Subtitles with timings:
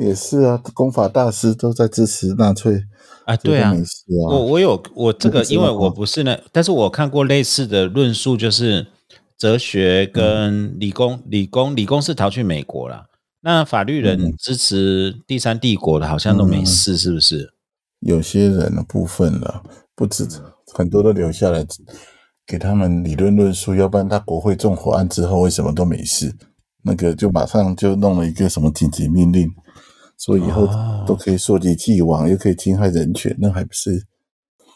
[0.00, 2.82] 也是啊，功法大师都在支持纳粹
[3.26, 3.74] 啊，对啊。
[4.28, 8.86] 我我有我这个，因为我不是那，但是我看过类似的论述，就是
[9.36, 13.06] 哲学跟理工，理工理工是逃去美国了，
[13.42, 17.52] 那法律人嗯支持第三帝国的，好像都没事，是不是？
[18.00, 19.62] 有些人的部分了，
[19.94, 20.26] 不止
[20.72, 21.66] 很多都留下来
[22.46, 26.34] 给他们理论论述，要不然他国会纵火案之后为什么都没事？
[26.82, 29.50] 那个就马上就弄了一个什么紧急命令，
[30.20, 34.04] 说以后哦都可以溯及既往，又可以侵害人权，那还不是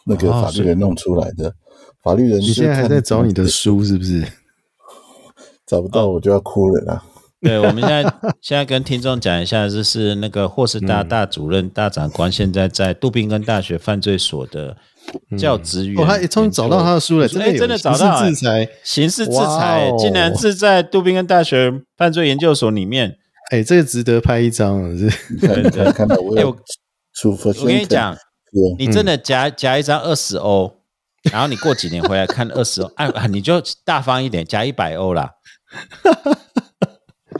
[0.05, 1.53] 那个哦法律人弄出来的？
[2.01, 4.25] 法律人你现在还在找你的书是不是？
[5.67, 7.03] 找不到我就要哭了啦。
[7.41, 8.03] 对，我们现在
[8.41, 14.75] 现在跟听众讲一下，就是那个霍斯大嗯大主任、大长官，现在在杜宾根大学犯罪所的
[15.37, 18.69] 教职员哦，他终于找到他的书了，真的哎，真的找刑事到哎制裁。
[18.83, 23.17] 刑事制裁，哦竟然是在杜宾根大学犯罪研究所里面。
[23.51, 24.89] 哎，这个值得拍一张啊！
[24.97, 26.57] 这你看，看，看到我有哎
[27.33, 28.15] 我跟你讲，
[28.77, 30.81] 你真的夹夹一张二十欧，
[31.31, 35.29] 然后你过几年回来看二十欧，哎，你就大方一点，夹一百欧啦。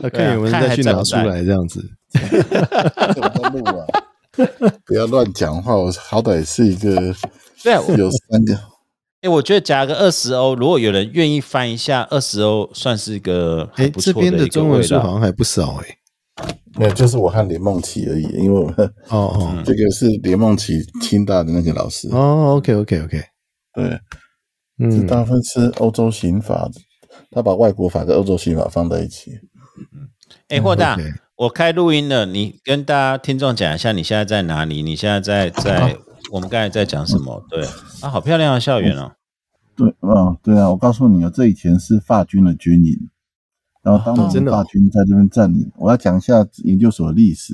[0.01, 1.81] 他看有没有人再去拿出来这样子。
[2.13, 3.85] 我在录啊，
[4.85, 5.75] 不要乱讲话。
[5.75, 6.91] 我好歹是一个
[7.97, 8.59] 有三个，
[9.25, 15.87] 哎，我觉得加个二十欧，如果有人愿意翻一下，二十欧算是一个哎，很不错这边的中文书好像还不少哎。
[16.77, 18.23] 没有，就是我和林梦琪而已。
[18.37, 18.75] 因为我们
[19.09, 23.23] 哦哦 这个是林梦琪清大的那个老师，哦，OK OK OK，
[23.73, 23.89] 对，
[24.77, 26.69] 这嗯，大部分是欧洲刑法，
[27.31, 29.31] 他把外国法跟欧洲刑法放在一起。
[29.31, 30.09] 嗯
[30.49, 30.97] 哎，霍大
[31.37, 34.83] 我开录音了，你跟大家听众讲一下，你现在在哪里？
[34.83, 35.97] 你现在在在
[36.31, 37.45] 我们刚才在讲什么？
[37.49, 37.65] 对
[38.01, 39.11] 啊，好漂亮的校园哦。
[39.75, 43.09] 对，啊，对啊，我告诉你啊，这以前是法军的军营，
[43.83, 45.72] 然后当哦真的哦年法军在这边占领。
[45.77, 47.53] 我要讲一下研究所的历史。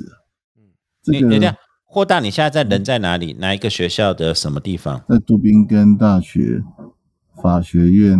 [1.02, 3.32] 这个你等一下，霍大，你现在在人在哪里？
[3.34, 5.04] 哪一个学校的什么地方？
[5.08, 6.62] 在杜宾根大学
[7.42, 8.18] 法学院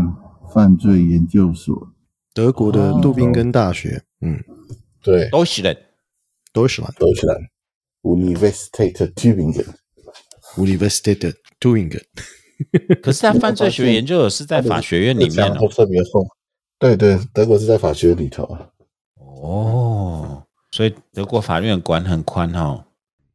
[0.52, 1.88] 犯罪研究所。
[2.34, 4.42] 德国的杜宾根大学，嗯
[5.02, 5.62] 对，都是
[10.56, 10.78] 人。
[10.78, 11.90] ，Deutschland 德学兰 Universität Tübingen。
[11.90, 15.68] Universität Tübingen，可是他犯罪学研究所是在法学院里面都哦。
[15.68, 16.26] 特别厚。
[16.78, 18.68] 对对，德国是在法学院里头啊。
[19.16, 22.84] 哦，所以德国法院管很宽哦。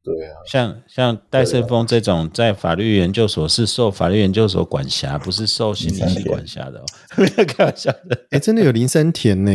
[0.03, 6.85] 对啊，像像戴胜峰这种在法律研究所是受法律研究所管辖，不是受心理系管辖的哦。
[7.45, 8.17] 开玩笑的。
[8.29, 9.51] 哎，真的有林森田呢，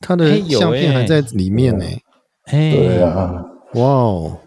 [0.00, 1.84] 他的相片哎还在里面呢。
[2.46, 3.44] 哎，对啊，
[3.74, 4.40] 哇哦，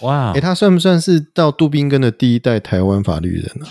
[0.00, 0.32] 哇。
[0.32, 3.68] 哎，，他算不算是到杜宾根的第一代台湾法律人啊？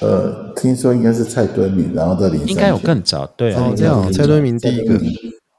[0.00, 4.98] 呃，听说应该是蔡敦明，然后在林山应该有更早，对啊哦，这样哦蔡敦明第一个，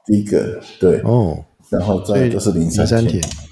[0.06, 3.47] 第一个对，哦，然后再就是林林山田田。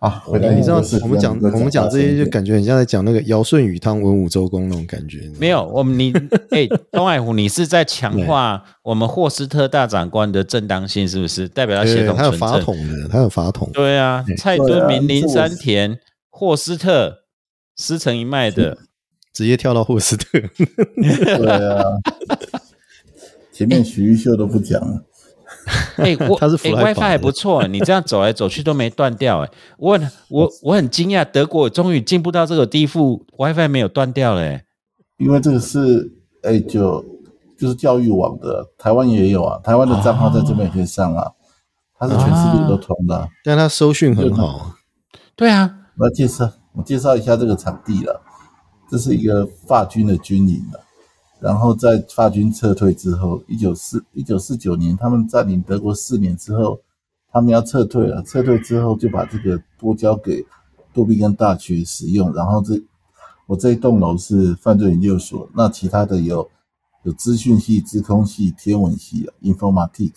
[0.00, 0.10] 啊。
[0.26, 5.30] 回来你知道我们讲我们讲这些，就感觉很像在讲那个尧舜禹汤文武周公那种感觉。
[5.38, 6.12] 没有，我们你
[6.50, 11.48] 哎，东海湖，你是在强化我们霍斯特大长官的正当性，是不是？
[11.48, 12.32] 代表他对，协对他有。
[12.32, 13.70] 法统的，他有法统。
[13.72, 15.98] 对啊，蔡敦明、林山田、
[16.30, 17.14] 霍斯特，
[17.76, 18.76] 师承一脉的。
[19.32, 20.24] 直接跳到霍斯特。
[20.96, 21.84] 对啊，
[23.52, 25.04] 前面徐玉秀都不讲了。
[25.96, 29.44] 哎，我 他是哎 fly WiFi 还不错，你这样走来走去都没断掉。
[29.44, 34.40] 哎，我很我我很惊讶，德国终于进步到这个地步，WiFi 没有断掉了。
[34.40, 34.64] 哎，
[35.18, 36.10] 因为这个是
[36.42, 37.04] 哎、就
[37.58, 41.30] 就是教育网的，台湾也有啊，台湾的账号在这边也可以上啊，
[41.98, 44.72] 它是全世界都通的啊、但它收讯很好。
[45.36, 48.22] 对啊，我要介绍，我介绍一下这个场地了。
[48.90, 50.80] 这是一个法军的军营了。
[51.40, 56.78] 然后在法军撤退之后，一九四一九四九年，他们占领德国四年之后，
[57.32, 58.22] 他们要撤退了。
[58.22, 60.44] 撤退之后就把这个拨交给
[60.92, 62.32] 杜宾根大学使用。
[62.34, 62.80] 然后这
[63.46, 66.48] 我这一栋楼是犯罪研究所，那其他的有
[67.04, 70.12] 有资讯系、资空系、天文系啊、informatic，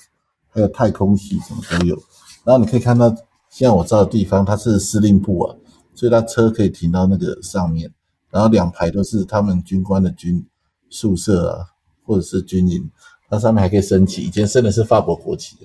[0.50, 1.96] 还有太空系，什么都有。
[2.44, 3.10] 然后你可以看到，
[3.50, 5.56] 现在我照的地方，它是司令部啊，
[5.96, 7.90] 所以它车可以停到那个上面，
[8.30, 10.46] 然后两排都是他们军官的军
[10.94, 11.66] 宿舍啊，
[12.06, 12.88] 或者是军营，
[13.28, 15.58] 它上面还可以升旗，以前升的是法国国旗，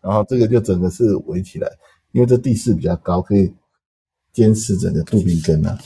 [0.00, 1.70] 然后这个就整个是围起来，
[2.12, 3.52] 因为这地势比较高，可以
[4.32, 5.78] 监视整个杜宾根啊，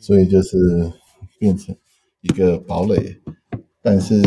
[0.00, 0.92] 所以就是
[1.38, 1.74] 变成
[2.22, 3.22] 一个堡垒。
[3.80, 4.20] 但是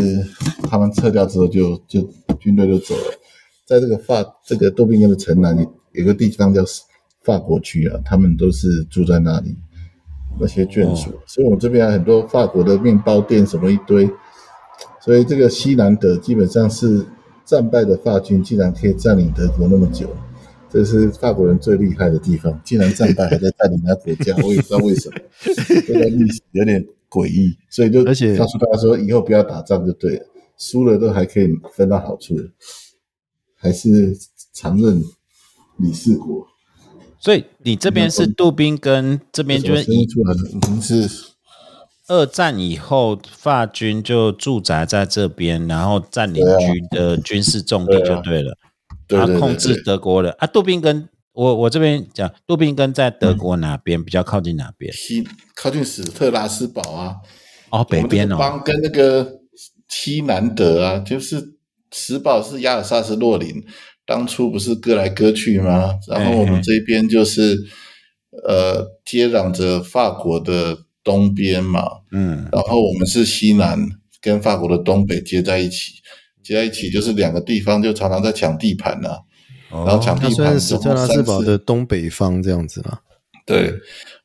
[0.62, 2.00] 他们撤掉之后就，就
[2.38, 3.04] 军队就走了。
[3.66, 5.54] 在这个法这个杜宾根的城南
[5.92, 6.64] 有个地方叫
[7.22, 9.54] 法国区啊，他们都是住在那里，
[10.38, 11.10] 那些眷属。
[11.26, 14.08] 所以我们这边很多法国的面包店，什么一堆。
[15.02, 17.04] 所以这个西南德基本上是
[17.44, 20.08] 战败的法军，竟然可以占领德国那么久，
[20.68, 25.16] 这是法国人最厉害的地方，竟然战败还在占领他国家， 我也不知道为什么，
[25.86, 30.26] 这个历史有点诡异，所以就而且告诉大家说，以后不要打仗就对了，
[30.58, 32.44] 输了都还可以分到好处的，
[33.56, 34.14] 还是
[34.52, 35.02] 常任
[35.78, 36.46] 理事国。
[37.20, 41.08] 所以你这边是杜宾跟这边就是生以出来的，嗯，是
[42.08, 48.56] 二战以后，法军就驻扎在这边，然后占领军的军事重地就对了，
[49.06, 50.32] 然对对对后控制德国的。
[50.38, 50.46] 啊。
[50.46, 54.92] 杜宾跟，我我这边讲，杜宾根在德国哪边比较靠近哪边？
[54.92, 55.22] 西
[55.54, 57.16] 靠近史特拉斯堡啊，
[57.68, 59.40] 哦，北边哦，邦跟那个
[59.86, 61.54] 西南德啊，就是
[61.92, 63.64] 史堡是亚尔萨斯洛林，
[64.10, 65.94] 当初不是割来割去吗？
[66.08, 67.56] 然后我们这边就是
[68.44, 73.78] 呃接壤着法国的东边嘛，嗯，然后我们是西南
[74.20, 75.92] 跟法国的东北接在一起，
[76.42, 79.10] 接在一起就是两个地方就常常在抢地盘呐、
[79.70, 82.98] 哦然后抢地盘之后是史特拉斯堡三次的东北方这样子啦，
[83.46, 83.72] 对，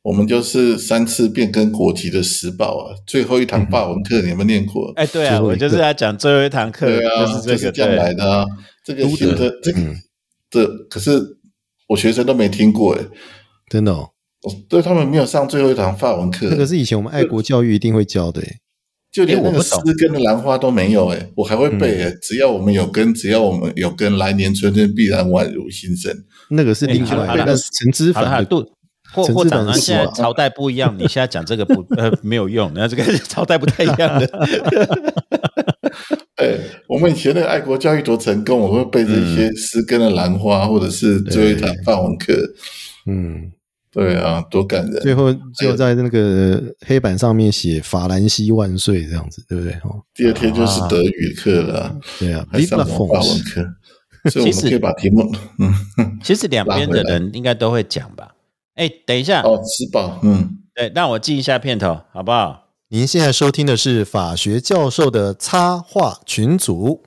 [0.01, 2.95] 我们就是三次变更国籍的史宝啊。
[3.05, 4.91] 最后一堂法文课你有没有念过？
[4.95, 8.11] 哎，对啊，我就是个要讲最后一堂课，对啊，就是这个是这样来。
[8.15, 8.43] 的啊。
[8.85, 9.95] 这个显得这个嗯。
[10.49, 11.19] 这可是
[11.89, 13.01] 我学生都没听过哎，
[13.69, 14.09] 真的哦，
[14.69, 18.57] 对他们没有上最后一堂法文课，那个是以前我们爱国教育一定会教的欸，
[19.11, 22.05] 就连那个哎我不懂诗根的兰花都没有哎，我还会背嗯。
[22.05, 22.17] 哎。
[22.21, 26.15] 只要我们有根，只要我们有根，来年春天必然宛如新生。
[26.51, 28.71] 那个是另外的，但是陈之好了，好了凡的杜
[29.11, 34.29] 霍陈志霍长啊，现在朝代不一样， 你现在讲这个不呃没有用，那这个朝代不太一样的。
[36.45, 36.57] 哎，
[36.87, 42.33] 我们以前那个爱国教育多成功，我会背这嗯些诗根的兰花，或者是最后一堂范文课。
[43.07, 43.51] 嗯，
[43.91, 45.01] 对啊，多感人！
[45.01, 49.73] 最后最后在那个黑板上面写“法兰西万岁”这样子，对不对？
[49.83, 53.65] 哦，第二天就是德语课了啊，对啊还上么法文课，
[54.29, 55.73] 所以我们可以把题目，嗯，
[56.23, 58.33] 其实两边的人应该都会讲吧？
[58.75, 62.64] 哎，等一下，哦，吃饱，嗯，对，让我记一下片头，好不好？
[62.95, 67.03] 您现在收听的是法学教授的插画群组。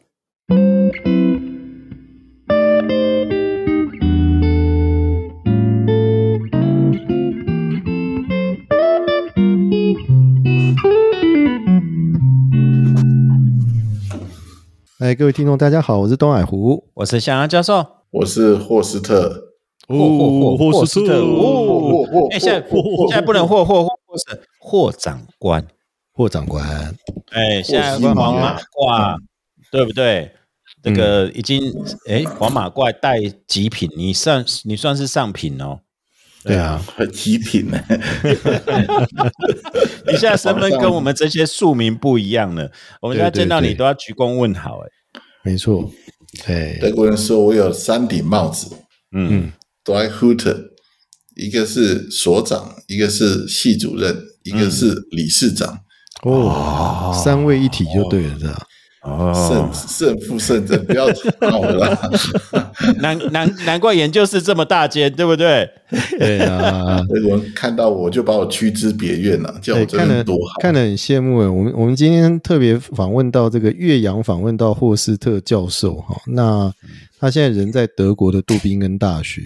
[14.99, 16.84] 哎，各位听众，大家好，我是东海湖。
[16.93, 17.82] 我是向阳教授。
[18.11, 19.55] 我是霍斯特，
[19.88, 22.69] 霍霍霍霍斯特哦，霍霍哎，现在
[23.08, 25.67] 现在不能霍霍霍霍是霍长官，
[26.19, 26.93] 霍长官，
[27.31, 29.17] 哎，现在黄马褂，
[29.70, 30.29] 对不对？
[30.82, 31.73] 这个已经
[32.09, 35.79] 哎，黄马褂带极品，你算你算是上品哦。
[36.43, 37.70] 对啊，很极品。
[37.70, 37.81] 呢，
[40.09, 42.69] 你现在身份跟我们这些庶民不一样了，
[43.00, 44.88] 我们现在见到你都要鞠躬问好，哎，
[45.44, 45.88] 没错，
[46.47, 48.76] 哎，德国人说我有三顶帽子。
[49.12, 49.53] 嗯
[49.85, 50.59] ，d r y h u t e r
[51.37, 55.79] 一个是所长，一个是系主任，一个是理事长，
[56.23, 58.67] 哦，三位一体就对了，是吧？
[59.05, 61.06] 哦胜，胜负胜正，不要
[61.41, 62.12] 闹了 啦。
[62.99, 65.67] 难难难怪研究室这么大间，对不对？
[66.19, 70.55] 对啊，德国人看到我就把我驱之别院了，叫我对，这看了边多好。
[70.60, 71.46] 看得很羡慕诶。
[71.46, 76.20] 我们我们今天特别访问到这个岳阳，访问到霍斯特教授哈。
[76.27, 76.70] 那
[77.20, 79.41] 他现在人在德国的杜宾根大学，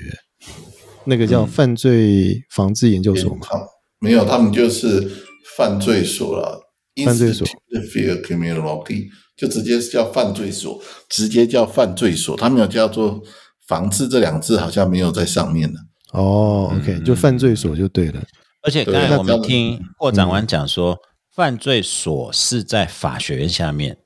[1.04, 3.40] 那个叫犯罪防治研究所嘛。
[3.42, 3.58] 好，
[4.00, 5.08] 没有，他们就是
[5.56, 6.58] 犯罪所了。
[7.04, 7.46] 犯罪所
[7.92, 13.22] Fear Criminology 就直接叫犯罪所，直接叫犯罪所，他没有叫做
[13.66, 15.78] 防治这两个字，好像没有在上面的。
[16.12, 18.22] 哦，OK，就犯罪所就对了。
[18.62, 20.98] 而且刚才我们听霍长官讲说，
[21.34, 23.96] 犯罪所是在法学院下面。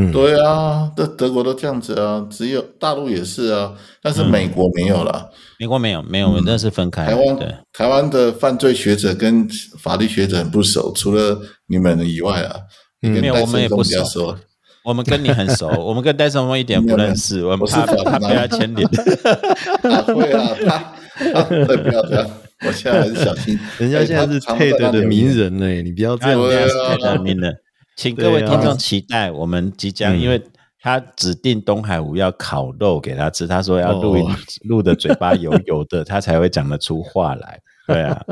[0.00, 5.30] 嗯，对啊，这德国都这样子啊，只有大陆也是啊，但是美国没有了。
[5.58, 7.12] 美国没有，没有，那是分开的。
[7.12, 9.46] 台湾对，台湾的犯罪学者跟
[9.78, 12.56] 法律学者很不熟，除了你们以外啊，
[13.02, 14.36] 你跟没有我们戴胜忠也不熟比较熟。
[14.82, 18.88] 我们跟你很熟， 我们跟戴胜峰一点不认识，我们怕法怕被他牵连。
[19.82, 20.94] 他会啊，他
[21.34, 22.26] 他对不要这样，
[22.66, 23.58] 我现在还是小心。
[23.78, 27.52] 人家现在是哎他配的的名人呢，你不要这这样样对啊是太难名了，
[28.00, 30.42] 请各位听众期待我们即将，嗯因为
[30.80, 37.60] 他指定东海吴要烤肉给他吃，他说要录音哦录的嘴巴油油的，他才会讲得出话来。
[37.86, 38.24] 对啊，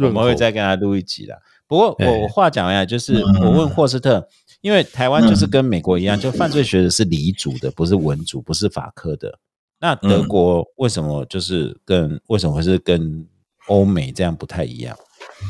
[0.00, 1.36] 我们会再跟他录一集啦。
[1.66, 4.24] 不过哎我我话讲回来，就是嗯我问霍斯特，
[4.60, 9.40] 因为台湾就是跟美国一样，就犯罪学的是理组的，不是文组，不是法科的。
[9.80, 13.26] 那德国为什么就是跟为什么会是跟
[13.66, 14.96] 欧美这样不太一样？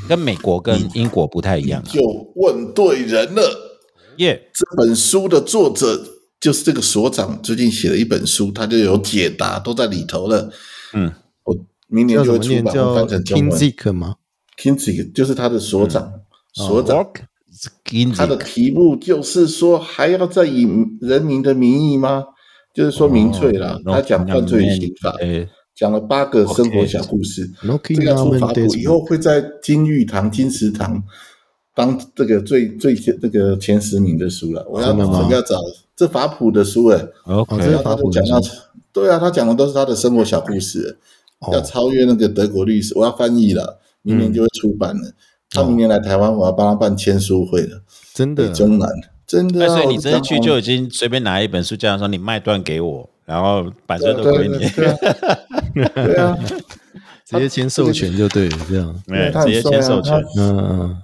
[0.08, 1.92] 跟美国跟英国不太一样啊？
[1.92, 2.00] 就
[2.36, 3.65] 问对人了。
[4.18, 6.04] 耶，这本书的作者
[6.40, 10.50] 就是这个所长，最近写了一本书，他就有解答，都在里头了。
[10.92, 11.12] 嗯，
[11.44, 11.56] 我
[11.88, 13.58] 明年叫就会出版，什么念叫我翻成中 King 文。
[13.58, 14.14] Zik 吗
[14.58, 16.12] ？？Kinzik 就是他的所长，
[16.52, 17.06] 所长。
[18.14, 20.68] 他的题目就是说，还要再以
[21.00, 22.22] 人民的名义吗？
[22.74, 27.50] 就是说民粹啦，哦他讲犯罪刑法，呃，讲了八个生活小故事。
[27.82, 31.02] 这个要出 Death 谱，以后会在金玉堂、金石堂
[31.76, 34.66] 当这个最最这个前十名的书了。
[34.66, 35.60] 我要我要找
[35.94, 38.40] 这法普的书哎，哦这他就讲到
[38.92, 40.96] 对啊，他讲的都是他的生活小故事，
[41.52, 45.12] 要哦，超越那个德国律师，我要翻译了，明年就会出版了。
[45.50, 47.82] 他明年来台湾，我要帮他办签书会了。
[48.14, 48.88] 真的北中南
[49.26, 54.96] 真的啊，那所以你我这次去就已经随便拿一本书，这样说你卖断给我，然后版税都归你，对啊，
[55.94, 56.38] 对啊，
[57.26, 60.14] 直接签授权就对了，这样，对，直接签授权。
[60.38, 60.96] 嗯嗯，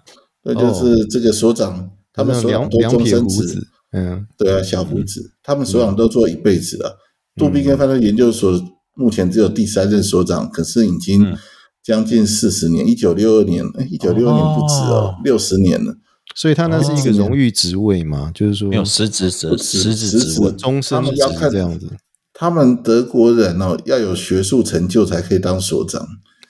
[0.45, 6.99] 那就是这个所长，他们所长都两两终身制撇胡子，，嗯，对啊，小胡子，他们所长都做一辈子了。
[7.37, 8.61] 杜宾跟犯罪研究所
[8.95, 11.37] 目前只有第三任所长，可是已经嗯
[11.83, 15.97] 将近四十年，一九六二年，一九六二年不止哦哦，六十年了。
[16.35, 21.89] 所以他那是一个哦荣誉职位嘛，就是说没有实职职实职职位，终身职他们要看这样子，
[22.33, 26.07] 他们德国人哦，要有学术成就才可以当所长，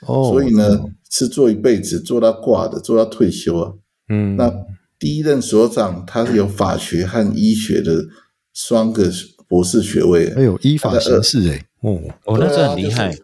[0.07, 0.81] 哦，所以呢
[1.11, 3.73] 是做一辈子，做到挂的，做到退休啊。
[4.09, 4.53] 嗯，那
[4.99, 8.05] 第一任所长他是有法学和医学的
[8.55, 9.11] 双个
[9.49, 13.15] 博士学位，哎呦，依法行事哎，哦，哦，那这很厉害。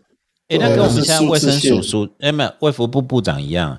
[0.49, 3.79] 哎，那跟我们就是现在卫生署署，哎，没有卫福部部长一样，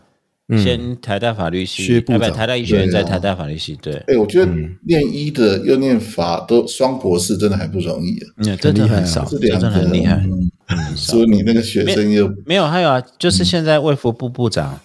[0.49, 0.63] 嗯。
[0.63, 4.77] 先台大法律系，台大医学院在台大法律系，对，哎，我觉得嗯。
[4.85, 8.27] 念医的又念法都双博士，真的还不容易啊。
[8.37, 10.51] 嗯，真的很少，真这两个的很厉害，嗯。
[10.67, 11.13] 很少。
[11.13, 14.79] 所以你那个学生又没有，还有啊，就是现在卫福部部长，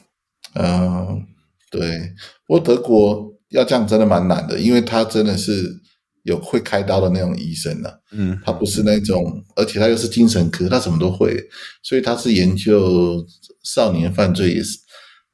[0.54, 1.22] 嗯，
[1.78, 2.12] 对，
[2.46, 5.70] 不过德国要这样真的蛮难的，因为他真的是
[6.22, 11.36] 有会开刀的那种医生啊，嗯，他不是那种，而且他又是精神科，他什么都会，
[11.82, 13.24] 所以他是研究
[13.62, 14.78] 少年犯罪也是，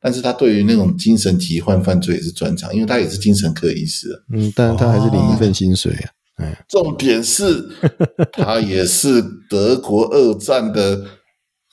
[0.00, 4.18] 但是他对于那种精神疾患犯罪也是专长，因为他也是精神科医师啊。
[4.32, 7.68] 嗯，但他还是领一份薪水啊，哎，重点是，
[8.32, 11.04] 他也是德国二战的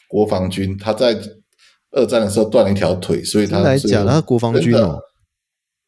[0.08, 1.20] 国防军，他在
[1.92, 4.12] 二战的时候断了一条腿，所以他真的还最后假的？
[4.12, 5.00] 他国防军哦，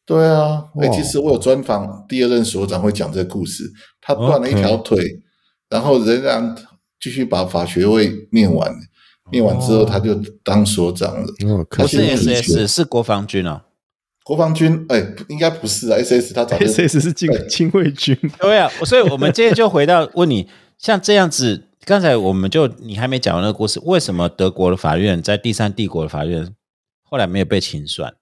[0.06, 4.98] 对啊，哎、哇其实我有专访第二任所长会讲这个故事，他断了一条腿
[5.68, 6.54] 然后仍然
[7.00, 8.74] 继续把法学位念完，
[9.30, 11.26] 念完之后他就当所长了。
[11.68, 13.62] 不是 SS，是国防军哦。
[14.22, 26.54] 国防军，哎、应该不是啊，SS 他早就 S S 是禁亲卫军，对啊，所以我们接着就回到问你，像这样子，刚才我们就你还没讲完那个故事，为什么德国的法院在第三帝国的法院
[27.02, 28.14] 后来没有被清算？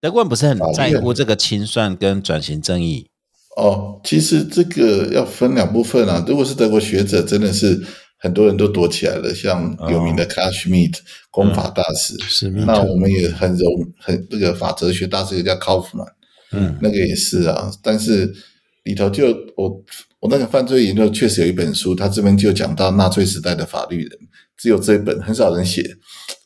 [0.00, 3.08] 德国人不是很在乎这个清算跟转型正义？
[3.56, 6.24] 哦，其实这个要分两部分啊。
[6.26, 7.80] 如果是德国学者，真的是
[8.18, 10.98] 很多人都躲起来了，像有名的 Schmitt
[11.30, 16.08] 公法大师，那我们也很容很这个法哲学大师也叫 Kaufman，
[16.52, 17.70] 嗯，那个也是啊。
[17.82, 18.34] 但是
[18.82, 19.82] 里头就我
[20.24, 24.18] 我那个犯罪研究确实有一本书，他这边就讲到纳粹时代的法律人，
[24.56, 25.82] 只有这一本，很少人写，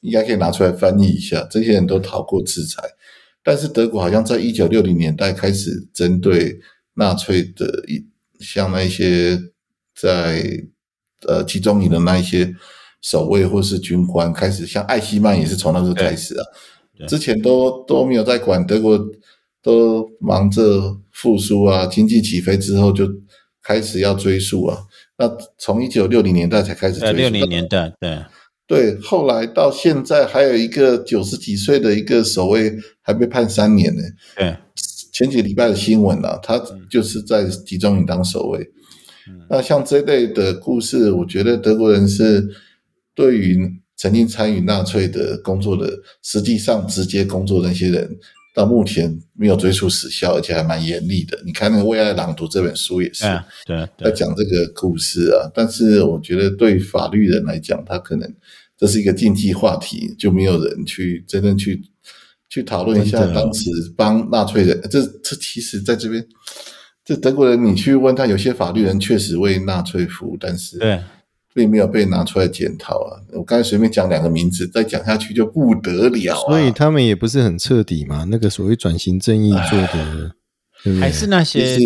[0.00, 1.46] 应该可以拿出来翻译一下。
[1.48, 2.82] 这些人都逃过制裁，
[3.44, 6.58] 但是德国好像在一九六零年代开始针对
[6.94, 8.04] 纳粹的一
[8.40, 9.38] 像那些
[9.94, 10.44] 在
[11.28, 12.52] 呃集中营的那一些
[13.00, 16.44] 守卫或是军官，开始像艾希曼也是从那时候开始啊，
[17.06, 18.98] 之前都都没有在管德国，
[19.62, 23.06] 都忙着复苏啊，经济起飞之后就
[23.68, 24.78] 开始要追溯啊。
[25.18, 28.18] 那从一九六零年代才开始追呃，溯，六零年代，对，
[28.66, 34.02] 对，后来到现在还有一个九十几岁的一个守卫还被判三年呢。
[34.34, 34.56] 对，
[35.12, 36.58] 前几个礼拜的新闻啊，他
[36.90, 38.58] 就是在集中营当守卫。
[39.28, 42.48] 嗯那像这类的故事，我觉得德国人是
[43.14, 43.58] 对于
[43.96, 45.90] 曾经参与纳粹的工作的，
[46.22, 48.08] 实际上直接工作的那些人，
[48.58, 51.40] 到目前没有追溯时效，而且还蛮严厉的。
[51.46, 53.22] 你看那个《为爱朗读》这本书也是
[53.64, 55.48] 对，对在对，讲这个故事啊。
[55.54, 58.34] 但是我觉得对法律人来讲，他可能
[58.76, 61.80] 这是一个禁忌话题，就没有人去真正去
[62.48, 64.80] 去讨论一下当时帮纳粹人。
[64.90, 66.26] 这这其实在这边，
[67.04, 71.00] 这德国人你去问他，有些法律人确实为纳粹服务，但是对，
[71.58, 73.18] 并没有被拿出来检讨啊。
[73.32, 76.38] 我刚才随便讲两个名字，再讲下去就不得了啊。
[76.46, 78.24] 所以他们也不是很彻底嘛。
[78.30, 80.32] 那个所谓转型正义做的，
[80.84, 81.00] 对对？
[81.00, 81.80] 还是那些是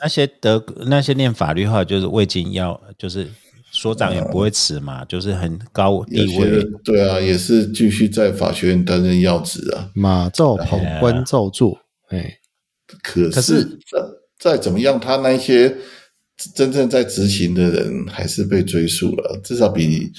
[0.00, 3.26] 那些德那些念法律话，就是未经要，就是
[3.72, 9.90] 所长也不会辞嘛，就是很高地位，对啊，也是继续在法学院担任要职啊。
[9.94, 11.76] 马照跑，官照做，
[12.10, 12.38] 哎，
[13.02, 13.64] 可可是是
[14.40, 15.76] 再再怎么样，他那些
[16.54, 20.12] 真正在执行的人还是被追溯了，至少比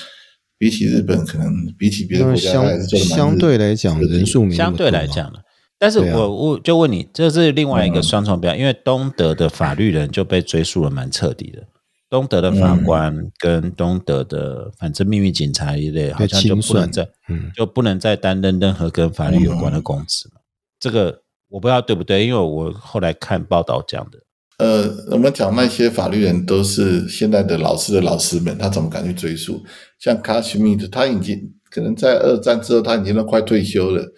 [0.58, 5.40] 比起日本，可能比起别的国家，还是相做的蛮相对来讲人数没相对来讲呢。
[5.78, 11.66] 但是我我就问你，这是另外一个嗯双重标，因为东德的法律人就被追溯了蛮彻底的。
[12.10, 20.42] 东德的法官跟东德的反正秘密警察一类，好像就不能再嗯，就不能再担任任何跟法律有关的公职嘛。
[20.80, 24.20] 这个我不知道对不对，因为我后来看报道讲的。
[24.60, 29.64] 呃，我们讲那些法律人都是现在的老师的老师们，他怎么敢去追溯？
[29.98, 34.14] 像卡什米德，他已经可能在二战之后，他已经都快退休了。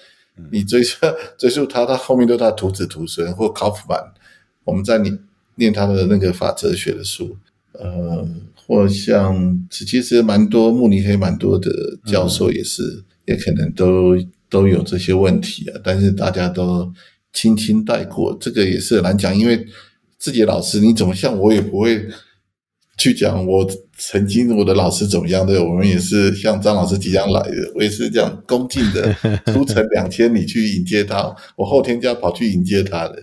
[0.51, 0.97] 你追溯
[1.37, 3.99] 追溯他，他后面都是他徒子徒孙或考夫曼。
[4.63, 5.19] 我们在念
[5.55, 7.37] 念他的那个法哲学的书，
[7.73, 11.71] 呃，或像其实蛮多慕尼黑蛮多的
[12.07, 14.15] 教授也是，也可能都
[14.49, 16.91] 都有这些问题啊，但是大家都
[17.31, 19.63] 轻轻带过，这个也是很难讲，因为
[20.21, 22.07] 自己的老师你怎么像我也不会
[22.95, 29.11] 去讲我曾经我的老师怎么样对，我们也是像张老师即将来的，我也是这样恭敬的
[29.51, 33.15] 出城两千里去迎接他，我后天就要跑去迎接他的，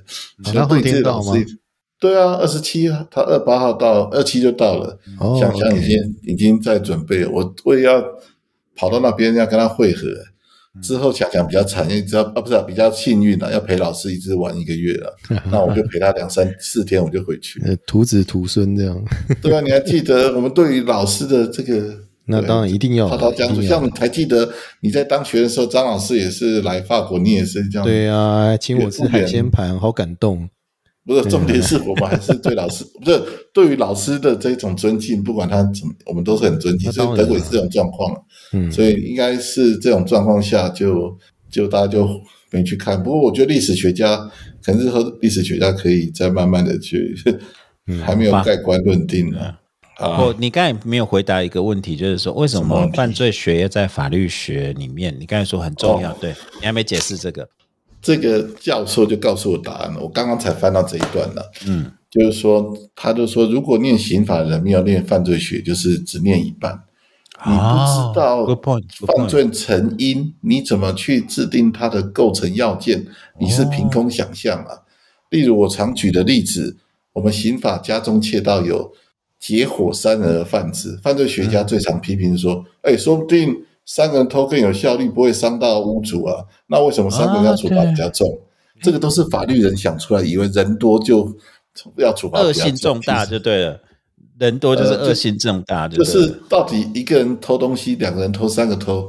[0.42, 1.32] 所以他后对自己天到吗？
[2.00, 4.98] 对啊，二十七，他二八号到，二七就到了。
[5.20, 8.02] 哦想想已经已经在准备了，我我也要
[8.74, 10.06] 跑到那边要跟他会合。
[10.82, 15.16] 之后想想比较惨，因为知道啊不是、啊、比较幸运了、要陪老师一直玩一个月了，
[15.50, 17.60] 那我就陪他两三四天，我就回去。
[17.64, 19.04] 呃，徒子徒孙这样，
[19.42, 21.94] 对啊，你还记得我们对于老师的这个？
[22.30, 27.86] 那当然一定要的，滔滔江水，一定要的像你还记得你在当学的时候，张老师也是来法国，你也是这样。
[27.86, 30.48] 对啊，请我吃海鲜盘，好感动。
[31.08, 33.22] 不是，重点是我们还是对老师， 不是
[33.54, 36.92] 对于老师的这种尊敬，不管他怎么，我们都是很尊敬。
[36.92, 38.14] 所以德国也是这种状况，
[38.52, 41.16] 嗯，所以应该是这种状况下就，
[41.50, 42.06] 就大家就
[42.50, 43.02] 没去看。
[43.02, 44.16] 不过我觉得历史学家，
[44.62, 47.14] 可能是和历史学家可以再慢慢的去，
[48.04, 49.38] 还没有盖棺论定呢。
[49.96, 55.16] 啊我，你刚才没有回答一个问题，就是说为什什么犯罪学要在法律学里面？
[55.18, 57.48] 你刚才说很重要，哦对你还没解释这个。
[58.00, 61.50] 这个教授就告诉我答案了，我刚刚才翻到这一段了。
[61.66, 66.84] 嗯，就是说，他就说，如果念刑法的人没有念犯罪学，就是只念一半。
[67.46, 68.44] 你不知道
[69.06, 73.06] 犯罪成因，你怎么去制定它的构成要件？
[73.38, 74.82] 你是凭空想象啊。
[75.30, 76.76] 例如我常举的例子，
[77.12, 78.92] 我们刑法家中窃盗有
[79.38, 83.54] 结伙三人而犯之，犯罪学家最常批评说，哎、说不定
[83.88, 86.44] 三个人偷更有效率，不会伤到屋主啊。
[86.66, 88.38] 那为什么三个人要处罚比较重？
[88.82, 91.34] 这个都是法律人想出来，以为人多就
[91.96, 93.80] 要处罚比恶性重大就对了，
[94.38, 99.08] 人多就是恶性重大，就是到底一个人偷东西，两个人偷，三个偷，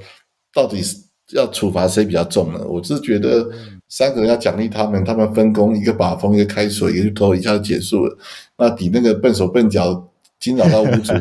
[0.53, 0.95] 到底是
[1.33, 2.65] 要处罚谁比较重呢？
[2.65, 3.47] 我是觉得
[3.89, 8.17] 三个人要奖励他们，他们分工，一个把风，一个开水，一个去偷，一下就结束了。
[8.57, 10.08] 那比那个笨手笨脚
[10.39, 11.13] 惊扰到屋主，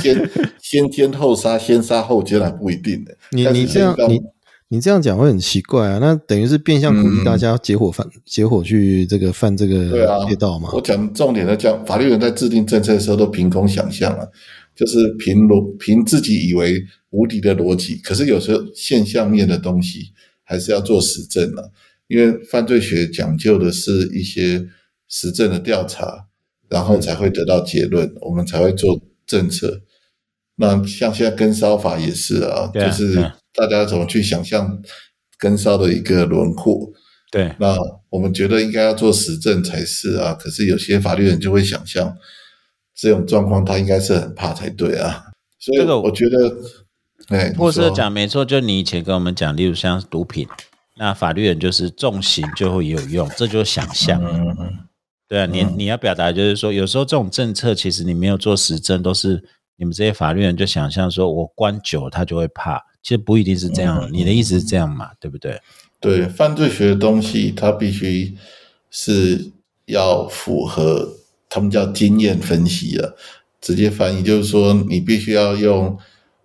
[0.00, 3.10] 先 先奸后杀，先杀后奸还不一定呢。
[3.30, 4.20] 你你这样你
[4.68, 10.70] 你这样讲会很奇怪啊，那等于是变相鼓励嗯大家结伙犯结伙去这个犯这个窃盗嘛？
[10.72, 14.26] 我讲重点的讲，法律人在制定政策的时候都凭空想象啊，
[14.74, 20.10] 就是凭逻凭自己以为无敌的逻辑，可是有时候现象面的东西
[20.42, 21.62] 还是要做实证啊，
[22.08, 24.66] 因为犯罪学讲究的是一些
[25.08, 26.26] 实证的调查，
[26.74, 29.80] 然后才会得到结论，我们才会做政策。
[30.56, 33.14] 那像现在跟梢法也是啊，啊就是
[33.54, 34.82] 大家怎么去想象
[35.38, 36.90] 跟梢的一个轮廓。
[37.30, 37.76] 对，那
[38.10, 42.16] 我们觉得应该要做实证才是啊，可是有些法律人就会想象
[42.92, 45.26] 这种状况，他应该是很怕才对啊。
[45.60, 46.56] 所以这个我觉得，
[47.28, 50.48] 哎，你或是说讲没错，就你以前跟我们讲，例如像毒品，
[50.96, 54.20] 那法律人就是重刑就会有用，这就是想象。
[54.20, 54.72] 嗯嗯
[55.28, 59.42] 对啊，你你要表达就是说，有时候这种政策其实你没有做实证，都是
[59.76, 63.98] 你们这些法律人就想象说我关久了他就会怕，其实不一定是这样。
[64.02, 65.10] 嗯你的意思是这样嘛？
[65.18, 65.60] 对不对？
[65.98, 68.36] 对，犯罪学的东西，它必须
[68.90, 69.50] 是
[69.86, 71.16] 要符合
[71.48, 73.10] 他们叫经验分析啊，
[73.60, 75.98] 直接翻译就是说，你必须要用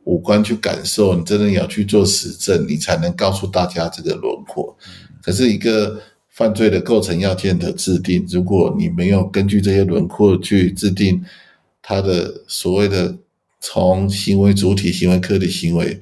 [0.05, 4.77] 五官去感受，你真的要去做实证，你才能告诉大家这个轮廓。
[5.21, 6.01] 可是一个
[6.39, 11.21] 犯罪的构成要件的制定，如果你没有根据这些轮廓去制定
[11.81, 13.13] 它的所谓的
[13.59, 15.99] 从行为主体、行为客体行为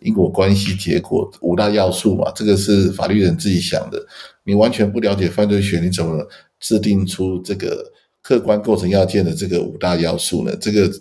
[0.00, 4.04] 因果关系、结果五大要素嘛，这个是法律人自己想的。
[4.42, 6.26] 你完全不了解犯罪学，你怎么
[6.58, 10.56] 制定出这个客观构成要件的这个五大要素呢？
[10.56, 10.92] 这个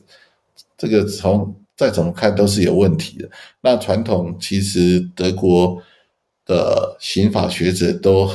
[0.78, 3.28] 这个从再怎么看都是有问题的。
[3.62, 5.82] 那传统其实德国
[6.46, 8.30] 的刑法学者都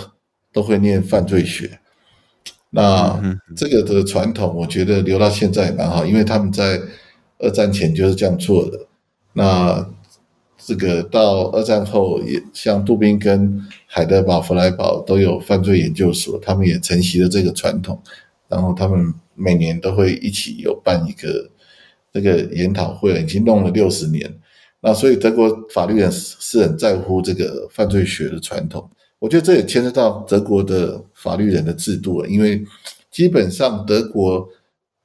[0.56, 1.78] 都会念犯罪学，
[2.70, 6.80] 那嗯这个的传统，我觉得留到现在也蛮好，因为他们在
[7.38, 8.86] 二战前就是这样做的。
[9.34, 9.86] 那
[10.56, 18.02] 这个到二战后，也像杜宾跟海德堡、弗莱堡都有犯罪研究所，他们也承袭了这个传统。
[18.48, 21.50] 然后他们每年都会一起有办一个
[22.14, 24.34] 这个研讨会，已经弄了六十年。
[24.80, 28.88] 那所以德国法律人是很在乎这个犯罪学的传统。
[29.18, 32.62] 我觉得这也牵涉到德国的法律人的制度了，因为
[33.10, 34.46] 基本上德国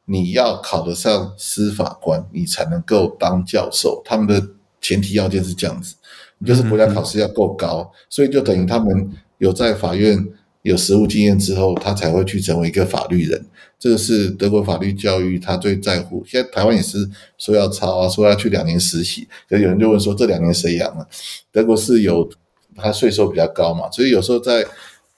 [0.06, 4.02] 你要考得上司法官，你才能够当教授。
[4.04, 4.46] 他们的
[4.82, 5.96] 前提要件是这样子，
[6.40, 10.28] 你就是国家考试要够高，所以就等于他们有在法院
[10.64, 13.46] 有实务经验之后，他才会去成为一个法律人。
[13.80, 16.22] 这个是德国法律教育他最在乎。
[16.28, 21.08] 现在台湾也是说要抄啊，说要去两年实习，可有人就问说这两年谁养啊？
[21.50, 22.30] 德国是有。
[22.76, 24.66] 他税收比较高嘛，所以有时候在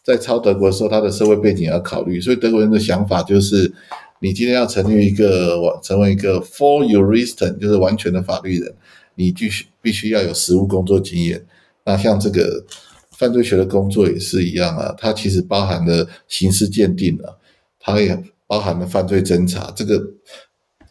[0.03, 2.19] 在抄德国的时候，他的社会背景要考虑。
[2.19, 3.71] 所以德国人的想法就是，
[4.19, 8.73] 你今天要成立一个成为一个 full jurist，就是完全的法律人，
[9.15, 11.45] 你必须必须要有实务工作经验。
[11.85, 12.65] 那像这个
[13.11, 17.31] 犯罪学的工作也是一样啊，它其实包含了刑事鉴定啊，
[17.79, 19.71] 它也包含了犯罪侦查。
[19.75, 20.01] 这个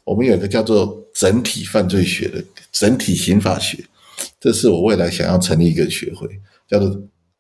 [0.04, 3.84] 我们有一个叫做整体犯罪学的整体刑法学，
[4.40, 6.28] 这是我未来想要成立一个学会。
[6.68, 6.88] 叫做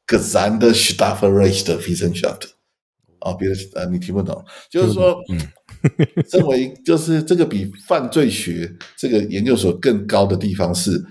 [0.06, 2.50] Gesamte Strafrecht Wissenschaft
[3.20, 5.40] 啊，别的呃你听不懂，就是说，嗯，
[6.30, 11.02] 认为就是这个比犯罪学这个研究所更高的地方是，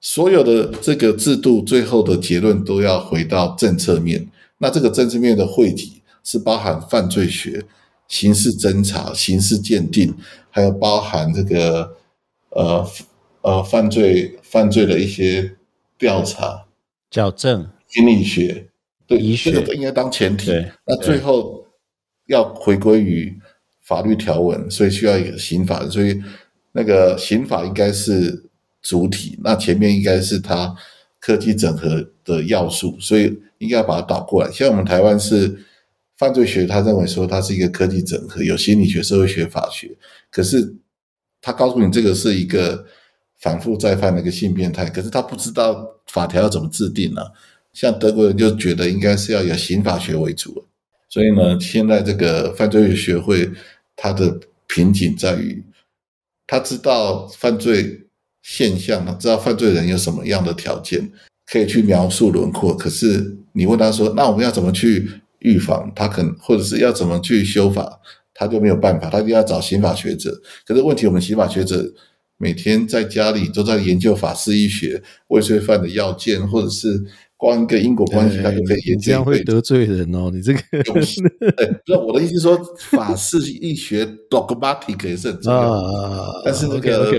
[0.00, 7.66] 所有的这个制度最后的结论都要回到政策面，那这个政策面的汇集是包含犯罪学、
[8.06, 10.14] 刑事侦查、刑事鉴定，
[10.48, 11.96] 还有包含这个
[12.50, 12.88] 呃
[13.42, 15.56] 呃犯罪犯罪的一些
[15.96, 16.66] 调查。
[17.10, 18.68] 矫正心理学，
[19.06, 20.50] 对，医学这个应该当前提。
[20.84, 21.66] 那最后
[22.26, 23.34] 要回归于
[23.80, 25.88] 法律条文，所以需要一个刑法。
[25.88, 26.22] 所以
[26.72, 28.50] 那个刑法应该是
[28.82, 30.76] 主体，那前面应该是它
[31.18, 34.52] 科技整合的要素，所以应该要把它倒过来。
[34.52, 35.64] 像我们台湾是
[36.18, 39.96] 犯罪学，他认为说它是一个科技整合，有心理学、社会学、法学，
[40.30, 40.76] 可是
[41.40, 42.84] 他告诉你这个是一个。
[43.40, 47.22] 反复再犯那个性变态，可是他不知道法条要怎么制定呢？
[47.72, 50.64] 像德国人就觉得应该是要有刑法学为主，
[51.08, 53.48] 所以呢，现在这个犯罪学会
[53.94, 55.62] 它的瓶颈在于，
[56.46, 58.08] 他知道犯罪
[58.42, 61.08] 现象，他知道犯罪人有什么样的条件
[61.46, 65.92] 可以去描述轮廓，可是你问他说，那我们要怎么去预防？
[65.94, 68.00] 他可能或者是要怎么去修法，
[68.34, 70.36] 他就没有办法，他就要找刑法学者。
[70.66, 71.88] 可是问题，我们刑法学者。
[72.38, 77.02] 每天在家里都在研究法式医学、未遂犯的要件，或者是
[77.36, 79.06] 光一个因果关系，他就可以研究。
[79.06, 80.60] 这样会得罪人哦，你这个。
[80.84, 81.20] 不是，
[82.06, 82.56] 我的意思说，
[82.90, 87.12] 法式医学 dogmatic 也是很重要，但是那个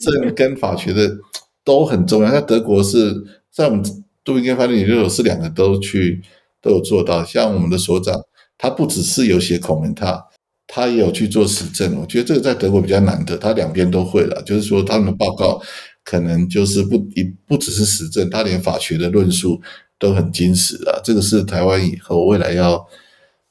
[0.00, 1.18] 政跟法学的
[1.62, 2.30] 都很重要。
[2.30, 3.14] 像德国是
[3.50, 3.84] 在我们
[4.24, 6.22] 杜宾根法律研究所是两个都去
[6.62, 8.18] 都有做到，像我们的所长，
[8.56, 10.28] 他不只是有写孔门他。
[10.66, 14.42] 他也有去做实证，我觉得这个在德国比较难得，他两边都会了。
[14.46, 15.60] 就是说，他们的报告
[16.04, 19.60] 可能就是不一不只是实证，他连法学的论述
[19.98, 20.98] 都很精实啊。
[21.04, 22.82] 这个是台湾以后未来要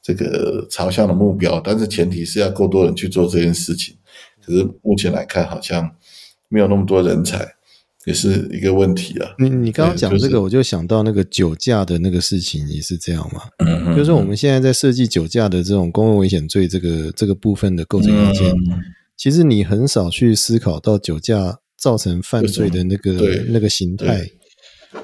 [0.01, 3.95] 这个朝向的目标，但是前提是要够多人去做这件事情。
[4.43, 5.91] 可是目前来看，好像
[6.49, 7.55] 没有那么多人才。
[8.05, 9.29] 也是一个问题啊！
[9.37, 13.41] 你你刚刚讲这个，我就想到那个酒驾的那个事情，也是这样嘛？
[13.59, 18.55] 嗯就是我们现在在设计酒驾的这种公共危险罪这个这个部分的构成要件，
[19.15, 23.11] 其实你很少去思考到酒驾造成犯罪的那个
[23.49, 24.25] 那个形态。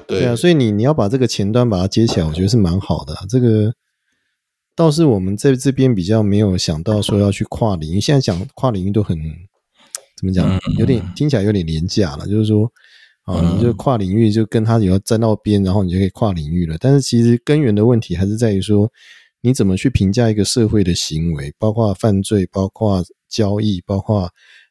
[0.08, 3.14] 对啊，所以你你要把这个前端把它接起来，我觉得是蛮好的。
[3.28, 3.72] 这个
[4.74, 9.16] 倒是我们在这边比较没有想到说要去跨领域，现在讲跨领域都很
[10.18, 10.58] 怎么讲？
[10.78, 12.68] 有点听起来有点廉价了，就是说。
[13.28, 16.78] 啊，你就跨领域就跟他有要沾到边，然后你就可以跨领域了。
[16.80, 18.90] 但是其实根源的问题还是在于说，
[19.42, 24.30] 你怎么去评价一个社会的行为，包括犯罪，包括交易，包括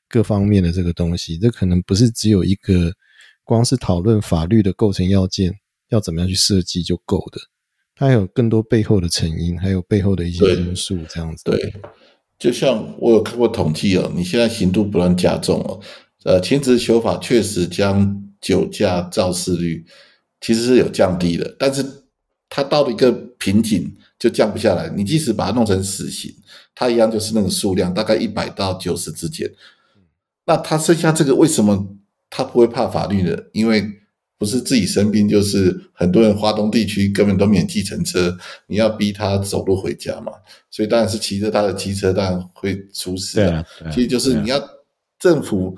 [0.09, 2.91] 各方面的这个东西，这可能不是只有一个
[3.43, 5.53] 光是讨论法律的构成要件
[5.89, 7.39] 要怎么样去设计就够的，
[7.95, 11.43] 它还有更多背后的成因，还有背后的一些因素这样子。
[11.43, 11.73] 对，
[12.39, 15.79] 就像我有看过统计哦，你现在刑度不断加重哦，
[16.23, 18.23] 呃，停职修法确实将。
[18.39, 19.85] 酒驾肇事率
[20.39, 21.83] 其实是有降低的，但是
[22.49, 24.87] 它到了一个瓶颈就降不下来。
[24.95, 26.33] 你即使把它弄成死刑，
[26.75, 29.51] 它一样就是那个数量，大概一百到九十之间。
[30.45, 31.97] 那他剩下这个为什么
[32.29, 33.35] 他不会怕法律呢？
[33.51, 33.83] 因为
[34.37, 40.31] 不是自己生病，就是很多人华东地区根本都免计程车，你要逼他走路回家嘛，
[40.69, 43.65] 所以当然是骑着他的机车，当然会出事啊。
[43.91, 44.61] 其实就是你要
[45.19, 45.75] 政府。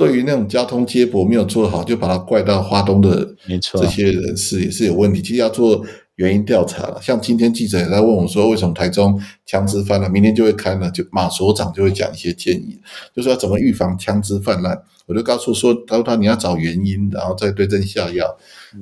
[0.00, 5.20] 对于那种交通接驳没有做好，就把它怪到华东的没错这些人士也是有问题。
[5.20, 5.84] 其实要做
[6.14, 6.98] 原因调查了。
[7.02, 10.10] 像今天记者也在问我说，为什么台中枪支泛滥？
[10.10, 12.80] 明天就会开了，就马所长就会讲一些建议，
[13.14, 14.82] 就说要怎么预防枪支泛滥。
[15.04, 18.24] 我就告诉说，他说他你要找原因，然后再对症下药，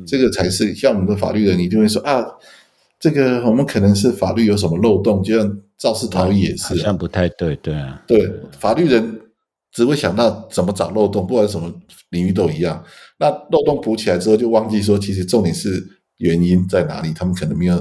[0.06, 2.24] 这个才是像我们的法律人一定会说啊，
[3.00, 9.20] 这个我们可能是法律有什么漏洞，就像肇事逃逸也是啊、好像不太对，对啊，对，法律人
[9.78, 11.72] 只会想到怎么找漏洞，不管什么
[12.10, 12.82] 领域都一样。
[13.20, 15.86] 那漏洞补起来之后，就忘记说，其实重点是
[16.16, 17.12] 原因在哪里。
[17.14, 17.80] 他们可能没有，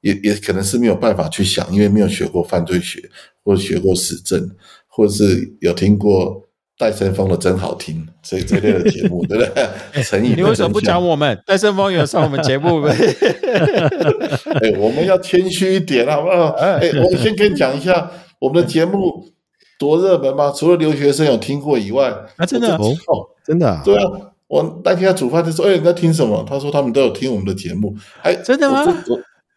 [0.00, 3.00] 也也可能是没有办法去想，因为没有学过犯罪学，
[3.44, 4.50] 或者学过史政，
[4.88, 6.42] 或者是有听过
[6.76, 10.02] 戴森峰的真好听，所以这类的节目，对不对？
[10.02, 10.34] 成语。
[10.34, 11.00] 你为什么不讲？
[11.00, 11.40] 我们？
[11.46, 12.90] 戴森峰有上我们节目没？
[14.62, 16.48] 哎，我们要谦虚一点，好不好？
[16.54, 19.24] 哎，我先跟你讲一下我们的节目
[19.78, 20.52] 多热门吗？
[20.54, 22.94] 除了留学生有听过以外，啊，真的哦，
[23.44, 23.82] 真的啊？
[23.84, 24.02] 对啊，
[24.48, 28.84] 我那天要煮饭就说：“哎，你在听什么？”他说他们都有听我们的节目，还真的吗？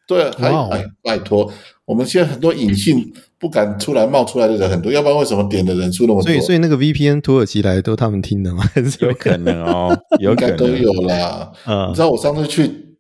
[0.08, 1.52] 对啊，还哎，拜托，
[1.86, 6.24] 我们现在很多隐性不敢出来冒出来的人很多，要不然为什么点的人数那么多？
[6.24, 8.64] 所以，所以那个 VPN 土耳其来都他们听的吗？
[9.02, 11.52] 有可能哦，有可能都有啦。
[11.68, 12.96] 嗯，你知道我上次去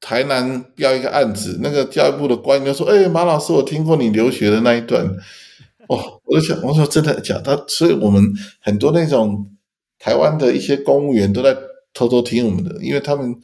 [0.00, 5.08] 台南标一个案子，那个教育部的官员说：“哎，马老师，我听过你留学的那一段。”
[5.90, 7.64] 哦，我就想，我说真的假的？
[7.66, 8.22] 所以我们
[8.60, 9.50] 很多那种
[9.98, 11.56] 台湾的一些公务员都在
[11.92, 13.34] 偷偷听我们的，因为他们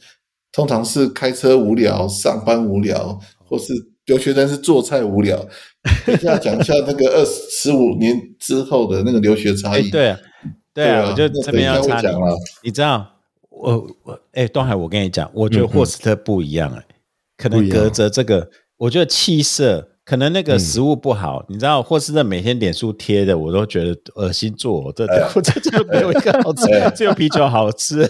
[0.53, 3.73] 通常是开车无聊、上班无聊，或是
[4.05, 5.37] 留学生是做菜无聊。
[6.05, 9.89] 等一下讲一下那个 二十五年之后的那个留学差异。
[9.89, 10.19] 对啊，
[10.73, 12.33] 对啊，我就这边要插讲了。
[12.63, 13.05] 你知道，
[13.49, 16.81] 我我哎，东海，我跟你讲，我觉得霍斯特不一样哎，
[17.35, 19.89] 可能隔着这个，我觉得气色。
[20.07, 24.55] 可能那个食物不好，你知道，或是那每天脸书贴的，我都觉得恶心。
[24.55, 26.65] 做这这 这就没有一个好吃，
[26.95, 28.09] 只有啤酒好吃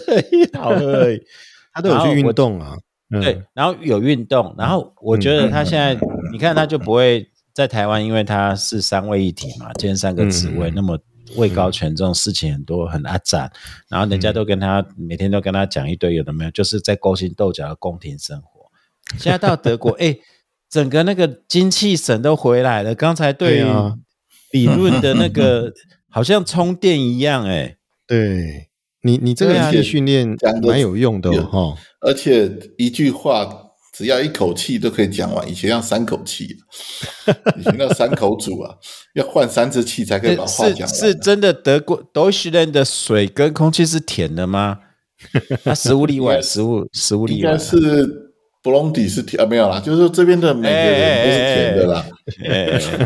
[0.56, 1.20] 好喝而已。
[1.74, 2.76] 他都有去运动啊，
[3.20, 10.96] 对，然后有运动，然后我觉得他现在，你看他就不会在台湾，因为他是三位一体嘛，兼三个职位，那么
[11.34, 13.50] 位高权重，事情很多，很阿展，
[13.88, 18.70] 然后人家都跟他每天都跟他讲一堆有的没有，就是在勾心斗角的宫廷生活。
[19.18, 20.16] 现在到德国，哎。
[20.70, 22.94] 整个那个精气神都回来了。
[22.94, 23.64] 刚才对
[24.52, 25.72] 理论的那个
[26.10, 27.76] 好像充电一样，哎，
[28.06, 28.68] 对
[29.02, 31.74] 你，你这个仪器训练蛮有用的哈。
[32.00, 33.48] 而且一句话
[33.94, 36.46] 只要一口气都可以讲完，以前要三口气，
[37.58, 38.74] 以前要三口煮啊，
[39.14, 40.88] 要换三次气才可以把话讲完。
[40.88, 44.80] 是真的，德国德西人的水跟空气是甜的吗？
[45.64, 48.27] 那食物例外，食物食物例外是。
[48.62, 52.06] 布隆迪是甜啊，没有啦，就是这边的每个人都是甜的啦，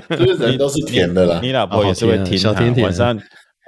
[0.09, 1.41] 这边人都是甜的啦。
[1.43, 3.19] 你老婆也是会甜，小甜甜晚上，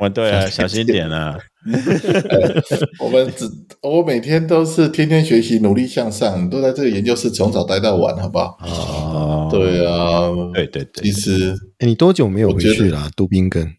[0.01, 1.39] 我对啊，小心点啊。
[3.01, 3.49] 我们只
[3.81, 8.59] 我每天都是天天学习，努力向上，都在这个研究室从早待到晚，好不好？
[8.61, 11.05] 哦，对啊，对对对。
[11.05, 13.09] 其实，你多久没有回去了？
[13.17, 13.77] 杜宾根？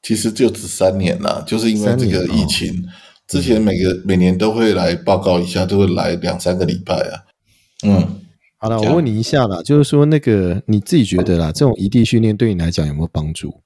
[0.00, 2.72] 其实就只三年了，就是因为这个疫情。
[3.26, 7.27] 之前每个每年都会来报告一下，都会来两三个礼拜啊。
[7.86, 8.22] 嗯，
[8.58, 13.60] 好了，我问你一下啦，就是说那个你自己觉得啦，这种异地训练对你来讲有没有帮助？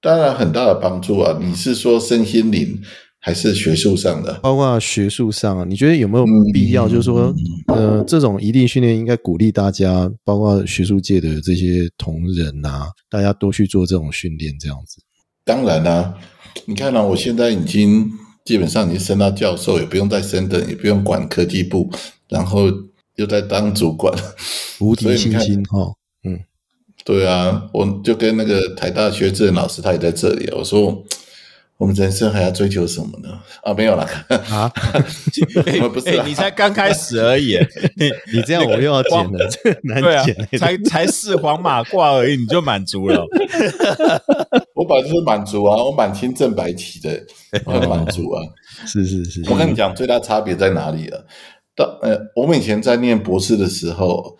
[0.00, 1.38] 当然很大的帮助啊！
[1.40, 2.78] 你是说身心灵
[3.20, 4.34] 还是学术上的？
[4.42, 6.86] 包括学术上，你觉得有没有必要？
[6.86, 7.34] 就是说，
[7.68, 15.02] 呃，这种异地训练应该鼓励大家，包括学术界的这些同仁啊，大家都去做这种训练，这样子。
[15.42, 16.14] 当然啦，
[16.66, 18.10] 你看呢，我现在已经
[18.44, 21.90] 基本上已经升到教授，也不用再升等，也不用管科技部，
[22.28, 22.70] 然后。
[23.16, 24.12] 又在当主管，
[24.80, 25.92] 无敌信心哈，
[26.24, 26.40] 嗯，
[27.04, 30.50] 对啊，我就跟那个台大学智老师，他也在这里。
[30.52, 31.04] 我说，
[31.76, 33.28] 我们人生还要追求什么呢？
[33.62, 34.08] 啊，没有了
[34.50, 34.68] 啊，
[35.92, 37.56] 不是，你才刚开始而已。
[37.96, 39.48] 你你这样我又要剪了，
[39.82, 43.24] 难剪，才才四黄马褂而已，你就满足了。
[44.74, 47.22] 我本来就是满足啊，我满清正白旗的，
[47.64, 48.42] 很满足啊。
[48.86, 51.20] 是是是，我跟你讲，最大差别在哪里啊？
[51.76, 54.36] 到呃，我们以前在念博士的时候，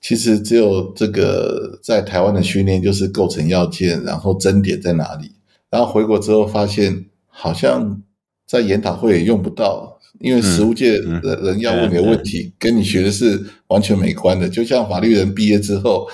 [0.00, 5.30] 其实只有这个在台湾的训练就是构成要件，然后争点在哪里。
[5.70, 8.02] 然后回国之后发现，好像
[8.46, 14.48] 在研讨会也用不到，因为实务界的人要问你的问题，跟你学的是完全没关的。
[14.48, 16.08] 就像法律人毕业之后，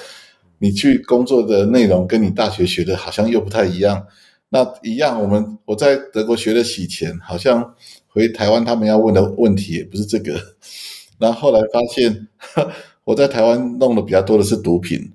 [0.59, 4.07] 你去工作的内容跟你大学学的好像又不太一样。
[4.50, 7.74] 那一样，我们我在德国学的洗钱，好像。
[8.18, 10.35] 回台湾，他们要问的问题也不是这个。
[11.18, 12.26] 然后后来发现，
[13.04, 15.12] 我在台湾弄的比较多的是毒品。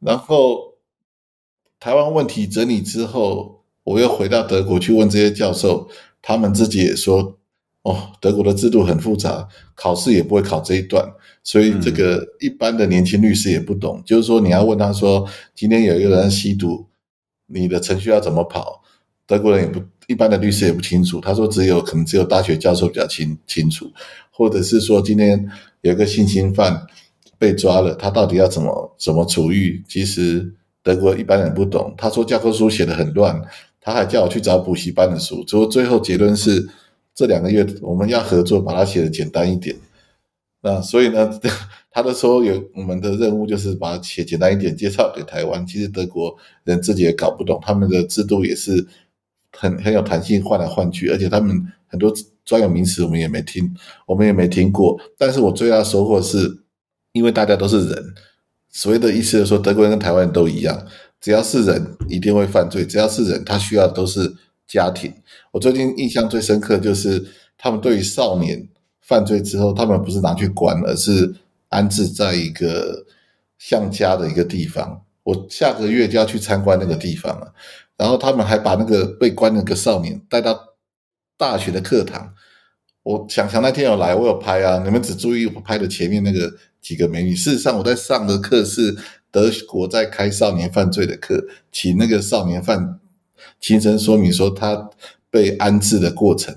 [0.00, 0.74] 然后
[1.78, 5.86] 台湾问题整理之后，我又回到德国去问这些教授，
[6.22, 7.36] 他们自己也说，
[7.82, 11.06] 哦，德国的制度很复杂，考试也不会考这一段，
[11.42, 14.02] 所以这个一般的年轻律师也不懂。
[14.06, 16.86] 就是说，你要问他说，今天有一个人吸毒，
[17.46, 18.82] 你的程序要怎么跑？
[19.26, 21.20] 德国人也不，一般的律师也不清楚。
[21.20, 23.90] 他说，只有可能只有大学教授比较清清楚，
[24.30, 25.48] 或者是说，今天
[25.80, 26.86] 有一个性侵犯
[27.38, 29.84] 被抓了，他到底要怎么怎么处遇？
[29.88, 31.92] 其实德国一般人不懂。
[31.98, 33.42] 他说教科书写的很乱，
[33.80, 35.42] 他还叫我去找补习班的书。
[35.44, 36.68] 最后最后结论是，
[37.14, 39.74] 这两个月我们要合作，把它写的简单一点。
[40.62, 41.40] 那所以呢，
[41.90, 45.66] 他的说有我们的任务就是把它写简单一点，介绍给台湾。
[45.66, 48.86] 其实德国人自己也搞不懂，他们的制度也是。
[49.58, 52.12] 很很有弹性，换来换去，而且他们很多
[52.44, 53.74] 专有名词我们也没听，
[54.06, 55.00] 我们也没听过。
[55.18, 56.62] 但是我最大的收获是，
[57.12, 58.14] 因为大家都是人，
[58.70, 60.86] 所谓的意思是说，德国人跟台湾人都一样，
[61.20, 64.34] 只要是人一定会犯罪，只要是人他需要的都是
[64.66, 65.12] 家庭。
[65.50, 67.24] 我最近印象最深刻就是，
[67.56, 68.68] 他们对于少年
[69.00, 71.34] 犯罪之后，他们不是拿去关，而是
[71.68, 73.06] 安置在一个
[73.58, 75.02] 像家的一个地方。
[75.22, 77.52] 我下个月就要去参观那个地方了。
[77.96, 80.58] 然后他们还把那个被关那个少年带到
[81.36, 82.34] 大学的课堂。
[83.02, 84.82] 我想想那天有来，我有拍啊。
[84.84, 87.34] 你们只注意我拍的前面那个几个美女。
[87.36, 88.96] 事实上，我在上的课是
[89.30, 92.98] 德国在开少年犯罪的课，请那个少年犯
[93.60, 94.90] 亲身说明说他
[95.30, 96.54] 被安置的过程。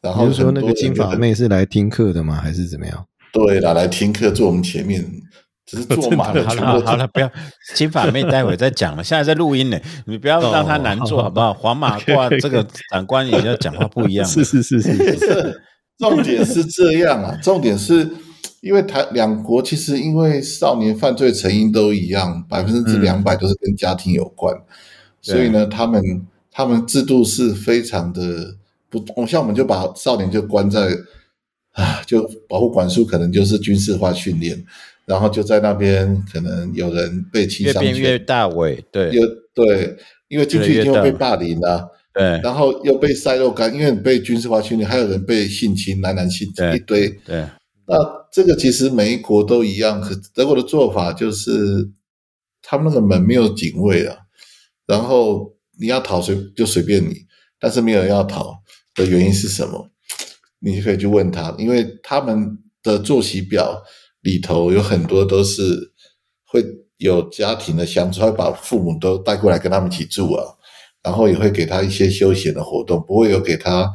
[0.00, 2.34] 然后说那个金发妹是来听课的吗？
[2.34, 3.06] 还是怎么样？
[3.32, 5.08] 对啦，来听课坐我们前面。
[5.72, 7.30] 只是坐满了，好了好了，不要
[7.74, 9.02] 金发妹，待会再讲了。
[9.02, 11.54] 现在在录音呢，你不要让他难做好不好？
[11.54, 14.26] 黄马褂这个长官也要讲话不一样。
[14.28, 15.62] 是是是是，
[15.96, 18.06] 重点是这样啊，重点是
[18.60, 24.54] 因为台两国其实因为少年犯罪成因都一样，百分之两百都是跟家庭有关，
[25.22, 26.02] 所以呢，他们
[26.50, 28.56] 他们制度是非常的
[28.90, 30.90] 不，像我们就把少年就关在
[31.72, 34.62] 啊，就保护管束，可能就是军事化训练。
[35.04, 39.96] 然后就在那边，可能有人被欺上越变越大尾，对，又对，
[40.28, 41.84] 因为进去一定会被霸凌啊，
[42.14, 47.44] 对，然后又被晒肉干，因为被军事化训练，还有人被性侵，男男性侵一堆，对。
[47.84, 47.96] 那
[48.32, 51.90] 这个其实每一国都一样，可德国的做法就是，
[52.62, 54.16] 他们那个门没有警卫啊，
[54.86, 57.16] 然后你要逃随就随便你，
[57.58, 58.54] 但是没有人要逃
[58.94, 59.90] 的原因是什么？
[60.60, 63.82] 你可以去问他，因为他们的作息表。
[64.22, 65.92] 里头有很多都是
[66.44, 66.64] 会
[66.96, 70.44] 有家庭的相处，会把父母都带过来跟他们一起住啊，
[71.02, 73.92] 然后也会给他一些休闲的活动，不会有给他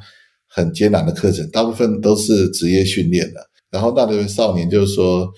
[0.47, 3.39] 很艰难的课程，大部分都是职业训练的。
[3.69, 5.29] 然后那位少年就是说，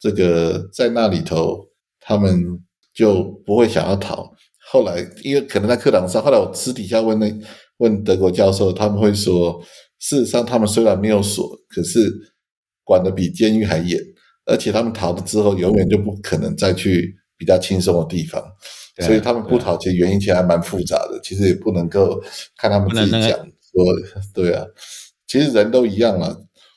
[0.00, 1.64] 这个在那里头
[2.00, 2.60] 他们
[2.94, 4.30] 就不会想要逃。
[4.70, 7.32] 后来因为可能在课堂上，后来我私底下问那
[7.78, 9.62] 问德国教授，他们会说，
[10.00, 12.12] 事实上他们虽然没有锁，可是
[12.82, 14.00] 管的比监狱还严。
[14.46, 18.42] 而且他们逃了之后，永远就不可能再去比较轻松的地方，
[19.00, 21.18] 所以他们不逃，其实原因其实还蛮复杂的。
[21.22, 22.22] 其实也不能够
[22.56, 23.84] 看他们自己讲说，
[24.34, 24.64] 对啊，
[25.26, 26.36] 其实人都一样啊。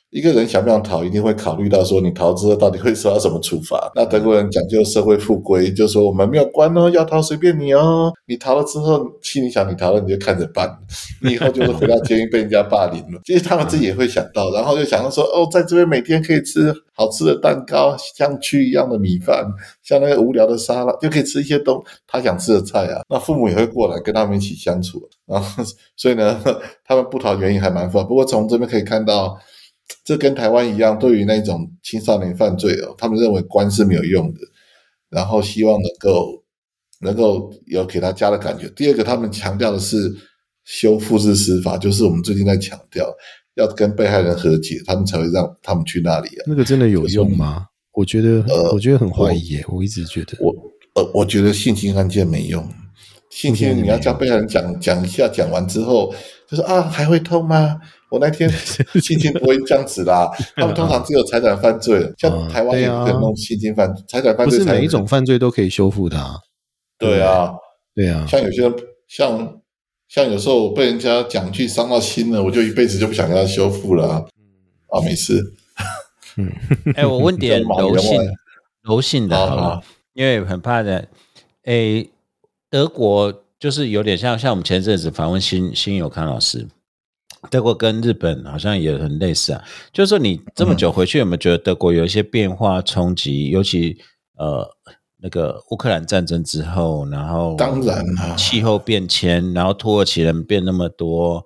[0.10, 3.92] 一个人想不想逃，一定会考虑到说，你逃之后到底会受到什么处罚。
[3.94, 8.14] 那德国人讲究社会复归，就说我们没有关哦，要逃随便你哦。
[8.26, 10.70] 你逃了之后，心里想你逃了你就看着办，
[11.22, 13.20] 你以后就是回到监狱被人家霸凌了。
[13.26, 19.46] 其实他们自己也会想到，然后就想到说，哦，在这边每天可以吃好吃的蛋糕，像蛆一样的米饭，
[19.84, 23.02] 像那个无聊的沙拉，就可以吃一些东他想吃的菜啊。
[23.10, 25.64] 那父母也会过来跟他们一起相处，然后
[25.98, 26.42] 所以呢，
[26.88, 28.06] 他们不逃原因还蛮复杂。
[28.06, 29.38] 不过从这边可以看到。
[30.04, 34.40] 这跟台湾一样，对于那种青少年犯罪哦，他们认为关是没有用的，
[35.10, 36.44] 然后希望能够
[37.02, 38.68] 能够有给他家的感觉。
[38.70, 40.14] 第二个，他们强调的是
[40.66, 43.10] 修复式司法，就是我们最近在强调
[43.56, 46.44] 要跟被害人和解，他们才会让他们去那里啊。
[46.46, 47.68] 那个真的有用吗？
[47.94, 49.66] 我觉得，呃我觉得很怀疑耶。
[49.70, 50.54] 我一直觉得，我
[50.96, 52.68] 呃，我觉得性侵案件没用，
[53.30, 56.14] 性侵你要叫被害人讲讲一下，讲完之后
[56.48, 57.80] 就说啊，还会痛吗？
[58.10, 58.50] 我那天
[59.02, 66.18] 性侵不会这样子啦， 他们通常只有财产犯罪，像台湾也可能弄性侵犯财产犯罪，不是每一种犯罪都可以修复的。
[66.98, 67.52] 对啊，
[67.94, 68.76] 对啊，像有些人，
[69.08, 69.60] 像
[70.08, 74.26] 像有时候被人家讲句伤到心了，我就一辈子就不想跟他修复了。
[74.88, 75.44] 啊，没事。
[76.38, 76.50] 嗯，
[76.96, 78.20] 哎，我问点柔性
[78.84, 79.84] 柔性的好了，
[80.14, 81.08] 因为很怕的。
[81.64, 82.08] 哎，
[82.70, 86.66] 德国就是有点像像我们前阵子访问新新友康老师。
[87.50, 89.64] 德国跟日本好像也很类似啊，
[89.94, 93.50] 就是说你这么久回去，有没有觉得德国有一些变化冲击？
[93.50, 93.98] 尤其
[94.38, 94.68] 呃，
[95.22, 101.46] 那个乌克兰战争之后，然后当然啦气候变迁，然后土耳其人变那么多，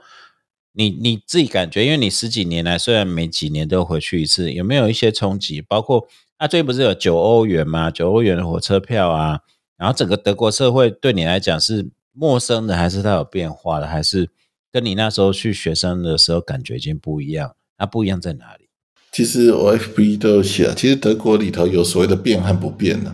[0.74, 5.62] 你你自己感觉，因为你十几年来虽然每几年都回去一次，有没有一些冲击？
[5.62, 7.92] 包括啊，最近不是有九欧元吗？
[7.92, 9.40] 九欧元的火车票啊，
[9.78, 14.30] 然后整个德国社会对你来讲是陌生的，还是它有变化的，还是
[14.72, 17.56] 跟你那时候去学生的时候感觉已经不一样？
[17.78, 18.70] 那不一样在哪里？
[19.12, 23.14] 其实我 FB 都有写了，其实德国里头有所谓的变和不变的。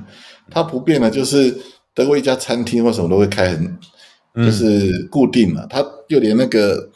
[0.49, 1.57] 它不变的，就是
[1.93, 3.77] 德国一家餐厅或什么都会开很，
[4.35, 5.65] 就是固定了。
[5.69, 6.89] 它就连那个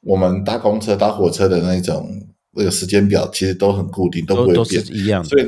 [0.00, 2.10] 我们搭公车、搭火车的那种
[2.52, 5.28] 那个时间表，其实都很固定，都不会都变，一样的。
[5.28, 5.46] 所以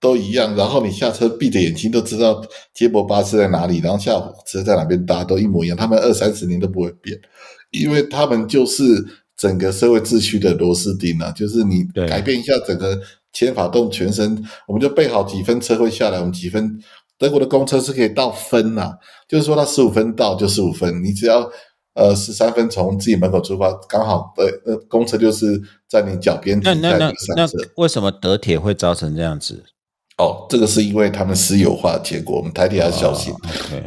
[0.00, 0.54] 都一样。
[0.56, 2.42] 然后你下车闭着眼睛都知道
[2.72, 5.76] 接驳巴士在哪里，然后下火车在哪边搭，都一模一样。
[5.76, 7.20] 他们二三十年都不会变，
[7.72, 8.82] 因为他们就是
[9.36, 12.98] 整个社会秩序的螺丝钉啊，就是你改变一下整个
[13.32, 16.78] 牵法动全身，我们就备好几分车会下来，我们几分。
[17.18, 18.94] 德国的公车是可以到分呐、
[19.28, 21.48] 就是说它十五分到就十五分，你只要
[21.94, 27.48] 呃十三分从自己门口出发，刚好呃呃公车就是在你脚边停在那那那。
[27.76, 29.62] 为什么德铁会造成这样子？
[30.18, 33.32] 哦，这个是因为他们私有化的结果，我们台铁要小心。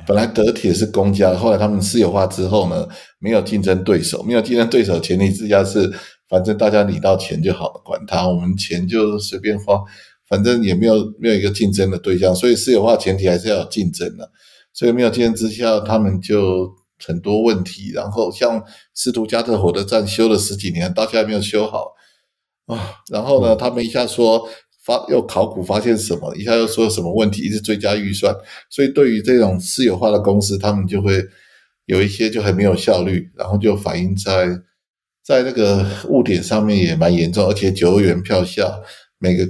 [0.08, 2.88] 本来德铁是公家，后来他们私有化之后呢，
[3.26, 5.92] 没有竞争对手，没有竞争对手，前提之下是
[6.30, 9.82] 反正大家领到钱就好了，管他，我们钱就随便花，
[10.30, 14.30] 反正也没有没有一个竞争的对象，所以私有化前提还是要有竞争的，
[14.72, 16.72] 所以没有竞争之下，他们就
[17.04, 18.64] 很多问题，然后像
[18.94, 21.94] 斯图加特火车站修了十几年，到现在没有修好
[22.68, 24.48] 啊，然后呢，他们一下说。
[24.86, 28.32] 发又考古发现什么，一下又说什么问题，一直追加预算，
[28.70, 31.20] 所以对于这种私有化的公司，他们就会
[31.86, 34.48] 有一些就很没有效率，然后就反映在
[35.24, 38.80] 在那个误点上面也蛮严重，而且九欧元票价
[39.20, 39.48] 每个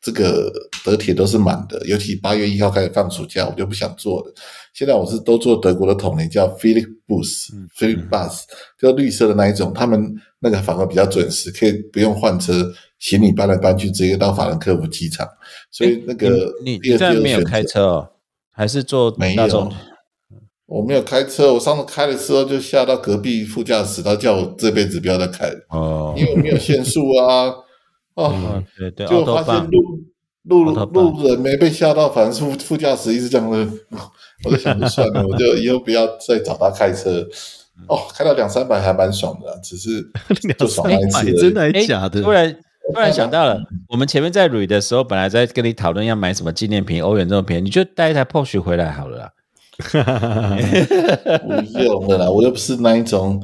[0.00, 0.52] 这个
[0.84, 4.34] 德铁都是满的，尤其八月一号开始放暑假，我就不想坐了。
[4.74, 8.42] 现在我是都坐德国的统联，叫 Philip Bus，Philip Bus，
[8.78, 15.26] 就绿色的那一种，他们那个反而比较准时，可以不用换车，行李搬来搬去，直接到法兰克福机场。
[15.70, 18.10] 所以那个你第二你这样没有开车哦，
[18.50, 19.72] 还是坐没大众有？
[20.66, 27.52] 我没有开车，我上次开的时候就吓到隔壁副驾驶，他叫我这辈子不要再开了，哦因为没有限速啊。
[28.14, 29.68] 哦，嗯，对对，就发现
[30.44, 33.66] 路路路人没被吓到，反正副副驾驶一直这样的，
[34.44, 37.26] 我就想着算了，我就以后不要再找他开车。
[37.88, 40.00] 哦，开到两三百还蛮爽的啊，只是
[40.56, 41.32] 就爽那一次。
[41.40, 42.22] 真的假的？
[42.22, 42.56] 突然
[42.94, 49.30] 突然想到了，我们前面在捋的时候，本来在跟你讨论要买什么纪念品，欧元这么便宜，你就带一台 Porsche 回来好了啦。
[49.90, 53.42] 不用了啦，我又不是那一种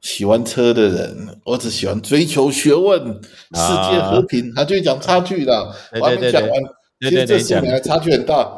[0.00, 4.52] 喜欢车的人，我只喜欢追求学问、世界和平。
[4.54, 6.50] 他就讲差距啦，啊对我还没讲完。
[7.00, 8.50] 其实这四年来差距很大。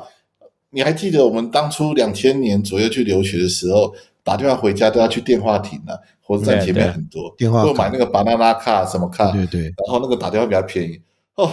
[0.70, 11.00] 你还记得我们当初两千年左右去留学的时候，打电话回家都要去电话亭啊，火车站前面很多电话买那个 banana 卡什么卡，对对，然后那个打电话比较便宜
[11.36, 11.50] 哦。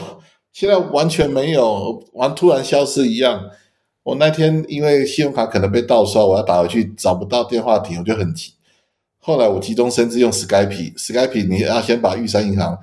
[0.51, 3.49] 现在完全没有，完突然消失一样。
[4.03, 8.53] 我那天因为信用卡可能被盗刷，我要打回去找不到电话亭，我就很急。
[9.19, 12.77] 后来我急中生智用 Skype，Skype 你要先把玉山银行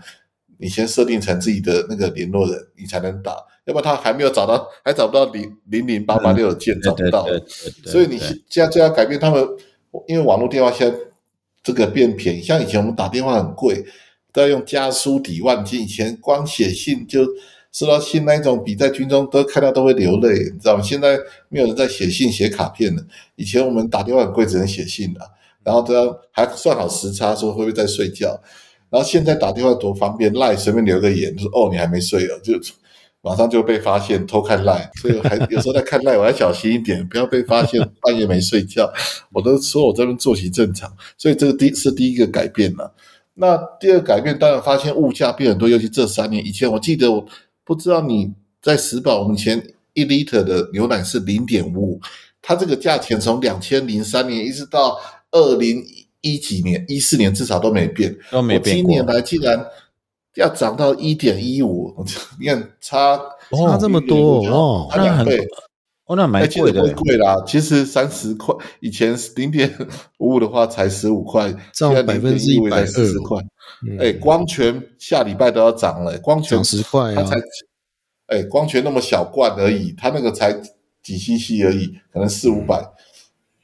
[0.57, 3.33] 你先设定成自己的那个联络人，你才能打，
[3.67, 7.27] 要不然他还没有找到，还找不到零零零八八六的键，找不到。
[7.85, 8.19] 所以你
[8.49, 9.47] 现在就要改变他们，
[10.07, 10.97] 因为网络电话现在
[11.63, 13.85] 这个变便宜，像以前我们打电话很贵，
[14.33, 17.27] 都要用家书抵万金，以前光写信就
[17.73, 20.83] 收到信那一种，比在军中都看到都会流泪，你知道吗？
[20.83, 21.19] 现在
[21.49, 23.03] 没有人在写信写卡片了，
[23.37, 25.21] 以前我们打电话很贵，只能写信的，
[25.63, 28.41] 然后都要还算好时差，说会不会在睡觉。
[28.91, 32.55] 然后现在打电话多方便，赖随便留个言，就说哦你还没睡哦，就
[33.23, 38.91] 马上就被发现偷看赖，所以我还有时候在看赖，我要小心一点，不要被发现半夜没睡觉。
[39.33, 42.93] 我都说我这边作息正常，所以这个第是第一个改变了。
[43.35, 46.45] 那第二改变，当然发现物价变很多，尤其这三年。
[46.45, 47.25] 以前我记得我
[47.65, 48.33] 不知道你
[48.63, 52.01] 在石宝，我们以前一 liter 的牛奶是零点五五，
[52.43, 54.99] 它这个价钱从两千零三年一直到
[55.31, 55.85] 二零
[56.21, 58.17] 一几年、一四年至少都没变。
[58.31, 59.07] 都没变我今年。
[59.07, 59.65] 来竟然
[60.35, 61.95] 要涨到一点一五，
[62.39, 63.17] 你看差
[63.51, 65.39] 差这么多哦差两倍。
[66.11, 66.93] 哦，那蛮贵的欸。
[66.95, 69.73] 贵啦，其实三十块，以前零点
[70.19, 73.39] 五五的话才十五块，涨现在0.15 120%才四十块。
[73.87, 77.37] 嗯哎，光泉下礼拜都要涨了，光泉涨十块啊它才，
[78.27, 80.53] 哎，光泉那么小罐而已，它那个才
[81.01, 82.85] 几 CC 而已，可能四五百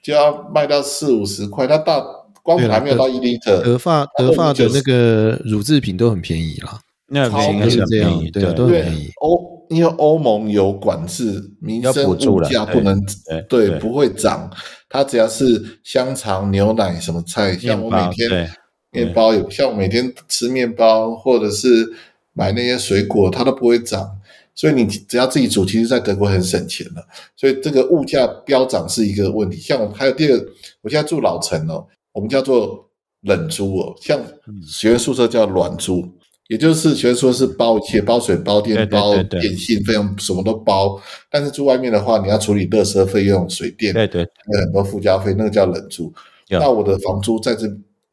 [0.01, 2.01] 就要卖到四五十块，那大
[2.44, 6.78] 光泉还没有到一 liter，德发德发的那个乳制品都很便宜啦，
[7.09, 9.11] 那超应该是这样便宜，，对都很便宜。
[9.20, 13.02] 欧因为欧盟有管制，民生物价不能
[13.48, 14.50] 对不会涨，
[14.88, 18.50] 它只要是香肠、牛奶什么菜，像我每天
[18.90, 21.92] 面包有，像我每天吃面包或者是
[22.32, 24.18] 买那些水果，它都不会涨。
[24.54, 27.06] 所以你只要自己煮，其实在德国很省钱的。
[27.36, 29.58] 所以这个物价飙涨是一个问题。
[29.58, 30.46] 像我还有第二个，
[30.80, 32.88] 我现在住老城哦，我们叫做
[33.20, 34.18] 冷租哦，像
[34.66, 36.08] 学员宿舍叫暖租，
[36.49, 41.01] 也就是学说是包一切，包水、包电、包电信费用，什么都包。
[41.30, 46.12] 但是住外面的话，你要处理垃圾费用、水电，对对，还有很多附加费，那个叫冷租。
[46.49, 47.66] 那我的房租在这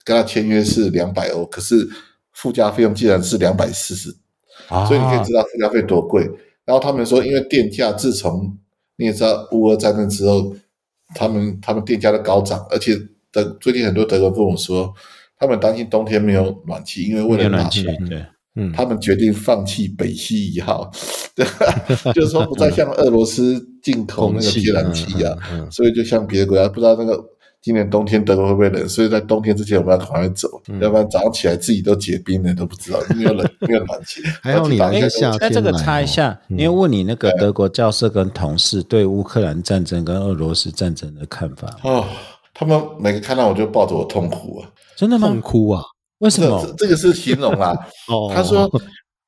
[0.03, 1.87] 跟他签约是两百欧，可是
[2.31, 4.09] 附加费用竟然是两百四十，
[4.67, 6.23] 啊所以你可以知道附加费多贵。
[6.65, 8.57] 然后他们说，因为电价自从
[8.95, 10.55] 你也知道乌俄战争之后，
[11.13, 12.97] 他们他们电价都高涨，而且
[13.31, 14.91] 德最近很多德国人跟我说，
[15.43, 18.25] 他们担心冬天没有暖气，因为为了暖气，，对，
[18.55, 20.89] 嗯，他们决定放弃北溪一号，
[22.15, 27.21] 就是说不再向俄罗斯进口那个天然气啊，嗯嗯嗯所以就像别的国家，不知道那个
[27.61, 30.79] 今年冬天德国会不会冷，所以在冬天之前我们要赶快走，嗯。
[30.81, 34.21] 要不然早上起来自己都结冰了都不知道，没有冷没有暖气。
[34.43, 36.57] 还有你那个个夏那这个插一下，嗯。
[36.57, 42.05] 因为问你那个德国教授跟同事对乌克兰战争跟俄罗斯战争的看法，哦，
[42.53, 44.69] 他们每个看到我就抱着我痛哭啊！
[44.95, 45.27] 真的吗？
[45.27, 45.81] 痛哭啊！
[46.19, 46.85] 这为什么这？
[46.85, 47.71] 这个是形容啦。
[48.07, 48.69] 哦，他说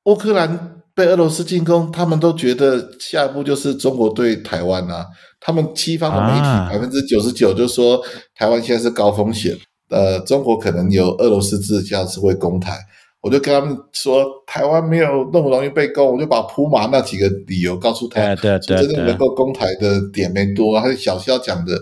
[0.05, 5.05] 乌克兰被俄罗斯进攻，他们都觉得下一步就是中国对台湾啊。
[5.39, 8.01] 他们西方的媒啊体百分之九十九就说
[8.35, 9.55] 台湾现在是高风险，
[9.89, 12.77] 呃，中国可能有俄罗斯自驾是会攻台。
[13.21, 18.21] 我就跟他们说，台湾没有那么容易被攻，我就把普马那几个理由告诉他。
[18.35, 21.73] 对对对真正能对，够攻台的点没多，还是小肖讲的。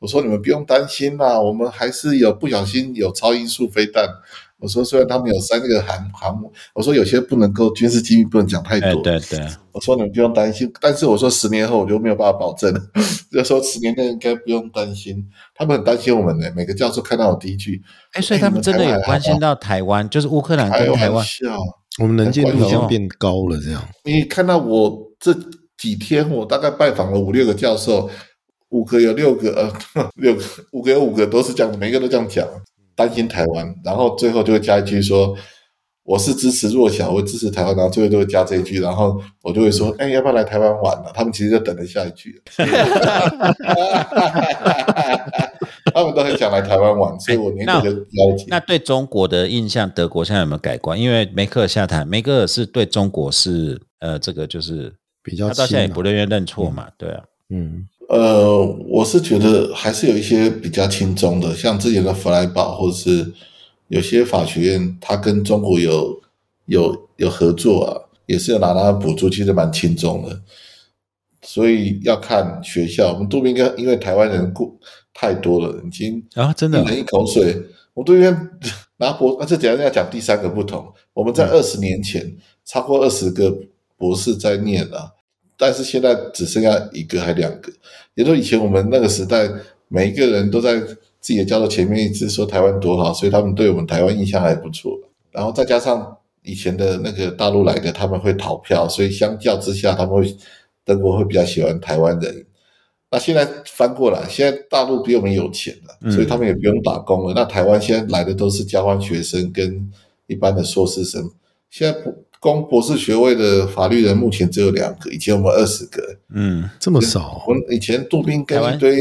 [0.00, 4.08] 我说你们不用担心啦，我们还是有不小心有超音速飞弹。
[4.58, 9.02] 我说虽然他们有三个航航母，我说有些不能够军事机密不能讲太对多。
[9.02, 12.80] 对对，我说你们不用担心，但是我说十年后我就没有办法保证了。
[13.32, 15.24] 就说十年内应该不用担心，
[15.54, 16.52] 他们很担心我们的。
[16.54, 17.80] 每个教授看到我第一句，
[18.12, 21.56] 哎，所以他们真的有关心到台湾，就是乌克兰开跟台湾，玩笑。
[21.98, 23.82] 我们能见度很关像变高了，这样。
[24.04, 25.32] 你看到我这
[25.78, 28.10] 几天，我大概拜访了五六个教授，
[28.70, 29.52] 五个有六个，
[29.94, 30.42] 呃， 六个
[30.72, 32.46] 五个有五个都是这样，每一个都这样讲，
[32.96, 35.36] 担心台湾，然后最后就会加一句说。
[36.02, 42.42] 我是支持弱小，我支持台湾，然后最后就会加这一句，然后我就会说，哎，要不要来台湾玩了、他们其实就等着下一句，
[45.94, 48.46] 他们都很想来台湾玩， 所以我年底就邀请。
[48.48, 50.98] 那对中国的印象，德国现在有没有改观？
[51.00, 54.92] 因为梅克尔下台，梅克尔是对中国是呃，这个就是
[55.22, 63.32] 比较他到现在也不愿意认错嘛，对啊，嗯呃，我是觉得还是有一些比较轻松的，像之前的弗莱堡，或者是
[63.86, 66.20] 有些法学院，它跟中国有
[66.66, 67.94] 有有合作啊，
[68.26, 70.42] 也是有拿到补助，其实蛮轻松的。
[71.42, 74.76] 所以要看学校，我们杜宾哥因为台湾人过
[75.14, 77.62] 太多了，已经啊，真的一人一口水。
[77.94, 78.22] 我杜宾
[78.96, 80.92] 拿博，那这等一下要讲第三个不同。
[81.12, 83.56] 我们在二十年前，超过二十个
[83.96, 85.14] 博士在念了、
[85.60, 87.70] 但是现在只剩下一个还两个。
[88.14, 89.46] 也就是以前我们那个时代，
[89.88, 94.98] 每一个人都在自己的教授前面一直说台湾多好，所以他们对我们台湾印象还不错。
[95.30, 100.34] 然后再加上以前的那个大陆来的，他们会逃票，所以相较之下，他们会
[100.84, 102.46] 德国会比较喜欢台湾人。
[103.12, 107.34] 那现在翻过来，现在大陆比我们有钱了，嗯所以他们也不用打工了。
[107.34, 109.90] 那台湾现在来的都是交换学生跟
[110.26, 111.30] 一般的硕士生。
[111.70, 116.02] 现在博攻博士学位的法律人目前只有两个，以前我们二十个。
[116.34, 118.96] 嗯，这么少我，们以前杜宾跟台湾一堆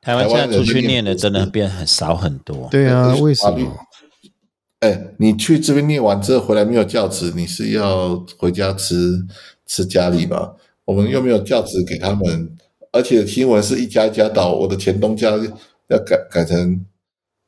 [0.00, 3.76] 台湾现在出去念的真的变很少很多，对啊，为什法律么？
[4.80, 9.12] 哎，你去这边念完之后回来没有教职，你是要回家吃
[9.66, 10.54] 吃家里吗？
[10.86, 12.50] 我们又没有教职给他们，
[12.90, 15.30] 而且新闻是一家一家倒，我的前东家
[15.88, 16.84] 要改改成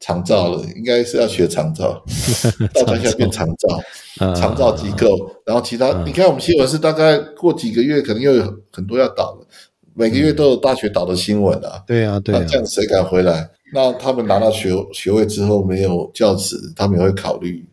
[0.01, 2.05] 长照了，应该是要学长照，
[2.75, 3.81] 到家现在变长照，
[4.27, 5.09] 啊长照机构，
[5.47, 9.47] 然后其他，你看我们新闻是大概过几个月可能又有很多要倒了，
[9.95, 11.83] 每个月都有大学倒的新闻啊。
[11.87, 13.49] 对啊，对啊那这，样谁敢回来？
[13.73, 17.67] 那他们拿到学学位之后没有教职，他们也会考虑，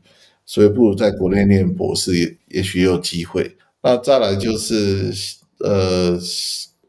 [0.46, 3.56] 所以不如在国内念博士也也许也有机会。
[3.84, 5.12] 那再来就是
[5.60, 6.18] 呃，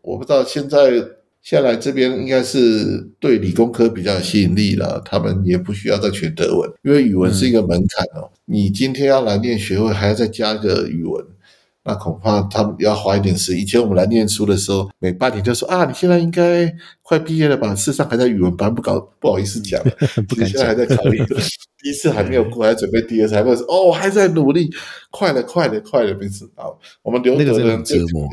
[0.02, 0.90] 我不知道现在
[1.42, 8.30] 下来这边应该是对理工科比较有吸引力了，他们也不需要再学德文，因为语文是一个门槛哦。
[8.44, 11.24] 你今天要来念学位，还要再加一个语文，
[11.84, 13.60] 那恐怕他们要花一点时间。
[13.60, 16.72] 以前我们来念书的时候，每半年就说啊，你现在应该
[17.02, 17.74] 快毕业了吧？
[17.74, 19.82] 事实上还在语文班，不搞不好意思讲，
[20.28, 21.18] 不敢现在还在考虑，
[21.82, 24.70] 第一次还没有过，还准备第二次，还没有说哦，我还在努力，
[25.10, 26.66] 快了，快了，快了，没事啊。
[27.02, 28.28] 我们留那个真的德的人最很折磨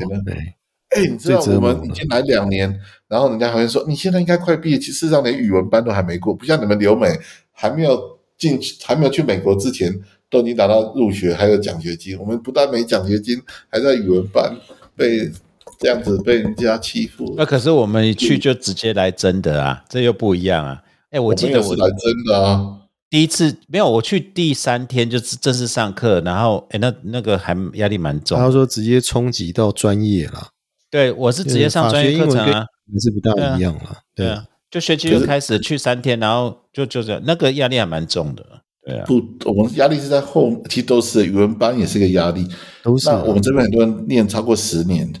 [0.90, 7.08] 哎，你知道我们已经来两年，然后人家好像说你现在应该快毕业，其实上连语文班都还没过，不像你们留美
[7.52, 9.92] 还没有进去，还没有去美国之前
[10.28, 12.18] 都已经拿到入学，还有奖学金。
[12.18, 14.56] 我们不但没奖学金，还在语文班
[14.96, 15.30] 被
[15.78, 17.34] 这样子被人家欺负。
[17.36, 20.82] 那可是我们一去就直接来真的啊，这又不一样啊。
[21.10, 22.78] 哎，我我记得我是来真的啊，
[23.08, 28.38] 第一次没有，我去第三天就是正式上课，然后哎，那那个还压力蛮重。
[28.38, 30.48] 他说直接冲击到专业了，
[30.90, 38.44] 对我是直接上专业课程啊，还是不大一样了，对啊，就学期就开始去三天，然后就就这样，那个压力还蛮重的。
[38.82, 42.48] 对啊，不，我们压力是在后，其实都是语文班也是个压力。
[42.82, 45.12] 都是啊那我们这边很多人念超过十年，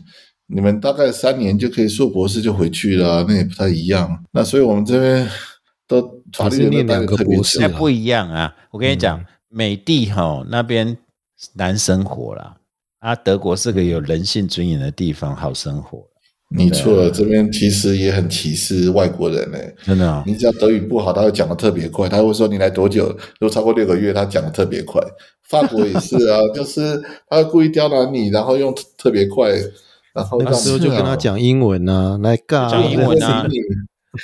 [0.46, 4.24] 你们大概三年就可以硕博士就回去了啊、那也不太一样。
[4.32, 5.28] 那所以我们这边
[5.86, 6.02] 都
[6.32, 8.56] 法律念两个博士啊那不一样啊！
[8.70, 10.96] 我跟你讲嗯，美帝哈那边
[11.54, 12.56] 难生活啦，
[13.00, 16.06] 啊，德国是个有人性尊严的地方，好生活。
[16.52, 23.06] 你错了，这边其实也很歧视外国人呢、真的哦你只要德语不好，他会讲的特别快，他会说你来多久？
[23.38, 25.00] 如果超过六个月，他讲的特别快。
[25.48, 29.50] 法国也是啊， 就是他会故意刁难你，然后用特别快，
[30.12, 33.46] 然后让那个时候就跟他讲英文啊，来尬讲英文啊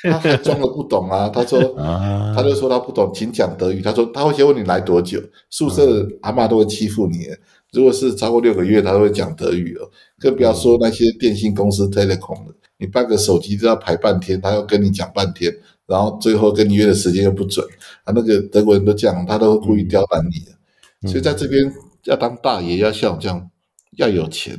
[0.03, 3.81] 他还装的不懂啊，他说 啊他就说他不懂，请讲德语。
[3.81, 7.29] 他说他会先问你来多久，宿舍阿嬷都会欺负你。
[7.73, 9.91] 如果是超过六个月，他都会讲德语哦。
[10.19, 15.55] 更不要说那些电信公司 Telecom 的，你办个手机都要排半天，他要跟你讲半天，
[15.87, 17.67] 然后最后跟你约的时间又不准
[18.05, 18.13] 啊。
[18.15, 21.11] 那个德国人都这样，他都会故意刁难你的。
[21.11, 21.71] 所以在这边
[22.05, 23.51] 要当大爷，要像我这样，
[23.97, 24.59] 要有钱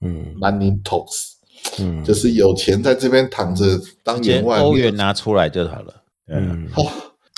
[0.00, 1.32] 嗯，money talks，
[1.80, 4.60] 嗯，就是有钱在这边躺着当员外。
[4.60, 6.02] 欧元拿出来就好了。
[6.28, 6.86] 嗯，哦，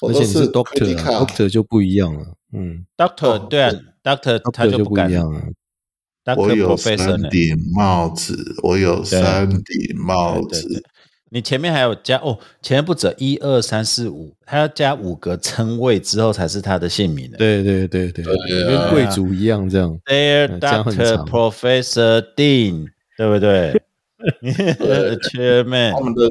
[0.02, 3.70] 我都而且你是 credit doctor 啊 card doctor 就不一样了，嗯，Doctor 哦对啊
[4.02, 5.40] ，Doctor 他就不一样了，
[6.36, 6.76] 我 Doctor 有？
[6.76, 10.82] 三顶帽子，我有三顶帽子对对对，
[11.30, 17.36] 你前面还有加哦，前面不止一二三四五，他要加五个称谓之后才是他的姓名的。
[17.36, 22.86] 对对对对，对啊跟贵族一样这样，Dear 嗯这样很 Doctor Professor Dean，
[23.18, 23.82] 对不对？
[25.30, 26.30] Chairman，他们的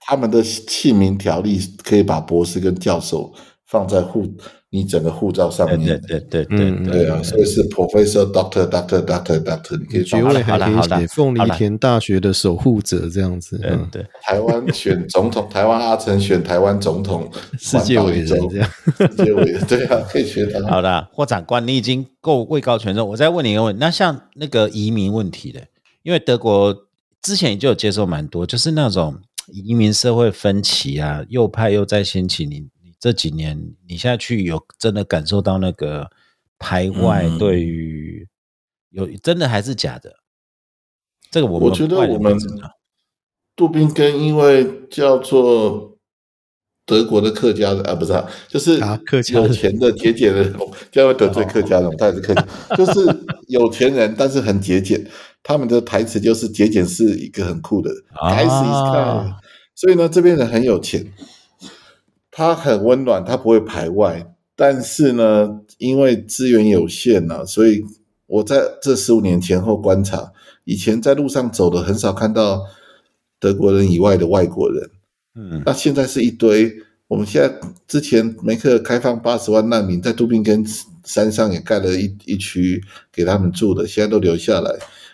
[0.00, 3.32] 他们的姓名条例可以把博士跟教授
[3.66, 4.26] 放在护
[4.74, 6.00] 你整个护照上面。
[6.08, 20.66] 对对对嗯对对啊，所以是 professor、doctor、doctor、doctor、doctor，你可以放学位还可以好了好了写凤梨田大学的守护者这样子，对嗯，对，台湾选总统，台湾阿成选台湾总统，世界伟人这样，世界伟人，对啊，可以学他。
[20.66, 23.06] 好啦，霍长官，你已经够位高权重。
[23.06, 25.60] 我再问你一个问题，那像那个移民问题的，
[26.02, 26.74] 因为德国
[27.20, 29.18] 之前就有接受蛮多，就是那种
[29.48, 32.46] 移民社会分歧啊，右派又在兴起。
[32.46, 32.68] 你你
[33.02, 36.08] 这几年你现在去有真的感受到那个
[36.56, 38.28] 排外嗯对于、
[38.90, 40.14] 有真的还是假的？
[41.28, 42.38] 这个我们我觉得我们
[43.56, 45.98] 杜宾根因为叫做
[46.86, 50.54] 德国的客家人啊，不是啊，就是啊客家有钱的节俭人，
[50.92, 52.46] 这样会得罪客家人，他也是客家，
[52.76, 53.00] 就是
[53.48, 55.04] 有钱人，但是很节俭。
[55.42, 57.90] 他们的台词就是节俭是一个很酷的。
[59.74, 61.12] 所以呢，这边人很有钱，
[62.32, 64.34] 他很温暖，他不会排外。
[64.56, 67.84] 但是呢，因为资源有限呢、所以
[68.26, 70.32] 我在这十五年前后观察，
[70.64, 72.64] 以前在路上走的很少看到
[73.38, 74.90] 德国人以外的外国人，
[75.34, 76.72] 嗯那现在是一堆。
[77.08, 80.64] 我们现在之前梅克尔开放八十万难民，在杜宾根
[81.04, 84.70] 山上也盖了一一区给他们住的，现在都留下来。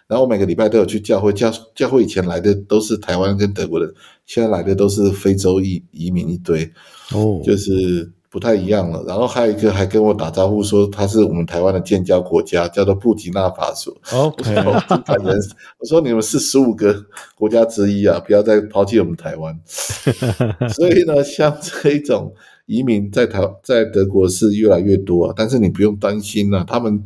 [0.07, 3.93] 然后我每个礼拜都有去教会，教教会以前来的都是台湾跟德国人，
[4.29, 6.71] 现在来的都是非洲移移民一堆，
[7.15, 9.03] 哦，就是不太一样了。
[9.09, 13.91] 然后还有一个还跟我打招呼说他是我们台湾的建交国家，叫做布吉纳法索。
[14.13, 15.39] 我，OK，说真感人，
[15.79, 16.95] 我说你们是十五个
[17.35, 19.59] 国家之一啊，不要再抛弃我们台湾。
[20.77, 22.35] 所以呢，像这一种
[22.67, 27.03] 移民在台在德国是越来越多啊，但是你不用担心啊，他们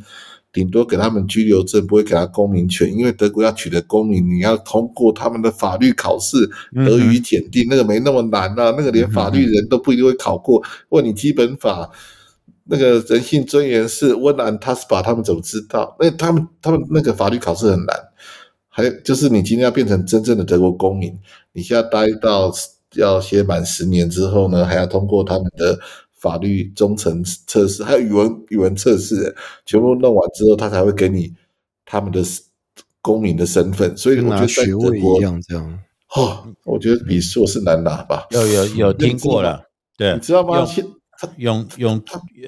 [0.52, 6.36] 顶多给他们居留证，不会给他公民权，因为德国要取得公民，你要通过他们的法律考试，
[6.74, 11.90] 德语检定，那个没那么难啊，那个连法律人都不一定会考过，问你基本法。
[12.64, 15.96] 那个人性尊严是温安塔斯巴，他们怎么知道？
[15.98, 17.96] 那他们他们那个法律考试很难，
[18.68, 21.12] 还有就是你今天要变成真正的德国公民，
[21.52, 22.52] 你现在待到
[22.94, 25.76] 要写满十年之后呢，还要通过他们的
[26.22, 29.34] 法律忠诚测试，还有语文语文测试，
[29.66, 31.34] 全部弄完之后，他才会给你
[31.84, 32.22] 他们的
[33.00, 35.78] 公民的身份，所以我觉拿得在学位一，样这样。
[36.14, 38.26] 哦，我觉得比硕士难拿吧。
[38.30, 39.60] 有有 有听过了，
[39.98, 40.58] 对，你知道吗？
[40.58, 40.86] 用现
[41.38, 42.02] 用用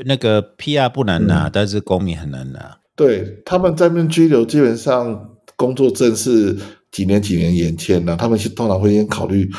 [0.05, 2.79] 那个 PR 不难拿，但是公民很难拿。
[2.95, 6.57] 对他们在那边居留，基本上工作证是
[6.93, 9.51] 几年几年延签的，他们是通常会先考虑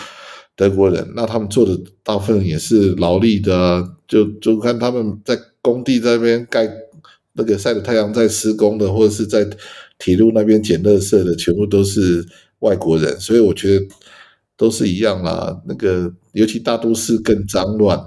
[0.55, 6.69] 德国人，那他们做的大部分也是劳力的啊，就就看他们在工地在那边盖
[7.33, 9.47] 那个晒着太阳在施工的，或者是在
[9.97, 12.25] 铁路那边捡垃圾的，全部都是
[12.59, 13.85] 外国人，所以我觉得
[14.57, 15.61] 都是一样啦。
[15.67, 17.99] 那个尤其大都市更脏乱，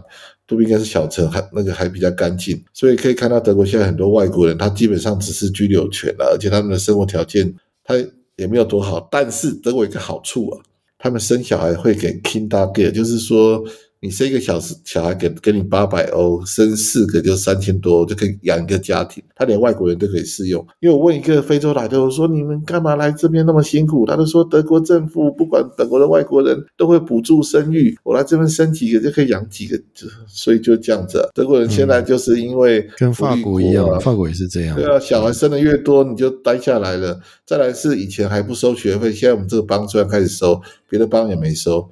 [0.46, 7.94] 都不应该是小城，还那个还比较干净，所以可以看到德国现在很多外国人，他基本上只是居留权了，而且他们的生活条件他
[8.36, 9.06] 也没有多好。
[9.10, 10.60] 但是德国有一个好处啊，
[10.98, 13.62] 他们生小孩会给 kindle，就是说
[14.00, 19.22] 你生一个小时小孩给给你八百欧，生四个就三千多，就可以养一个家庭。
[19.34, 20.64] 他连外国人都可以适用。
[20.80, 24.06] 因为我问一个非洲来的，我说你们干嘛来这边那么辛苦？
[24.06, 31.28] 他就说德国政府不管本国的外国人都会补助生育，我来这边生几个就可以养几个，就所以就这样子、啊。
[31.34, 34.76] 德国人现在就是因为跟法国一样啊法国也是这样。
[34.76, 37.18] 对啊，小孩生的越多，你就待下来了。
[37.44, 41.88] 再来是以前还不收学费，现在我们这个邦虽然开始收，别的邦也没收，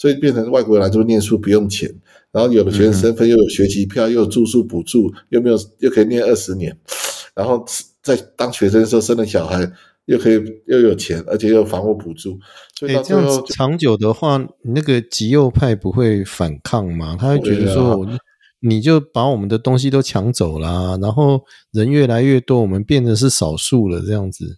[0.00, 1.94] 所以变成外国人来这边念书不用钱，
[2.32, 6.74] 然后有了学生身份，又有学籍票，又有住宿补助，又没有又可以念二十年，
[7.34, 7.62] 然后
[8.02, 9.70] 在当学生的时候生了小孩，
[10.06, 12.38] 又可以又有钱，而且又有房屋补助，
[12.78, 17.14] 所以这样长久的话，你那个极右派不会反抗吗？
[17.20, 18.06] 他会觉得说，
[18.60, 21.42] 你就把我们的东西都抢走啦，然后
[21.72, 24.56] 人越来越多，我们变得是少数了，这样子，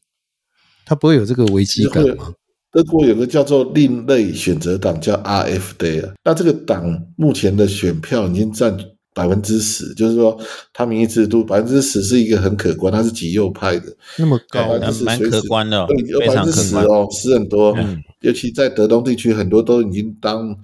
[0.86, 2.32] 他不会有这个危机感吗？
[2.72, 6.14] 德国有个叫做另类选择党，叫 RFD 啊。
[6.24, 8.76] 那这个党目前的选票已经占
[9.14, 10.40] 百分之十，就是说
[10.72, 16.84] 它民意制度百分之十是一个很可观，它是极右派的，那么高蛮随时可观的哦对，有非百分之常可观。
[16.84, 17.74] 十哦，十很多。
[17.76, 18.02] 嗯。
[18.20, 20.56] 尤其在德东地区，很多都已经当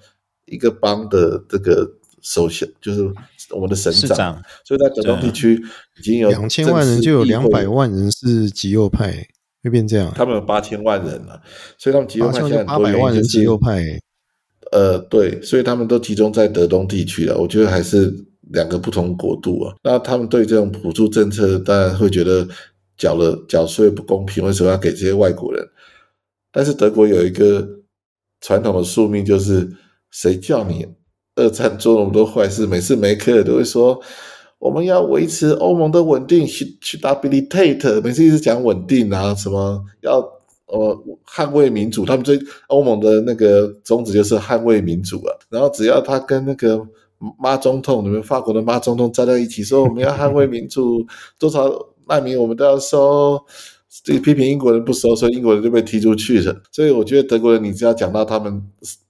[0.46, 1.86] 一个邦的这个
[2.22, 3.02] 首相，就是
[3.50, 4.42] 我们的省长，长。
[4.64, 5.60] 所以在德东地区
[5.98, 9.26] 已经有两千万人就有两百万人是极右派，
[9.62, 10.12] 会变这样？
[10.14, 11.40] 他们有八千万人了，
[11.78, 13.82] 所以他们极右派现在很多八百万人是极右派，
[14.72, 17.36] 呃，对，所以他们都集中在德东地区了。
[17.36, 18.12] 我觉得还是
[18.52, 19.74] 两个不同国度啊。
[19.82, 22.46] 那他们对这种补助政策，当然会觉得
[22.96, 25.66] 缴了缴税不公平，为什么要给这些外国人？
[26.52, 27.66] 但是德国有一个
[28.40, 29.68] 传统的宿命，就是
[30.10, 30.86] 谁叫你
[31.34, 34.00] 二战做那么多坏事，每次梅克尔都会说
[34.58, 40.18] 我们要维持欧盟的稳定，stability，每次一直讲稳定啊，什么要
[40.66, 45.32] 呃捍卫民主，他们最欧盟的那个宗旨就是捍卫民主啊。
[45.48, 46.80] 然后只要他跟那个
[47.38, 51.06] 妈总统，你们法国的妈总统站在一起说我们要捍卫民主，
[51.38, 51.70] 多少
[52.08, 53.40] 难民我们都要收。
[54.04, 56.54] 这个批评英国人不收，所以英国人就被踢出去了。
[56.70, 58.62] 所以我觉得德国人，你只要讲到他们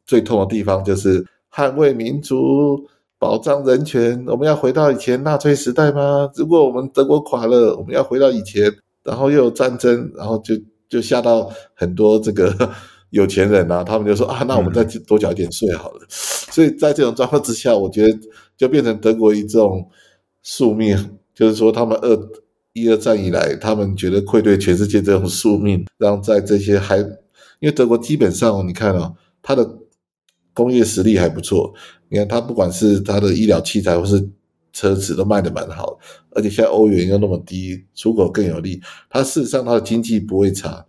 [0.07, 2.89] 最痛的地方，就是捍卫民主、
[3.19, 4.25] 保障人权。
[4.27, 6.31] 我们要回到以前纳粹时代吗？
[6.35, 10.55] 如果我们德国垮了，我们要回到以前，然后又有战争，然后就
[10.89, 12.55] 就吓到很多这个
[13.11, 16.07] 有钱人啊，他们就说啊，那我们再多缴一点税好了。
[16.09, 18.19] 所以在这种状况之下，我觉得
[18.57, 19.89] 就变成德国一种
[20.43, 22.19] 宿命，就是说他们二。
[22.75, 29.13] 一二战以来，他们觉得愧对全世界这种宿命，让在这些还，因为德国基本上你看啊，
[29.43, 29.69] 它的
[30.55, 31.75] 工业实力还不错，
[32.09, 34.29] 你看它不管是它的医疗器材或是
[34.73, 35.99] 车子都卖的蛮好，
[36.31, 40.85] 而且现在欧元又那么低，出口更有利，它事实上它的经济不会差，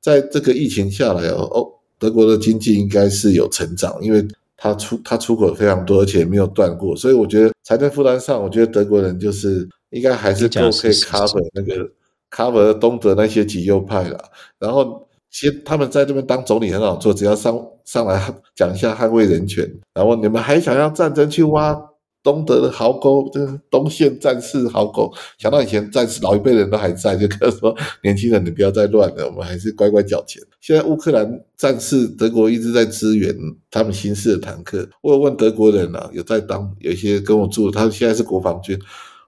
[0.00, 1.68] 在这个疫情下来哦，哦，
[1.98, 9.68] 德国的经济应该是有成长，因为它出它出口非常多，而且没有断过，所以我觉得财政负担上，我觉得德国人就是。
[9.90, 11.88] 应该还是够可以 cover 那个
[12.28, 14.18] cover 东德那些极右派了。
[14.58, 21.76] 然后其实他们在这边当总理很好做，只要上上来讲一下捍卫人权，然后你们还想要战争去挖
[22.22, 30.40] 东德的壕沟，这东线战士壕沟，想到以前战士老一辈人都还在，就跟说年轻人你不要再乱了，我们还是乖乖缴钱。
[30.60, 33.34] 现在乌克兰战士，德国一直在支援
[33.72, 34.88] 他们新式的坦克。
[35.02, 38.78] 我有问德国人啊，有在当有一些跟我住，他现在是国防军。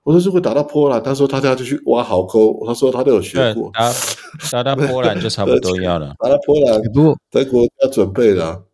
[0.07, 3.69] 我说如果打到波兰，他说他家就去挖壕沟，他说他都有学过。
[3.75, 3.93] 打
[4.53, 6.15] 打到 波兰就差不多要了。
[6.21, 8.67] 打到波兰，不过德国要准备了。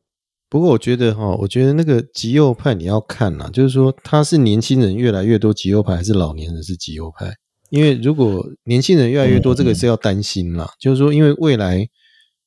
[0.51, 7.33] 不过我觉得哈，我觉得那个极右派你要看啦，就是说他是年轻人越来越多极右派，还是老年人是极右派？
[7.71, 10.69] 因为如果年轻人越来越多，这个是要担心啦。
[10.79, 11.89] 就是说，因为未来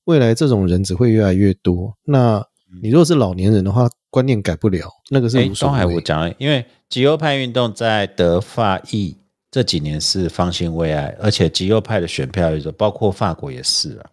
[0.04, 2.46] 未来这种人只会越来越多，那
[2.82, 6.02] 你如果是老年人的话，观念改不了，那个是哎，无所东海我谓。
[6.02, 9.16] 讲了，因为极右派运动在德法意
[9.52, 14.06] 这几年是方兴未艾，而且极右派的选票也是，包括法国也是啊，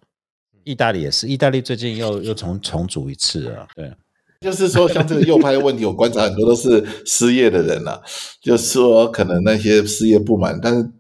[0.65, 3.93] 意大利也是，意大利最近又又重重组一次啊，对。
[4.41, 8.03] 就是说，像这个右派问题，我观察很多都是失业的人啊。
[8.41, 10.91] 就是说，可能那些失业不满，但是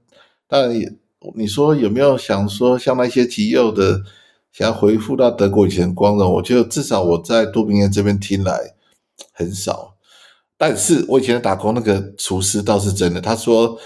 [0.46, 0.88] 当然也，
[1.34, 4.00] 你说有没有想说，像那些极右的
[4.52, 6.32] 想要回复到德国以前光荣？
[6.34, 8.74] 我觉得至少我在多明涅这边听来
[9.32, 9.96] 很少。
[10.56, 13.78] 但是我以前打工那个厨师倒是真的，他说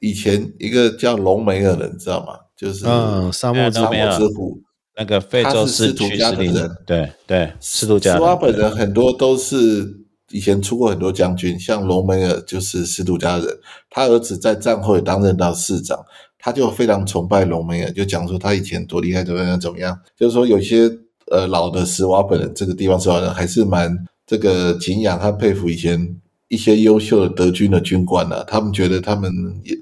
[0.00, 2.34] 以前一个叫隆美尔的，你知道吗？
[2.56, 2.84] 就是
[3.32, 4.60] 沙漠沙漠之虎。
[4.96, 8.14] 那个非洲是图家的人，对对，斯图加。
[8.14, 9.92] 斯瓦本人很多都是
[10.30, 13.46] 以前出过很多将军，像隆美尔就是斯图加人，
[13.90, 15.98] 他儿子在战后也担任到市长，
[16.44, 19.98] 他就非常崇拜隆美尔，就讲说他以前多厉害，怎么样怎么样。
[20.14, 20.90] 就是说有些
[21.30, 29.32] 呃老的斯瓦本人这个地方斯瓦人还是蛮这个敬仰他佩服以前一些优秀的德军的军官啊，他们觉得他们
[29.64, 29.74] 也。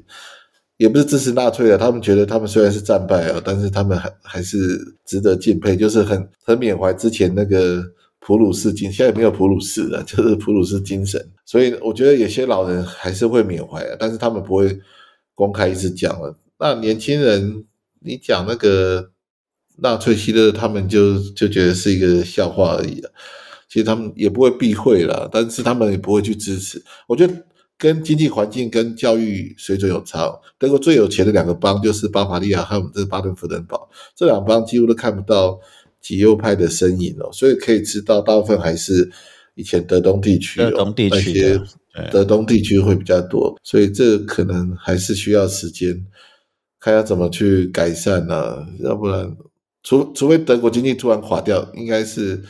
[0.79, 4.57] 也不是支持纳粹的，他们觉得他们虽然是战败啊，但是他们还还是
[5.05, 7.85] 值得敬佩，就是很很缅怀之前那个
[8.19, 11.25] 普鲁士精，现在没有普鲁士了，就是普鲁士精神。
[11.45, 14.77] 所以我觉得有些老人还是会缅怀啊，但是他们不会
[15.37, 16.35] 公开一直讲了。
[16.63, 17.65] 那年轻人，
[17.99, 19.11] 你讲那个
[19.79, 23.11] 纳粹希特，他们就就觉得是一个笑话而已啊。
[23.69, 26.81] 其实他们也不会避讳了，但是他们也不会去支持。
[27.09, 27.35] 我觉得。
[27.79, 35.59] 跟经济环境跟教育水准有差，德国最有钱的两个邦就是巴伐利亚和我们这巴登符登堡，这两邦几乎都看不到
[36.01, 39.11] 极右派的身影哦，所以可以知道大部分还是
[39.57, 41.61] 以前德东地区哦，那些
[42.13, 46.07] 德东地区会比较多，所以这可能还是需要时间，
[46.83, 48.67] 看要怎么去改善呢？
[48.81, 49.35] 要不然，
[49.83, 52.43] 除除非德国经济突然垮掉，应该是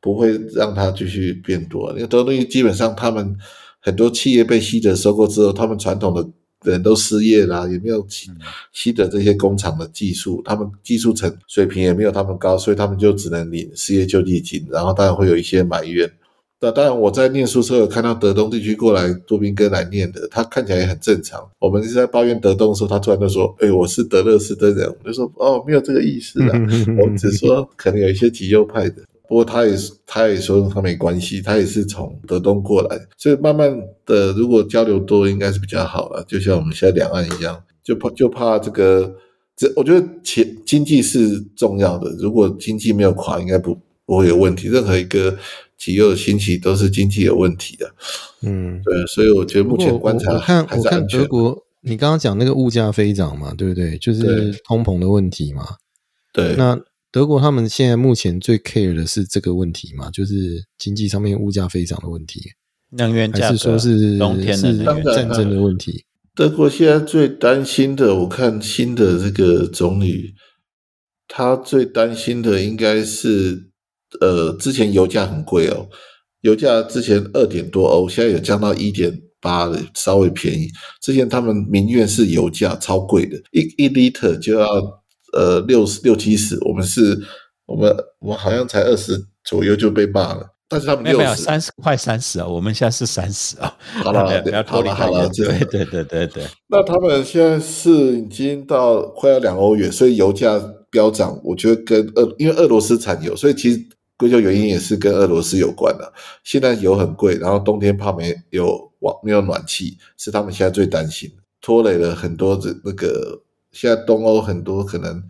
[0.00, 3.36] 不会让它继续变多，因为德东基本上他们。
[3.84, 6.24] 很多企业被西德收购之后，他们传统的
[6.70, 8.30] 人都失业啦，也没有西
[8.72, 16.08] 西德这些工厂的技术，他们技术层水平也没有他们高，所以他们就只能领失业救济金，然后当然会有一些埋怨。
[16.64, 21.44] 那当然，我在念书时候有看到德东地区过来多宾哥来念的，他看起来也很正常。
[21.58, 26.52] 我们是在抱怨德东的时候，他突然就说：“哎，我是德勒斯的人。”我就说：“哦，没有这个意思的，
[27.02, 36.24] 我只说可能有一些极右派的。”不过他也是，他也说他没关系，他也是从德东过来，所以慢慢的，如果交流多，应该是比较好了。
[36.28, 39.12] 就像我们现在两岸一样，就怕就怕这个，
[39.56, 44.68] 这我觉得钱经济是重要的，如果经济没有垮，应该不不会有问题。
[44.68, 45.34] 任何一个
[45.82, 47.92] 企业的兴起都是经济有问题的，
[48.42, 53.98] 嗯，对，所以我觉得目前观察看我看德国，你刚刚讲那个物价飞涨嘛，对不对？
[53.98, 55.66] 就是通膨的问题嘛，
[56.32, 56.78] 对，那。
[57.14, 62.40] 德国他们现在目前最 care 的是这个问题嘛，就是经济上面物价飞涨的问题，
[62.96, 66.06] 能源还是说是冬天的战争的问题？
[66.34, 70.32] 德国现在最担心的，我看新的这个总理，
[71.28, 73.68] 他最担心的应该是，
[74.20, 75.88] 呃，之前油价很贵哦，
[76.42, 80.68] 油价之前二点多欧，现在有降到一点八的，稍微便宜。
[81.00, 84.68] 之前他们民怨是油价超贵的，一一 liter 就要。
[85.34, 87.18] 呃，六十六七十，我们是，
[87.64, 87.90] 我们
[88.20, 96.44] 我们好像才二十左右就被骂了，但是他们没有没有三十快三十啊，我们现在是三十啊，好了，不要好了好了，对对对对对。
[96.68, 103.80] 那他们现在是已经到快要两欧元，所以油价飙涨，我觉得跟俄因为俄罗斯产油，所以其实
[104.22, 106.12] 归咎原因也是跟俄罗斯有关的。
[106.44, 113.42] 现在油很贵，然后冬天怕没有网没有暖气，是他们现在最担心的，拖累了很多的那个。
[113.72, 115.22] 现在东欧很多可能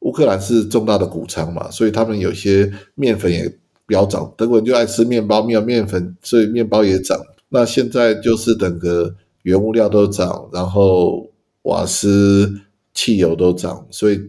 [0.00, 3.50] 乌克兰是重大的谷仓嘛，所以他们有些面粉也
[3.86, 4.32] 飙涨。
[4.36, 7.18] 德国人就爱吃面包，没有面粉，所以面包也涨。
[7.48, 11.26] 那现在就是整个原物料都涨，然后
[11.62, 12.54] 瓦斯、
[12.92, 14.20] 汽油都涨，所以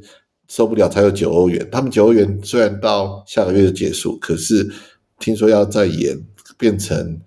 [0.51, 1.65] 受不了才有九欧元。
[1.71, 4.69] 他们九欧元虽然到下个月就结束，可是
[5.19, 6.19] 听说要再延，
[6.57, 7.21] 变成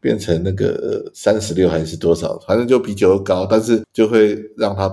[0.00, 4.88] 变成那个三十六还是多少，反正就比九欧高，但是就会让他。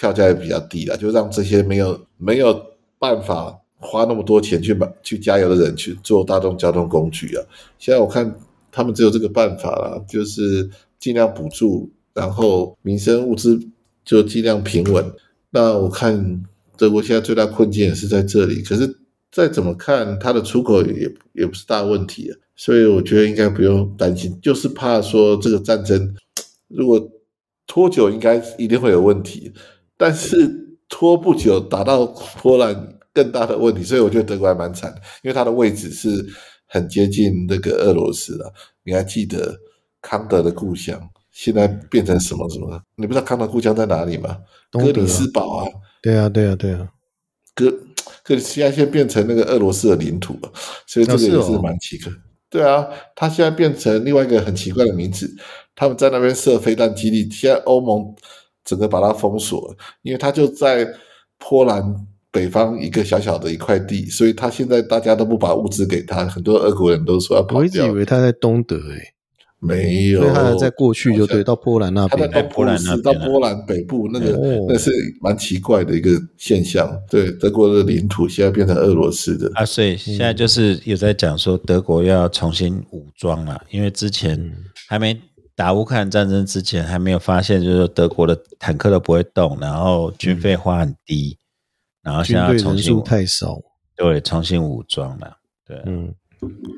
[0.00, 2.56] 票价也比较低了，就让这些没有没有
[3.00, 7.44] 办法花那么多钱去买去加油的人去做大众交通工具啊。
[7.80, 8.32] 现在我看
[8.70, 10.70] 他们只有这个办法了，就是
[11.00, 13.58] 尽量补助，然后民生物资
[14.04, 15.04] 就尽量平稳。
[15.50, 16.44] 那我看
[16.78, 18.88] 德国现在最大困境也是在这里，可是
[19.30, 26.14] 再怎么看，它的出口也也不是大问题啊，所以我觉得应该不用担心，就是怕说这个战争
[26.68, 27.10] 如果
[27.66, 29.52] 拖久，应该一定会有问题。
[29.96, 32.06] 但是拖不久打到
[32.40, 36.24] 波兰更大的问题，所以我觉得德国还蛮惨的，因为它的位置是
[36.66, 38.52] 很接近那个俄罗斯的。
[38.84, 39.54] 你还记得
[40.00, 40.98] 康德的故乡
[41.30, 42.80] 现在变成什么什么？
[42.94, 44.38] 你不知道康德故乡在哪里吗？
[44.70, 45.66] 哥里斯堡啊，
[46.08, 46.88] 对啊，对啊，对啊，
[47.54, 47.70] 哥，
[48.24, 50.50] 哥里现在现在变成那个俄罗斯的领土了，
[50.86, 51.42] 所以这个也哦。
[51.42, 52.10] 是蛮奇怪。
[52.48, 55.30] 对啊，他现在变成另外一个很奇怪的名字，
[55.74, 58.02] 他们在那边设飞弹基地，现在欧盟
[58.64, 60.88] 整个把它封锁了，因为他就在
[61.38, 61.84] 波兰
[62.30, 69.12] 北方一个小小的一块地，所以他现在大家都不把物资给他，很多俄国人都说要跑我一直以掉，为他在东德诶，
[69.60, 72.44] 没有，所以他在过去就对到波兰那他在边。
[72.44, 74.66] 东普鲁士到波兰北部，那个哦。
[74.68, 76.88] 那是蛮奇怪的一个现象。
[77.10, 84.52] 对，德国的领土现在变成俄罗斯的，啊，所以现在就是有在讲说德国要重新武装了，因为之前
[84.88, 85.20] 还没
[85.56, 91.36] 打乌克兰战争之前，还没有发现，就是德国的坦克都不会动，然后军费花很低，
[92.04, 93.60] 然后现在重新太少，
[93.96, 95.36] 对重新武装了。
[95.66, 96.14] 对，嗯，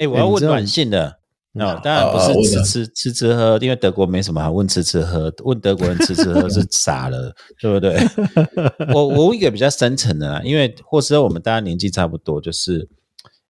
[0.00, 1.19] 哎，我要问短信的。
[1.54, 7.96] 哦，当然不是吃吃吃吃喝，因为德国没什么好问吃吃喝，问德国人吃吃喝是 傻了，对不对？
[8.94, 12.88] 我我问一个比较深层的啦，因为或是我们大家年纪差不多，就是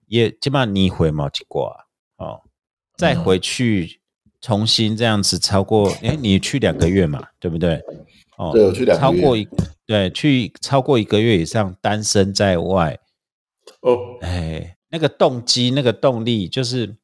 [0.07, 1.71] 也基本上你回毛几挂
[2.17, 2.41] 哦，
[2.97, 4.01] 再回去
[4.41, 7.83] 重新这样子超过，哎，你去两个月嘛，对不对？
[8.39, 9.47] 哦，对我去两个月超过一
[9.85, 12.99] 对去超过一个月以上单身在外，
[13.83, 16.97] 哦，哎，那个动机、那个动力，就是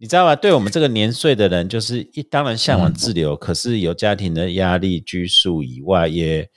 [0.00, 0.36] 你知道吧？
[0.36, 6.48] 对我们这个年岁的人，就是一当然向往自由，可是有家庭的压力拘束以外，也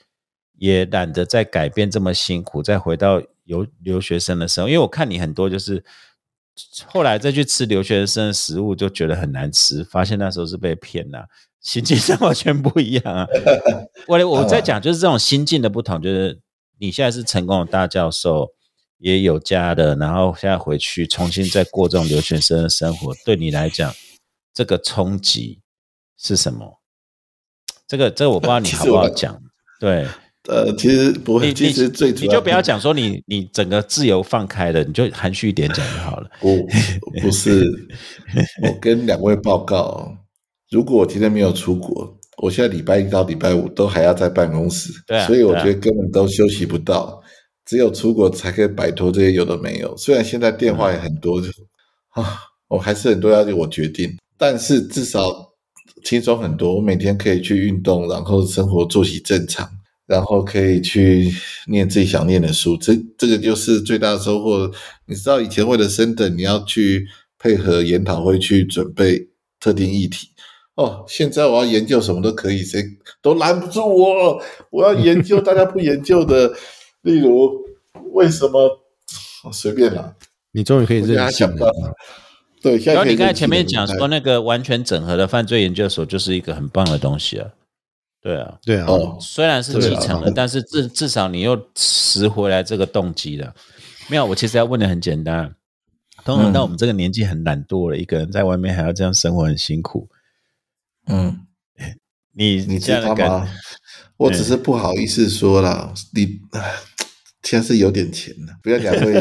[0.58, 4.68] 也懒得再改变这么辛苦，再回到留留学生的时候。
[4.68, 5.84] 因为我看你很多就是
[6.86, 11.26] 后来再去吃留学生的食物，就觉得很难吃，发现那时候是被骗了、
[11.60, 13.26] 心境上 完全不一样啊！
[14.06, 16.38] 我我在讲就是这种心境的不同，就是
[16.78, 18.48] 你现在是成功的大教授，
[19.02, 23.92] 也有家的，然后现在回去重新再过这种留学生的生活，对你来讲，
[24.54, 25.58] 这个冲击
[26.16, 26.80] 是什么？
[27.88, 29.36] 这个这个我不知道你 好不好讲。
[29.80, 30.06] 对，
[30.48, 36.30] 呃，其实不会，你其实最主要你就不要讲说你你整个自由放开了，你就含蓄一点讲就好了。
[36.40, 36.56] 我
[37.20, 37.64] 不是，
[38.62, 40.16] 我跟两位报告，
[40.70, 47.21] 如果我今天没有出国，我现在礼拜一到礼拜五都还要在办公室，对啊所以我觉得根本都休息不到，
[47.64, 49.96] 只有出国才可以摆脱这些有的没有。
[49.96, 51.48] 虽然现在电话也很多，就
[52.10, 52.38] 啊，
[52.68, 55.52] 我还是很多要我决定，但是至少
[56.04, 56.74] 轻松很多。
[56.76, 59.68] 我每天可以去运动，然后生活作息正常，
[60.06, 61.32] 然后可以去
[61.68, 64.70] 念自己想念的书，这这个就是最大的收获。
[65.06, 67.06] 你知道以前为了升等，你要去
[67.38, 69.28] 配合研讨会去准备
[69.60, 70.28] 特定议题。
[70.74, 72.82] 哦，现在我要研究什么都可以，谁
[73.20, 74.42] 都拦不住我。
[74.70, 76.52] 我要研究大家不研究的，
[77.02, 77.64] 例如
[78.12, 78.80] 为什么
[79.44, 80.14] 哦随便啦。
[80.52, 81.94] 你终于可以我现在任性想了。，
[82.60, 87.48] 对，然后你刚才前面讲说那个完全整合的犯罪研究所就是一个很棒的东西啊，
[88.20, 93.54] 对啊，对啊，哦，虽然是继承了，但是至至少你又拾回来这个动机了。
[94.08, 95.54] 没有，我其实要问的很简单，
[96.24, 100.08] 通常嗯到我们这个年纪很懒惰了，一个人在外面还要这样生活，很辛苦。
[101.06, 101.46] 嗯，
[102.34, 103.48] 你你知这样的感觉？
[104.18, 106.74] 我只是不好意思说了，你唉
[107.42, 109.14] 现在是有点钱的，不要两位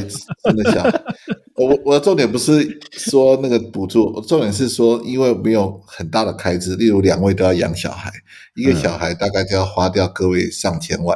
[0.43, 0.85] 真的想。
[1.55, 8.11] 我我的重点不是说那个补助，我重点是说，因为没有很大的开支，例如两位都要养小孩，
[8.55, 11.15] 一个小孩大概就要花掉各位上千万，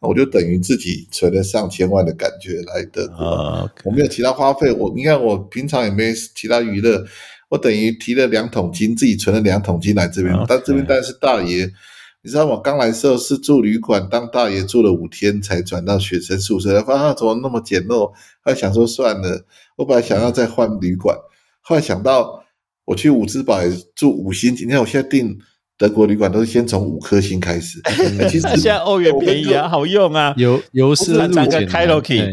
[0.00, 3.24] 我就等于自己存了上千万的感觉来德国。
[3.24, 7.04] 哦我没有其他花费，我你看我平常也没其他娱乐，
[7.50, 11.70] 我等于提了两桶金，自己存了两桶金来这边但这边当然是大爷。
[12.24, 18.06] 你知道我刚来的时候是住旅馆，当大爷住了五天才转到学生宿舍，发现怎么那么简陋？
[18.06, 18.14] 后
[18.46, 19.44] 来想说算了，
[19.76, 21.14] 我本来想要再换旅馆，
[21.60, 22.42] 后来想到
[22.86, 25.38] 我去伍兹堡也住五星级，你看我现在订
[25.76, 30.32] 德国旅馆都是先从五颗星开始， 哎其实那现在欧元便宜啊，好用啊。
[30.38, 32.30] 由由奢入常常俭开 Loki 哎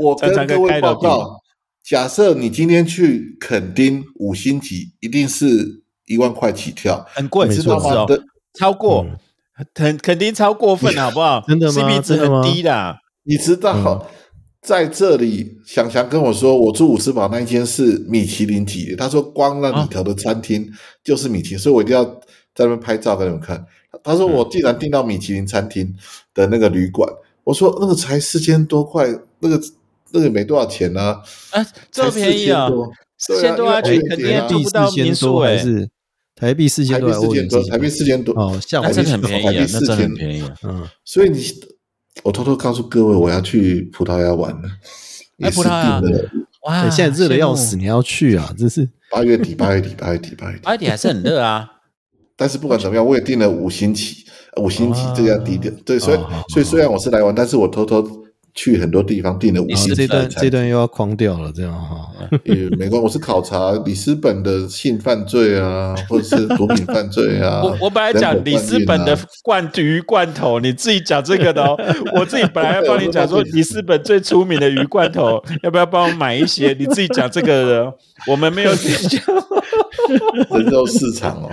[0.00, 1.40] 我跟各位报告，
[1.84, 7.82] 假设你今天去垦丁五星级，一定是一万块起跳，很贵，你知道吗？
[7.82, 8.24] 是不是哦？
[8.54, 9.06] 德超过，
[9.74, 11.44] 肯肯定超过分了， 好不好？
[11.46, 12.96] 真的吗？CP 值真的吗很低的。
[13.24, 14.06] 你知道，
[14.62, 18.96] 在这里，想想跟我说，我住五十堡那一间是米其林级的。
[18.96, 20.70] 他说，光那里头的餐厅
[21.02, 23.64] 就是米其林，所以我一定要在那边拍照给你们看。
[24.02, 25.94] 他说，我既然订到米其林餐厅
[26.34, 27.08] 的那个旅馆，
[27.44, 29.06] 我说那个才四千多块，
[29.40, 29.60] 那个
[30.12, 32.68] 那个没多少钱呢、啊，这么便宜啊
[33.18, 35.56] 四千多块啊去，肯定住不到民宿哎。
[35.56, 35.88] 多还是
[36.36, 40.54] 台币四千多还是欧币四千多，元四千台币四千多，哦，吓我那真的很便宜啊，那真的很便宜啊。
[40.64, 41.44] 嗯，所以你，
[42.22, 44.68] 我偷偷告诉各位，我要去葡萄牙玩了，
[45.36, 46.30] 也是哎葡萄牙定了
[46.66, 48.52] 哇，哎现在热的要死，你要去啊？
[48.58, 50.62] 真是八月底，八月底，八月底，八月底。
[50.64, 51.70] 八月底还是很热啊。
[52.36, 54.24] 但是不管怎么样，我也订了五星级，
[54.60, 55.70] 五星级这样低调。
[55.84, 56.18] 对，所以
[56.48, 58.23] 所以虽然我是来玩，但是我偷偷。
[58.54, 62.08] 去很多地方订了五星这段这段又要框掉了，这样哈
[62.44, 62.98] 也没关系。
[63.02, 67.62] 我是考察里斯本的性犯罪啊， 或者是毒品犯罪啊。
[67.64, 71.76] 我我本来讲里斯本的罐鱼罐头，你自己讲这个的哦。
[72.16, 76.74] 我自己本来要帮你讲说里斯本最出名的鱼罐头，要不要帮我买一些？
[76.78, 77.94] 你自己讲这个的，
[78.28, 79.20] 我们没有讲
[80.50, 81.50] 人肉市场哦。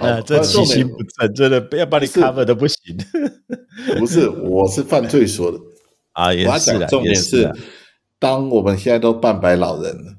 [0.00, 2.96] 啊，这其心不正，真的不要把你 cover 都不行。
[3.98, 5.58] 不是，我是犯罪说的
[6.12, 6.86] 啊，也是的。
[6.86, 7.50] 重点是，
[8.18, 10.16] 当我们现在都半百老人了，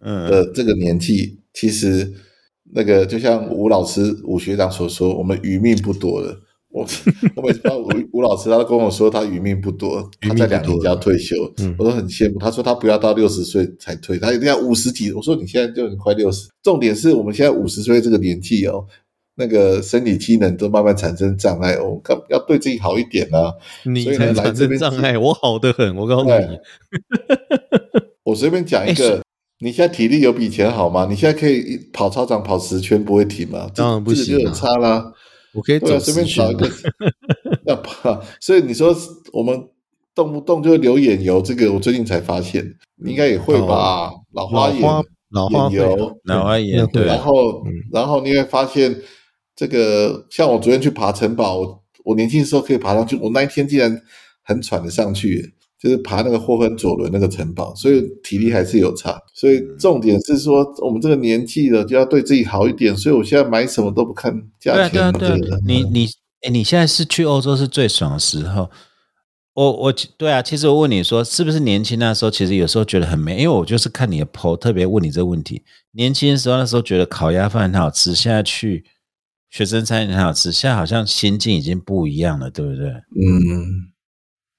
[0.00, 2.12] 嗯的这个年纪，其实
[2.74, 6.40] 那个就像吴老师、吴学长所说，我们余命不多了。
[6.70, 6.86] 我
[7.34, 11.34] 我每次到吴吴老师，他跟我说他余命不多，他在两年就要退休，
[11.78, 12.38] 我都很羡慕。
[12.38, 15.10] 他说他不要到六十岁才退，他一定要五十几。
[15.12, 18.86] 我说你现在就快六十，重点是我们现在五十岁这个年纪哦。
[19.38, 23.54] 那个生理机能都慢慢产生障碍，我要要对自己好一点啊！
[23.84, 26.58] 你才产生障碍，我好的很，我告诉你。
[28.24, 29.22] 我随便讲一个，
[29.60, 31.06] 你现在体力有比以前好吗？
[31.08, 33.70] 你现在可以跑操场跑十圈不会停吗？
[33.76, 35.12] 当然不行，就有差啦。
[35.54, 36.68] 我可以走随便找一个
[37.64, 38.92] 要跑，所以你说
[39.32, 39.68] 我们
[40.16, 42.64] 动不动就会流眼油，这个我最近才发现，
[43.04, 44.10] 应该也会吧？
[44.32, 44.82] 老花眼、
[45.30, 47.04] 老花油、老花眼，对。
[47.04, 47.62] 然后，
[47.92, 49.00] 然后你会发现。
[49.58, 54.00] 这个像我昨天去爬城堡，我我年轻的时候可以爬上去，我那一天竟然
[54.44, 55.52] 很喘的上去，
[55.82, 59.20] 就是爬那个霍芬佐伦那个城堡，所以体力还是有差。
[59.34, 62.96] 所以重点是说，我们这个年纪了就要对自己好一点。
[62.96, 65.12] 所以我现在买什么都不看价钱。
[65.12, 66.08] 对对对，你你
[66.42, 68.70] 哎，你现在是去欧洲是最爽的时候。
[69.54, 75.64] 我我对啊，其实我问你说，是不是年轻那时候，其实有时候觉得很美，因为我就是看你的 PO，特别问你这个问题。
[75.94, 78.84] 年轻的时候那时候觉得烤鸭饭很好吃，现在去。
[79.50, 82.88] 学生餐很好吃，现在好像心境已经不一样了，对不对？
[82.90, 83.90] 嗯，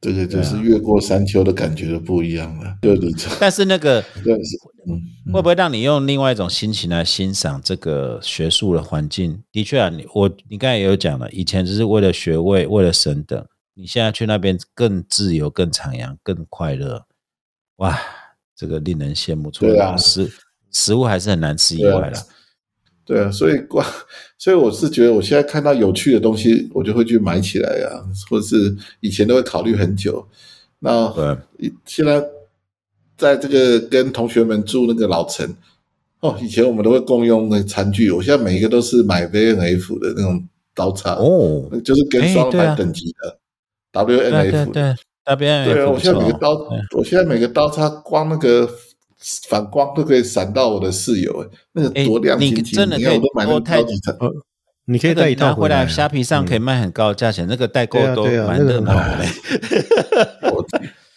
[0.01, 2.75] 对对对是越过山丘的感觉都不一样了。
[2.81, 3.11] 对对。
[3.39, 9.43] 但是那个，嗯，会不会让你用另外一种心情来欣赏这个学术的环境？
[9.51, 17.05] 的确啊，你我你刚才也有讲了，以前只是为了学位，为了升等，你现在去那边更自由、更徜徉、更快乐。
[17.75, 17.99] 哇，
[18.55, 19.51] 这个令人羡慕。
[19.51, 20.31] 除了食
[20.71, 22.19] 食物还是很难吃以外了。
[23.09, 23.83] 对啊，所以挂，
[24.37, 30.23] 所以我是觉得，我现在看到有趣的东西，我就会去买起来啊，或者是以前都会考虑很久。
[30.77, 31.11] 那
[31.87, 32.23] 现在
[33.17, 35.43] 在这个跟同学们住那个老城，
[36.19, 43.39] 哦，以前我们都会共用那餐具，我现在每一个都是买 V N F 的那种刀叉哦，就是跟双排等级的
[43.91, 44.95] W N F 对
[45.25, 46.49] W N F 对啊，我现在每个刀，
[46.95, 48.69] 我现在每个刀叉光那个。
[49.49, 52.63] 反光都可以闪到我的室友，那个多亮晶晶！
[52.63, 54.15] 你真的可以多太几层，
[54.85, 55.85] 你可以带一套回来。
[55.85, 59.25] 虾皮上可以卖很高的价钱，那个代购都蛮热闹的。
[60.53, 60.65] 我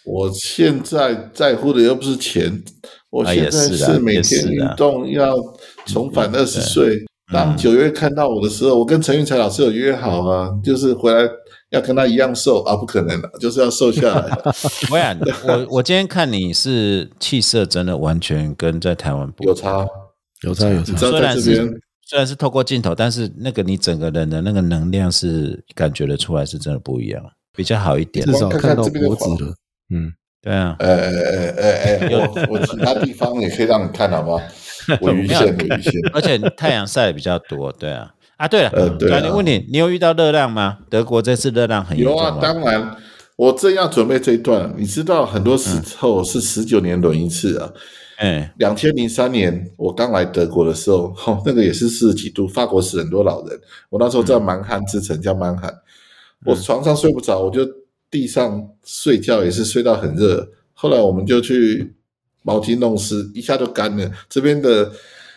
[0.05, 2.61] 我现在在乎的又不是钱，
[3.09, 5.33] 我现在是每天运动要
[5.85, 7.05] 重返二十岁。
[7.31, 11.29] 当九月看到我的时候，我跟陈运才老师有约好啊，就是回来。
[11.73, 12.75] 要跟他一样瘦啊？
[12.75, 14.37] 不可能的，就是要瘦下来。
[14.91, 19.85] 我然，我我今天看你是气色真的完全跟在台湾不有差，
[20.43, 20.95] 有差有差。
[20.95, 27.23] 虽然是虽然是透过镜头，但是那个你整个人的那个能量是感觉得出来，是真的不一样，
[27.55, 28.23] 比较好一点。
[28.25, 29.55] 至少看到脖子了。
[29.89, 30.75] 嗯，对啊。
[30.77, 31.71] 呃呃呃
[32.07, 34.43] 呃，我我其他地方也可以让你看，好吗？
[35.01, 35.93] 我 鱼线，鱼线。
[36.13, 38.13] 而且太阳晒的比较多，对啊。
[38.37, 40.79] 啊，对了，呃，对啊，问你，你有遇到热浪吗？
[40.89, 42.95] 德国这次热浪很有啊，当然，
[43.35, 44.73] 我正要准备这一段。
[44.77, 47.71] 你知道，很多时候是十九年轮一次啊。
[48.17, 51.13] 嗯，两千零三年我刚来德国的时候，
[51.45, 53.59] 那个也是四十几度，法国死很多老人。
[53.89, 55.73] 我那时候在蛮汉之城叫蛮汉，
[56.45, 57.61] 我床上睡不着，我就
[58.09, 60.47] 地上睡觉，也是睡到很热。
[60.73, 61.93] 后来我们就去
[62.41, 64.11] 毛巾弄湿，一下就干了。
[64.29, 64.91] 这边的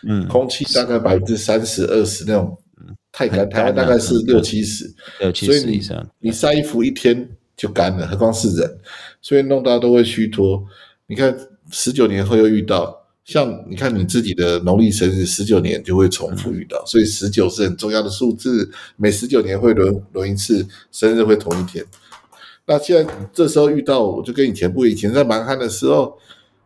[0.08, 2.56] 嗯，空气大概百分之三十二十那种。
[3.16, 6.06] 太干，台湾大概是六七十，六七十以上。
[6.20, 7.26] 你晒衣服一天
[7.56, 8.78] 就干了，何况是人，
[9.22, 10.62] 所以弄到都会虚脱。
[11.06, 11.34] 你看
[11.70, 12.94] 十九年后又遇到，
[13.24, 21.82] 像你看你自己的农历生日，十九年就会重复遇到，所以十九是很重要的数字，每十九年会轮轮一次，生日会同一天。
[22.66, 26.18] 那现在这时候遇到，我就跟以前不一样，以前在蛮汉的时候，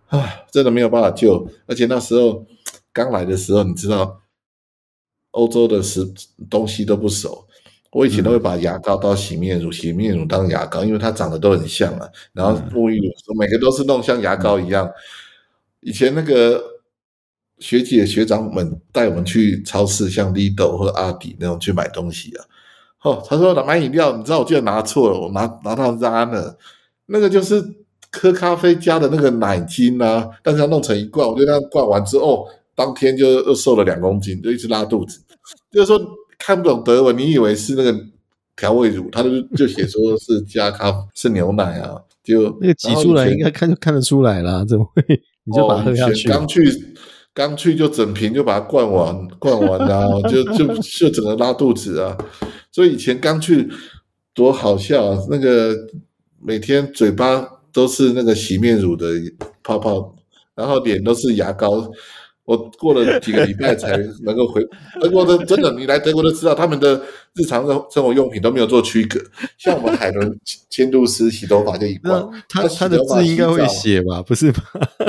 [0.09, 2.44] 啊，真的没有办法救，而且那时候
[2.93, 4.16] 刚来的时候，你知道。
[5.32, 6.07] 欧洲的食
[6.48, 7.47] 东西都不熟，
[7.93, 12.09] 我以前都会把牙膏当洗面乳，洗面乳当牙膏，因为它长得都很像啊。
[12.32, 14.90] 然后沐浴露每个都是弄像牙膏一样。
[15.81, 16.62] 以前那个
[17.59, 22.44] 学姐学长们带我们去超市，像 Lido 或阿迪那种去买东西啊。
[23.02, 26.55] 哦，他说买饮料，你知道我竟然拿错了，我拿拿到 Runner，
[27.07, 27.65] 那个就是
[28.12, 32.47] 喝咖啡加的那个奶精啊，但是要弄成一罐，我就那样灌完之后，
[32.81, 35.20] 当天就又瘦了两公斤，就一直拉肚子。
[35.70, 36.01] 就是说
[36.39, 37.94] 看不懂德文，你以为是那个
[38.57, 45.02] 调味乳，他就就写说是加咖是牛奶啊，就那个挤出来应该看就看得出来啦，怎么会？
[45.44, 46.27] 你就把它喝下去。
[46.27, 46.94] 刚去
[47.35, 52.16] 刚去就整瓶就把它灌完，灌完啊，就就就整个拉肚子啊。
[52.73, 53.69] 所以以前刚去
[54.32, 55.19] 多好笑啊！
[55.28, 55.77] 那个
[56.43, 59.07] 每天嘴巴都是那个洗面乳的
[59.62, 60.16] 泡泡，
[60.55, 61.90] 然后脸都是牙膏。
[62.51, 64.60] 我过了几个礼拜才能够回
[65.01, 67.01] 德国的，真的，你来德国都知道，他们的
[67.35, 69.20] 日常的生活用品都没有做区隔。
[69.56, 70.36] 像我们海伦
[70.68, 74.20] 千度丝洗头发就一罐，他他的字应该会写吧？
[74.22, 74.55] 不是吗？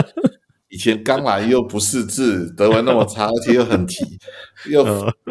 [0.70, 4.06] 以前刚来又不识字，德文那么差，而且又很急，
[4.70, 4.84] 又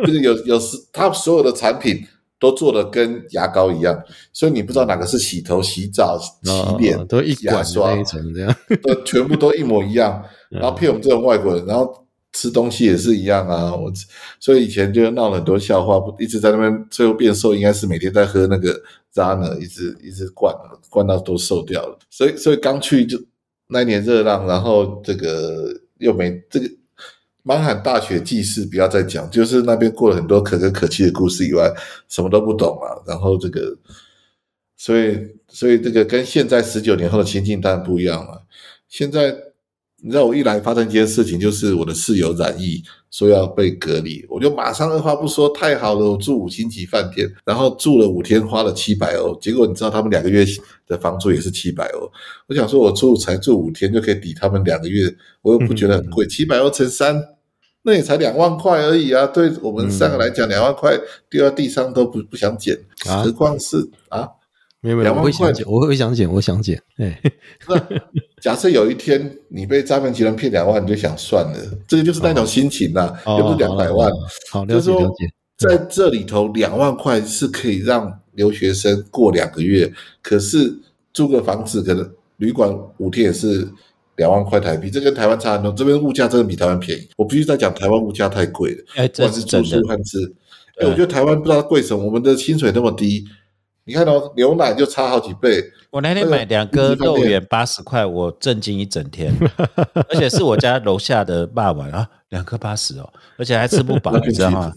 [0.05, 2.05] 就是有有时他所有的产品。
[2.41, 4.03] 都做的跟牙膏一样，
[4.33, 6.33] 所以你不知道哪个是洗头、洗澡、洗
[6.79, 10.25] 脸，都一牙刷一层这样，都全部都一模一样。
[10.49, 13.73] 然后骗我们这种外国人，然后吃东西也是一样啊。
[13.73, 13.93] 我
[14.41, 18.75] 所以以前就闹了很多笑话，一直在那边最后变瘦，应该是每天在喝那个
[19.13, 20.53] 渣呢，一直一直灌
[20.89, 21.99] 灌到都瘦掉了。
[22.09, 23.19] 所以所以刚去就
[23.69, 25.69] 那一年热浪，然后这个
[25.99, 26.67] 又没这个。
[27.43, 31.73] 满汉大学记事不要再讲，就是那边过了很多可歌可泣的故事以外，
[32.09, 32.95] 什么都不懂啊。
[33.07, 33.77] 然后这个，
[34.77, 35.19] 所以
[35.49, 38.45] 所以这个跟现在十九年后的情境当然不一样了。
[38.89, 39.35] 现在
[40.03, 49.39] 你知道我一来发生一件事情，就是我的室友染疫，说要被隔离，我就马上二话不说，太好了，我住五星级饭店，然后住了五天，花了七百欧。
[49.41, 50.45] 结果你知道他们两个月
[50.87, 52.11] 的房租也是七百欧。
[52.49, 57.23] 我想说，我住才住五天就可以抵他们两个月，我又不觉得很贵，七百欧乘三。
[57.83, 59.27] 那也才两万块而已啊！
[59.27, 60.99] 对我们三个来讲，两万块
[61.31, 63.77] 丢在地上都不不想捡，何况是
[64.11, 64.29] 啊？
[64.83, 66.79] 没有没有，我会想捡，我会想捡，我想捡。
[66.99, 67.19] 哎，
[68.41, 74.11] 假设有一天你被诈骗集团骗两万，你就想算了，这个就是那种心情呐，又不是两百万。
[74.51, 75.27] 好，了解了解。
[75.59, 79.93] 在这里头，两万块是可以让留学生过两个月，
[80.23, 80.75] 可是
[81.13, 83.69] 租个房子，可能旅馆五天也是。
[84.17, 85.73] 两万块台币，这跟台湾差很多。
[85.73, 87.09] 这边物价真的比台湾便宜。
[87.17, 89.09] 我必须再讲，台湾物价太贵了。
[89.15, 90.19] 不管是住宿和吃。
[90.79, 93.25] 哎，我觉得台湾不知道贵什么，我们的薪水那么低。
[93.85, 95.63] 你看到牛奶就差好几倍。
[95.91, 99.35] 我那天买两个肉圆八十块，我震惊一整天。
[100.09, 104.73] 而且是我家楼下的霸王啊，两颗八十哦，而且还吃不饱，你知道吗？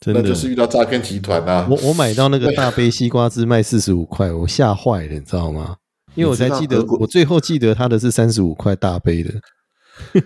[0.00, 1.66] 真的就是遇到诈骗集团啊！
[1.68, 5.76] 我我买到那个大杯西瓜汁卖四十五块，我吓坏了，你知道吗？
[6.14, 9.30] 因为我才记得，我最后记得它的是三十五块大杯的。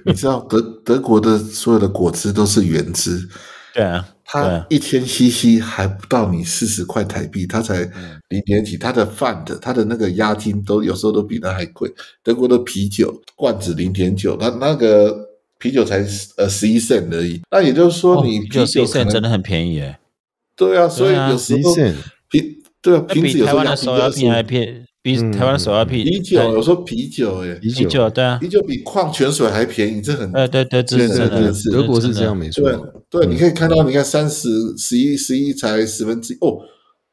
[0.05, 3.27] 你知道德德国的所有的果汁都是原汁，
[3.73, 7.81] 对啊，它一天 CC 还不到你四十块台币，他才
[8.31, 8.79] 零点几。
[8.79, 11.93] 他的饭的，他的那个押金都有时候都比那还贵。
[12.23, 15.15] 德国的啤酒罐子零点九，它那个
[15.59, 16.03] 啤酒才
[16.39, 17.43] 呃十一 cent 而已。
[17.51, 19.99] 那也就是说，你啤酒真的很便宜诶。
[20.57, 21.75] 对啊，所以有时候
[22.31, 23.47] 啤对啊，瓶子有
[23.77, 24.87] 时候要便宜还便。
[25.03, 28.09] 比台湾手要啤啤酒，有时候啤酒哎，啤酒。
[28.09, 32.63] 对啊，啤酒比矿泉水还便宜，这很哎对对，这是真的，德国是这样没错。
[32.63, 32.79] 对
[33.11, 36.61] 对，你可以看到，你看三十十一十一才十分之一哦，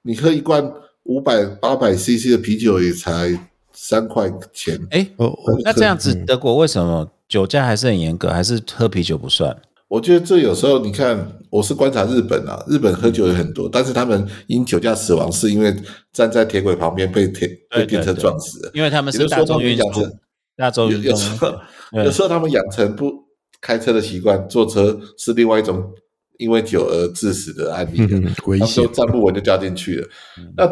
[0.04, 0.72] 你喝一罐
[1.04, 3.40] 五百八百 CC 的啤酒也才
[3.74, 4.80] 三块钱。
[4.92, 9.58] 哎哦，那这样子德国为什么酒驾还是很严格，还是喝啤酒不算？
[9.90, 15.76] 我觉得这有时候你看，我是观察日本啊，日本喝酒也很多，但是他们因酒驾死亡是因为
[16.14, 20.08] 站在铁轨旁边被铁被电车撞死的，因为他们是大众运输，
[20.56, 21.10] 大众运输。
[21.10, 21.54] 有时候
[22.04, 23.12] 有时候他们养成不
[23.60, 25.84] 开车的习惯，坐车是另外一种
[26.38, 28.00] 因为酒而致死的案例，
[28.46, 30.08] 危险，站不稳就掉进去了。
[30.56, 30.72] 那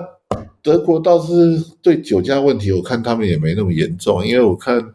[0.61, 4.94] 德国倒是对酒驾问题，我看他们也没那么严重，因为我看。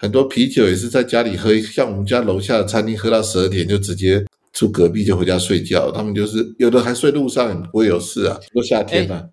[0.00, 5.92] 很多啤酒也是在家里喝，像我们家楼下的餐厅喝到十二点就直接住隔壁就回家睡觉。
[5.92, 8.40] 他们就是有的还睡路上，不会有事啊。
[8.54, 9.28] 都夏天了，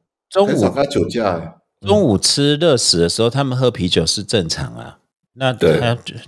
[0.45, 1.61] 很少他酒驾。
[1.87, 4.99] 中午吃热食的时候，他们喝啤酒是正常啊。
[5.35, 5.79] 那对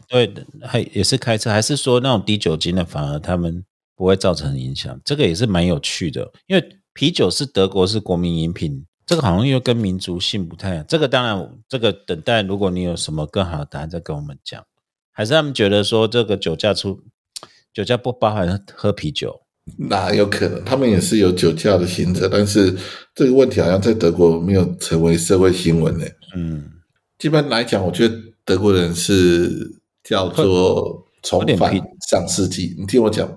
[0.08, 3.66] 对，还也是开车，还是说那种低酒精的反而他们
[3.98, 4.98] 不会造成影响？
[5.04, 6.64] 这个也是蛮有趣的，因为
[6.94, 8.86] 啤酒是德国是国民饮品。
[9.10, 10.86] 这个好像又跟民族性不太一样。
[10.88, 14.64] 这个当然，这个等待，如果你有什么更好的答案，再跟我们讲。
[15.12, 17.02] 还是他们觉得说，这个酒驾出
[17.74, 19.42] 酒驾不包含喝啤酒？
[19.80, 22.78] 那有可能，他们也是有酒驾的行者，但是
[23.16, 26.06] 这个问题好像在德国没有成为社会新闻呢。
[26.36, 26.70] 嗯，
[27.24, 28.16] 一般来讲，我觉得
[28.46, 31.76] 德国人是叫做重返
[32.10, 32.76] 上世纪。
[32.78, 33.30] 你听我讲，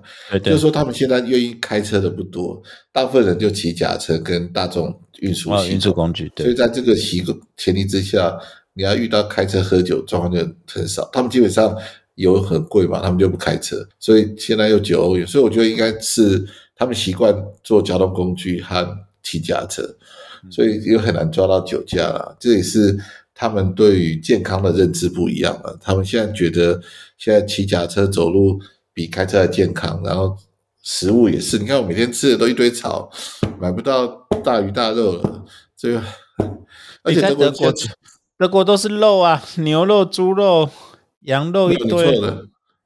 [0.43, 2.61] 就是说他们现在愿意开车的不多，
[2.91, 6.31] 大部分人就骑假车跟大众运输运输工具。
[6.37, 8.37] 所以在这个习惯前提之下，
[8.73, 11.09] 你要遇到开车喝酒状况就很少。
[11.11, 11.75] 他们基本上
[12.15, 13.77] 油很贵嘛，他们就不开车。
[13.99, 16.45] 所以现在又九欧元，所以我觉得应该是
[16.75, 19.83] 他们习惯坐交通工具和骑假车，
[20.49, 22.35] 所以又很难抓到酒驾了。
[22.39, 22.97] 这也是。
[23.35, 25.75] 他们对于健康的认知不一样了。
[25.81, 26.79] 他们现在觉得，
[27.23, 28.59] 现在骑假车走路
[28.93, 30.01] 比开车还健康。
[30.03, 30.35] 然后
[30.83, 33.09] 食物也是，你看我每天吃的都一堆草，
[33.61, 34.05] 买不到
[34.43, 35.45] 大鱼大肉了。
[35.77, 36.03] 这个，
[37.01, 37.73] 而且德国
[38.37, 40.69] 德国都是肉啊，牛肉、猪肉、
[41.21, 42.19] 羊肉一堆。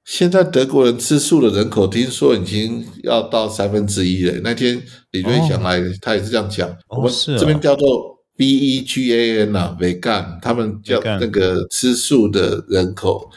[0.05, 4.39] 现在德国人吃素的人口，听说已经要到三分之一了。
[4.43, 6.69] 那天李瑞祥来，他也是这样讲。
[6.89, 8.15] 我们这边叫做。
[8.38, 13.27] B E G A N 啊，vegan，他们叫那个吃素的人口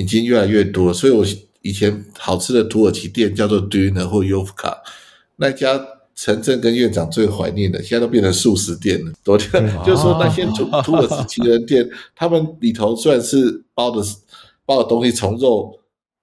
[0.00, 1.24] 已经越来越多，所以我
[1.62, 4.78] 以前好吃的土耳其店叫做 Duna 或 Yufka，
[5.36, 5.84] 那家
[6.14, 9.12] 陈正跟院长最怀念的，现在都变成素食店了。
[9.24, 14.02] 昨天就是说那些土土耳其人店，他们里头虽然是包的
[14.64, 15.80] 包的东西从肉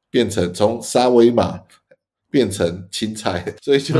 [0.09, 1.59] 变成从沙威玛
[2.29, 3.93] 变成青菜， 所以就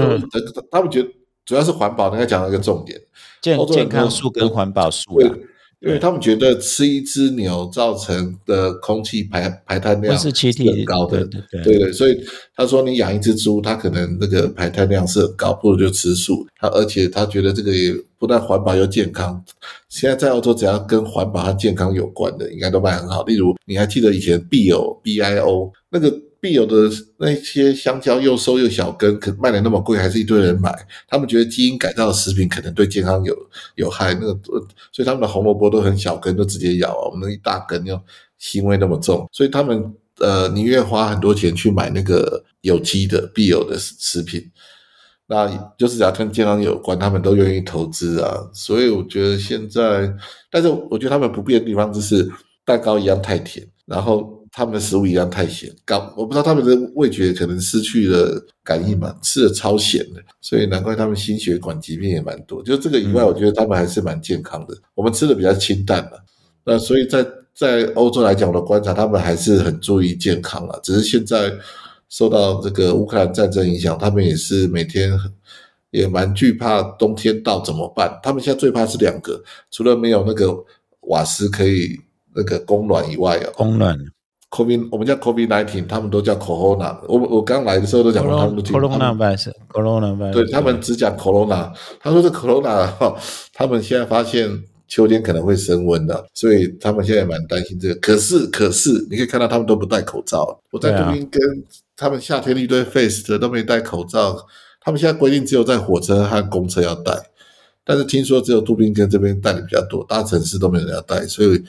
[0.72, 1.10] 他们觉得。
[1.46, 3.00] 主要是环保，刚才讲到一个重点，
[3.40, 5.30] 健健康素跟环保素啊，
[5.82, 11.24] 因为他们觉得吃一只牛造成的空气排排碳量是很高的，
[11.64, 12.18] 对对，所以
[12.56, 16.46] 他说你养一只猪，它可能那个排碳量是很高，不如就吃素。
[16.58, 19.44] 他而且他觉得这个也不但环保又健康。
[19.90, 23.24] 现在在澳洲，只要跟环保和健康有关的，应该都卖很好。
[23.24, 26.12] 例如，你还记得以前 B O B I O 那个？
[26.46, 30.72] 必有的那些香蕉又瘦又小根，可卖的那么贵，还是一堆人买。
[31.08, 33.36] 他们觉得基因改造的食品可能对健康有
[33.74, 34.40] 有害，那个
[34.92, 37.10] 所以他们的红萝卜都很小根，都直接咬啊。
[37.12, 38.00] 我们一大根又
[38.40, 44.52] 腥味那么重，所以他们呃宁愿花很多钱去买那个有机的必有的食品。
[45.26, 45.48] 那
[45.80, 48.38] 就是只要跟健康有关，他们都愿意投资啊。
[48.54, 50.14] 所以我觉得现在，
[50.52, 52.32] 但是我觉得他们不变的地方就是
[52.64, 54.45] 蛋糕一样太甜，然后。
[54.58, 62.64] 他们的食物一样太咸，感我不知道他们的味觉可能失去了感应嘛，吃的超咸的，所以难怪他们心血管疾病也蛮多。
[62.64, 64.74] 就这个以外，我觉得他们还是蛮健康的。
[64.94, 66.12] 我们吃的比较清淡嘛，
[66.64, 70.80] 那所以在在欧洲来讲，我的观察，他们还是很注意健康了。
[70.82, 71.52] 只是现在
[72.08, 75.12] 受到这个乌克兰战争影响，他们也是每天
[75.92, 78.18] 也蛮惧怕冬天到怎么办。
[78.24, 80.56] 他们现在最怕是两个，除了没有那个
[81.02, 82.00] 瓦斯可以
[82.34, 84.00] 那个供暖以外啊，供暖。
[84.56, 86.98] COVID，我们叫 COVID nineteen，他们都叫 Corona。
[87.10, 90.32] 我我刚来的时候都讲过，他们都听 Corona virus，Corona virus。
[90.32, 92.90] 对他们只讲 Corona，他说这 Corona，
[93.54, 97.96] 他们现在发现秋天可能会升温的，所以他们现在蛮担心这个。
[97.96, 100.58] 可是可是，你可以看到他们都不戴口罩。
[100.72, 101.42] 我在这边跟
[101.98, 104.38] 他们夏天一堆 face 的都没戴口罩。
[104.80, 107.12] 他们现在规定只有在火车和公车要戴，
[107.84, 111.62] 但是听说只有杜宾根这边戴的比较多，大城市都没有人要戴，所以。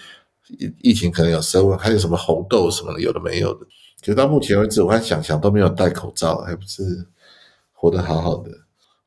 [0.49, 3.67] 疫疫情可能有升温，还有什么红豆什么的，有的没有的。
[4.05, 6.83] 可到目前为止，我还想想都没有戴口罩，还不是
[7.73, 8.51] 活得好好的。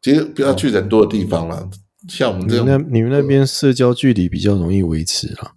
[0.02, 1.70] 其实不要去人多的地方了，
[2.10, 5.52] 像我们这种，那你们那边社交距离比较容易维持啊。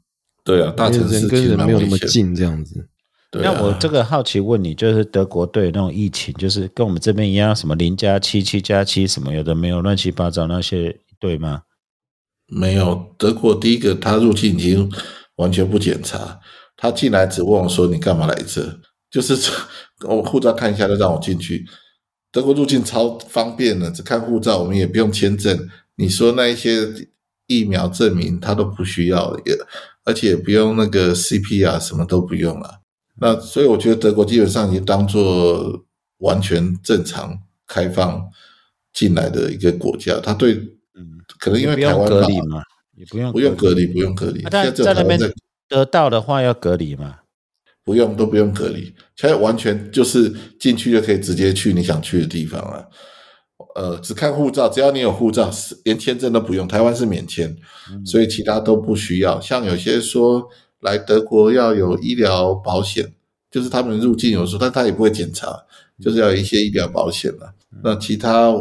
[0.45, 2.87] 对啊，大城市跟人没有那么近，这样子。
[3.33, 11.63] 那我这个好奇问你，就是德国对那种疫情，就是跟我们这边一样，什么零加七、七加七什么有的没有，乱七八糟那些对吗？
[12.47, 14.93] 没有，德国第一个他入境已经。
[15.43, 16.39] 完全不检查，
[16.77, 19.37] 他进来只问我说：“你干嘛来这？”就是
[20.09, 21.67] 我护照看一下就让我进去。
[22.31, 25.69] 德国入境超方便的，只看护照，我们也不用签证。
[25.97, 26.89] 你说那一些
[27.47, 29.55] 疫苗证明他都不需要，也
[30.05, 32.81] 而且不用那个 CP 啊，什么都不用了。
[33.21, 35.85] 那所以我觉得德国基本上已经当做
[36.19, 38.25] 完全正常开放
[38.95, 40.19] 进来的一个国家。
[40.19, 40.55] 他对，
[40.95, 42.11] 嗯，可能因为台湾
[42.49, 42.63] 嘛。
[42.97, 44.43] 也不用不用隔离，不用隔离。
[44.43, 45.19] 在在那边
[45.69, 47.21] 得到的话要隔离吗？
[47.85, 48.95] 不用，都不用隔离。
[49.17, 52.89] 现在完全就是进去就可以直接去你想去的地方了。
[53.75, 55.51] 呃，只看护照，只要你有护照，
[55.85, 56.69] 连签证都不用。
[56.69, 57.57] 台湾是免签，
[58.05, 59.41] 所以其他都不需要。
[59.41, 60.49] 像有些说
[60.81, 63.15] 来德国要有医疗保险，
[63.51, 65.65] 就是他们入境有时候，但他也不会检查，
[66.01, 67.55] 就是要一些医疗保险了。
[67.83, 68.55] 那其他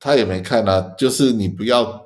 [0.00, 2.05] 他也没看啊，就是你不要。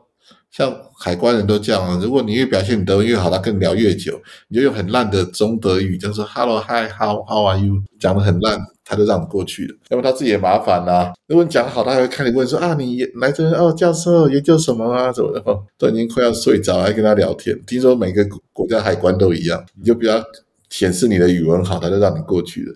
[0.50, 4.20] 像海关人都这样啊，如果你越表现德文越好，他跟你聊越久。
[4.48, 9.76] 你就用很烂的中德语，就说 “Hello, Hi, How, How are you？” 讲的很烂，他就让你过去了。
[9.90, 11.12] 要么他自己也麻烦啦。
[11.28, 15.12] 如果你讲好，他还会看你问说：“啊，你来这哦，教授研究什么啊？
[15.12, 15.42] 什么的？”
[15.78, 17.56] 都已经快要睡着，还跟他聊天。
[17.64, 20.20] 听说每个国家海关都一样，你就不要
[20.68, 22.74] 显示你的语文好，他就让你过去了。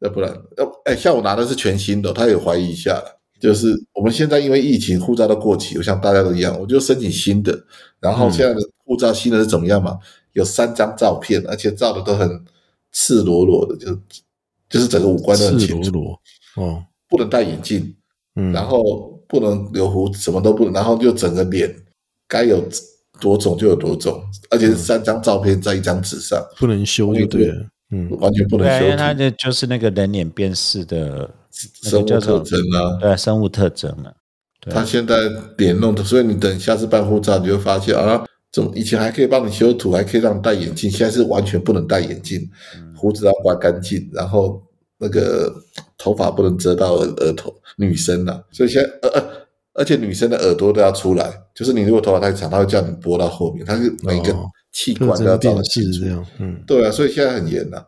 [0.00, 3.15] 要不然，要哎，像我拿的是全新的，他也怀疑一下了。
[3.38, 7.58] 就是我们现在因为疫情，护照都过期，我像大家都一样，我就申请新的。
[8.00, 9.98] 然后现在的护照新的是怎么样嘛？
[10.32, 12.44] 有三张照片，而且照的都很
[12.92, 13.98] 赤裸裸的，就
[14.68, 17.94] 就是整个五官都很赤清楚，裸裸哦，不能戴眼镜，
[18.36, 21.74] 嗯，然后不能留胡子，什么都不能，然后就整个脸
[22.28, 22.62] 该有
[23.20, 31.45] 多肿就有多肿，而且是三张照片在一张纸上，不能修就对了，嗯，完全不能修为它图，就就是那个人脸辨识的那
[31.82, 32.98] 生物特征啊。
[33.00, 34.12] 对啊生物特征啊。
[34.68, 35.16] 他现在
[35.56, 42.40] 脸弄的，所以你等下次办护照，你就会发现啊，怎么以前还可以帮你修图，还可以让你戴眼镜，现在是完全不能戴眼镜，
[42.96, 44.60] 胡子要刮干净，然后
[44.98, 45.54] 那个
[45.96, 49.24] 头发不能遮到额额头，女生啊，所以现在呃呃，
[49.74, 56.06] 而且女生的耳朵都要出来，就是你如果头发太长，他会叫你拨到后面，他是每个哦器官都要照征辨得清楚识这。
[56.08, 57.84] 样，嗯，对啊，所以现在很严呐、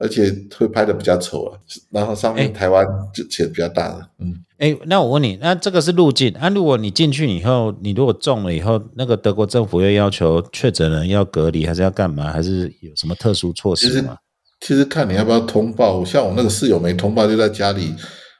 [0.00, 1.58] 而且会拍的比较丑啊，
[1.90, 4.34] 然后上面哎台湾就写比较大的，嗯。
[4.58, 6.48] 哎，那我问你，那这个是入境啊？
[6.50, 12.30] 如果你进去以后，你如果中了以后，那个德国政府又要求确诊人要隔离，还是要干嘛？
[12.30, 14.16] 还是有什么特殊措施吗？
[14.60, 17.94] 其实看你要不要通报，像我那个室友没通报，就在家里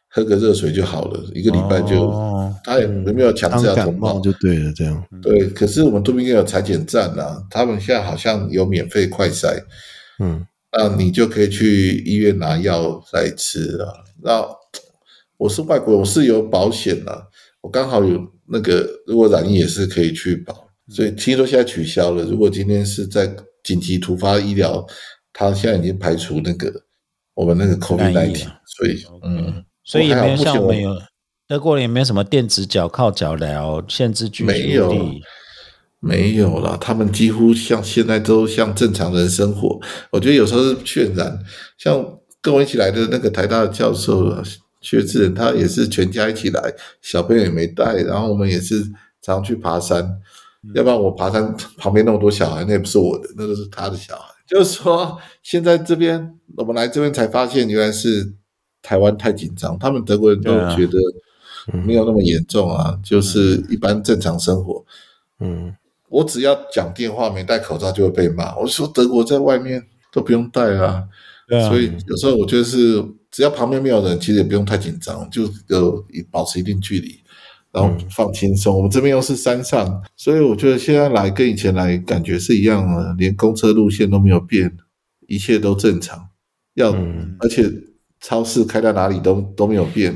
[0.09, 4.20] 喝个热水就好了，一个礼拜就，哦他也没有强当制要通报。
[4.20, 9.59] 就对了，这样，对，可是我们杜宾也有裁剪站啊，他们现在好像有免费快筛，
[10.19, 13.92] 嗯那你就可以去医院拿药来吃啊。
[14.22, 14.47] 那
[15.36, 17.22] 我是外国人，我是有保险啊，
[17.60, 22.24] 我刚好有那个，如果染疫也是可以去保，所以听说现在取消了。
[22.24, 23.34] 如果今天是在
[23.64, 24.86] 紧急突发医疗，
[25.32, 26.72] 他现在已经排除那个
[27.34, 28.36] 我们那个 COVID
[28.66, 30.94] 所以嗯，所以也没有像我们有
[31.47, 35.22] 德国人也没有什么电子脚铐脚镣限制距离没有地
[36.01, 39.78] 没有了，他们几乎像现在都像正常人生活。
[40.10, 41.39] 我觉得有时候是渲染，
[41.78, 42.05] 像
[42.40, 44.43] 跟我一起来的那个台大的教授啊，
[44.81, 48.82] 薛志仁，他也是全家一起来，小朋友也没带，然后我们也是
[49.20, 50.18] 常去爬山。
[50.74, 54.35] 要不然我爬山旁边那么多小孩，那也不是我的，那都是他的小孩。
[54.47, 58.35] 就是说，现在这边我们来这边才发现，原来是
[58.82, 60.98] 台湾太紧张，他们德国人都觉得
[61.85, 64.85] 没有那么严重啊，就是一般正常生活。
[65.39, 65.74] 嗯，
[66.11, 68.55] 我只要讲电话没戴口罩就会被骂。
[68.59, 69.82] 我说德国在外面
[70.12, 71.05] 都不用戴啊，
[71.49, 77.20] 啊所以有时候我觉得是只要旁边没有人，其实也不用太紧张，就有保持一定距离，
[77.73, 78.77] 然后放轻松。
[78.77, 84.77] 我们这边又是山上，所以我觉得现在来跟以前来感觉是一样的，连公车路线都没有变，
[85.28, 86.28] 一切都正常。
[86.74, 87.70] 要、嗯而且
[88.20, 90.12] 超市开到哪里都都没有变，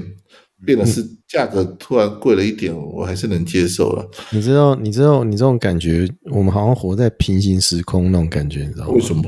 [0.65, 4.09] 变得是价格突然贵了一点，我还是能接受了。
[4.31, 8.93] 你知道，你知道，你这种感觉，我们好像活在平行时空那种感觉，你知道吗？
[8.93, 9.23] 为什么？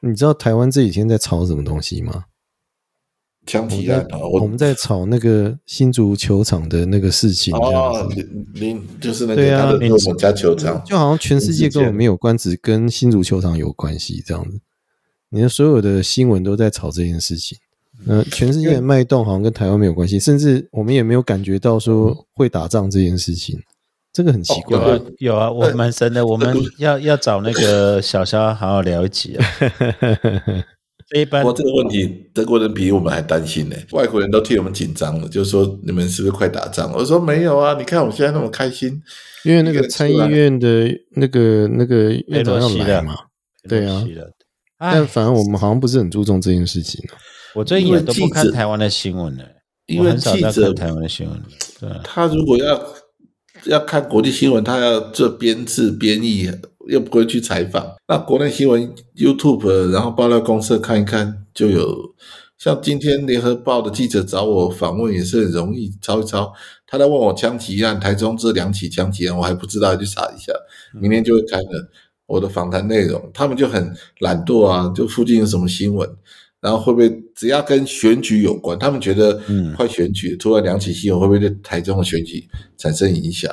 [0.00, 2.24] 你知道台湾这几天在炒什么东西吗？
[3.46, 14.60] 枪我们在击案啊，我们在吵那个新足球场的那个事情，哦，林林就是那对啊个他的林我们家球场，就好像全世界林志坚根本没有关，只跟新足球场有关系这样子。
[15.30, 17.56] 你的所有的新闻都在炒这件事情，
[18.04, 23.58] 那全世界的脉动好像跟台湾没有关系，甚至我们也没有感觉到说会打仗这件事情，
[24.12, 24.78] 这个很奇怪。
[24.78, 29.46] 有啊有啊，我蛮神的，我们要要找那个小肖好好聊一集啊。
[31.12, 33.74] 这一般这个问题，德国人比我们还担心呢。
[33.90, 36.92] 外国人都替我们紧张了，就说你们是不是快打仗？
[36.92, 39.02] 我说没有啊，你看我现在那么开心。
[39.44, 43.14] 因为那个参议院的那个那个院长要来嘛，
[43.68, 44.04] 对啊
[44.78, 47.02] 但反而我们好像不是很注重这件事情。
[47.54, 49.44] 我最近也都不看台湾的新闻了，
[49.86, 51.44] 因为记者台湾的新闻了。
[51.80, 52.82] 对啊，他如果要
[53.64, 56.50] 要看国际新闻，他要做编制编译，
[56.88, 57.94] 又不会去采访。
[58.08, 62.14] 那国内新闻 YouTube，然后爆料公社看一看就有。
[62.58, 66.52] 像今天联合报的记者找我访问也是很容易抄一抄，
[66.86, 70.52] 他在问我枪击案，台中这两起枪击案，我还不知道，去查一下，
[71.00, 71.90] 明天就会开了
[72.26, 73.30] 我的访谈内容。
[73.32, 76.06] 他们就很懒惰啊，就附近有什么新闻，
[76.60, 79.74] 然后会不会只要跟选举有关，他们觉得嗯。
[79.74, 82.46] 快选举，突然两起新闻会不会对台中的选举
[82.76, 83.50] 产生影响？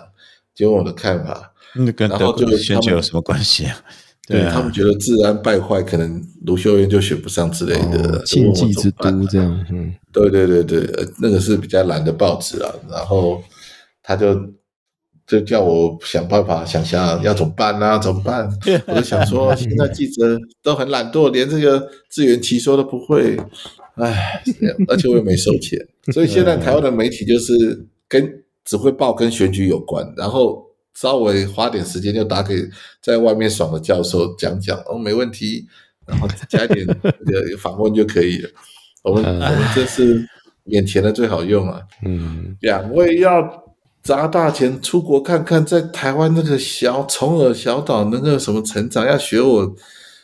[0.54, 3.78] 就问我的看法，那跟然后就德国的选举有什么关系啊？
[4.28, 4.52] 对啊。
[4.52, 13.42] 他们觉得治安败坏，可能卢秀燕就选不上之类的哦，禁忌之都这样，嗯，对对对对，呃那个是比较懒的报纸啊，然后
[14.04, 14.34] 他就
[15.28, 18.50] 就叫我想办法，想想要怎么办啊，怎么办？
[18.88, 23.38] 我就想说， 现在记者都很懒惰，连这个自圆其说都不会，
[23.96, 24.42] 唉，
[24.88, 25.78] 而且我又没收钱，
[26.14, 32.56] 所以现在台湾的媒体就是跟只会报跟选举有关，然后稍微花点时间就打给
[33.02, 35.68] 在外面爽的教授讲讲，哦，没问题。
[36.08, 38.50] 然后加一点那个访问就可以了。
[39.04, 40.26] 我们我们这是
[40.68, 41.82] 眼前的最好用啊。
[42.06, 43.42] 嗯，两位要
[44.08, 49.76] 砸大钱出国看看，在台湾那个小虫儿小岛能够什么成长，要学我，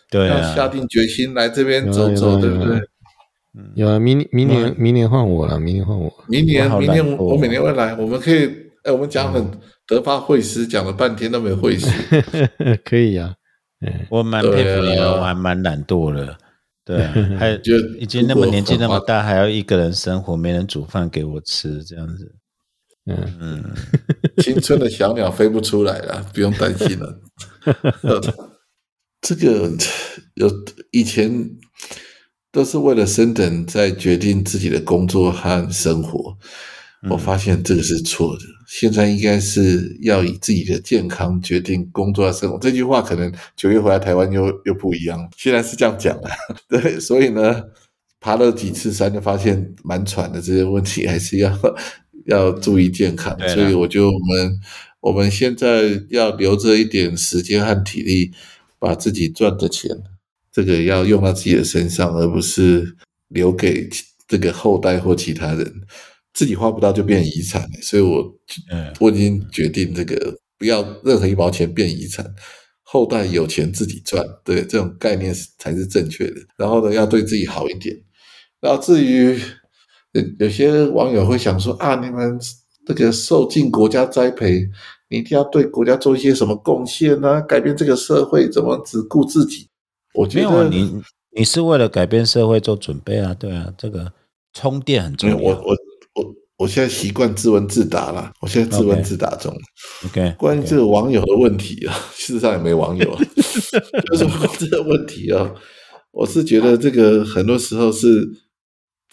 [0.10, 2.80] 对啊要下定决心来这边走走，对不对？
[3.76, 6.10] 有啊，明年明年明年换我了，明年换我。
[6.30, 8.45] 明年明年我每年会来，我们可以，
[8.84, 9.45] 哎，我们讲很
[9.85, 11.89] 德发会师，讲了半天都没有会师。
[12.85, 13.35] 可以呀、
[14.10, 16.38] 我蛮佩服你对啊的，我还蛮懒惰的。
[16.85, 22.34] 对啊， 还就已经那么年纪那么大，还要一个人生活，没人煮饭给我吃，这样子。
[23.05, 23.63] 嗯，嗯，
[24.41, 27.19] 青春的小鸟飞不出来了，不用担心了。
[29.21, 29.71] 这个
[30.35, 30.49] 有
[30.91, 31.49] 以前
[32.51, 36.38] 都是为了升等在决定自己的工作和生活，
[37.09, 38.41] 我发现这个是错的。
[38.67, 42.57] 现在应该是要以自己的健康决定工作和生活。
[42.59, 46.30] 这句话可能九月回来台湾又又不一样，现在是这样讲的。
[46.67, 47.63] 对，所以呢，
[48.19, 51.49] 爬了几次山就发现蛮喘的，这些问题还是要
[52.25, 53.37] 要注意健康。
[53.49, 54.59] 所以我觉得我们
[55.01, 58.31] 我们现在要留着一点时间和体力，
[58.79, 59.89] 把自己赚的钱，
[60.51, 62.95] 这个要用到自己的身上，而不是
[63.29, 63.89] 留给
[64.27, 65.73] 这个后代或其他人。
[66.33, 68.23] 自己花不到就变遗产了，所以我
[68.71, 72.25] 嗯我已经决定这个不要任何一毛钱变遗产，
[72.81, 76.37] 后代有钱自己赚，对这种概念是才是正确的。
[76.57, 77.95] 然后呢，要对自己好一点。
[78.59, 79.39] 然后至于
[80.14, 82.40] 有有些网友会想说啊，你们
[82.85, 84.68] 这个受尽国家栽培，
[85.10, 89.68] 你一定要对国家做一些什么贡献呢、改变这个社会，怎么只顾自己？
[90.14, 91.02] 我觉得你
[91.35, 94.14] 你是为了改变社会做准备啊，对啊，这个
[94.53, 95.35] 充电很重要。
[95.35, 95.76] 我我
[96.14, 99.52] 我我现在习惯自问自答了，我现在自问自答中。
[100.06, 103.19] OK，关于这个网友的问题啊，事实上也没网友啊，
[104.11, 104.26] 就是
[104.60, 105.52] 这个问题啊，
[106.11, 108.30] 我是觉得这个很多时候是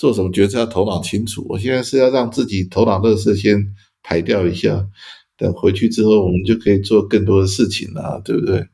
[0.01, 1.45] 做什么决策要头脑清楚。
[1.47, 3.63] 我现在是要让自己头脑的事先
[4.03, 4.83] 排掉一下，
[5.37, 8.67] 等回去之后，我们就可以做更多的事情啦、对不对？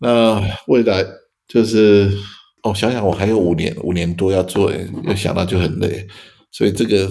[0.00, 1.04] 那未来
[1.48, 2.08] 就是
[2.62, 6.06] 哦，想想我还有五年，五年多要做，又想到就很累，
[6.52, 7.10] 所以这个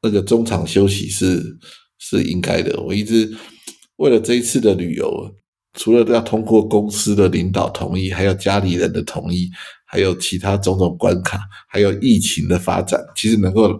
[0.00, 1.42] 那个中场休息是
[1.98, 2.80] 是应该的。
[2.80, 3.30] 我一直
[3.96, 5.30] 为了这一次的旅游，
[5.74, 9.50] 除了要通过公司的领导同意，还有家里人的同意，
[9.92, 11.38] 还有其他种种关卡，
[11.68, 13.78] 还有疫情的发展，其实能够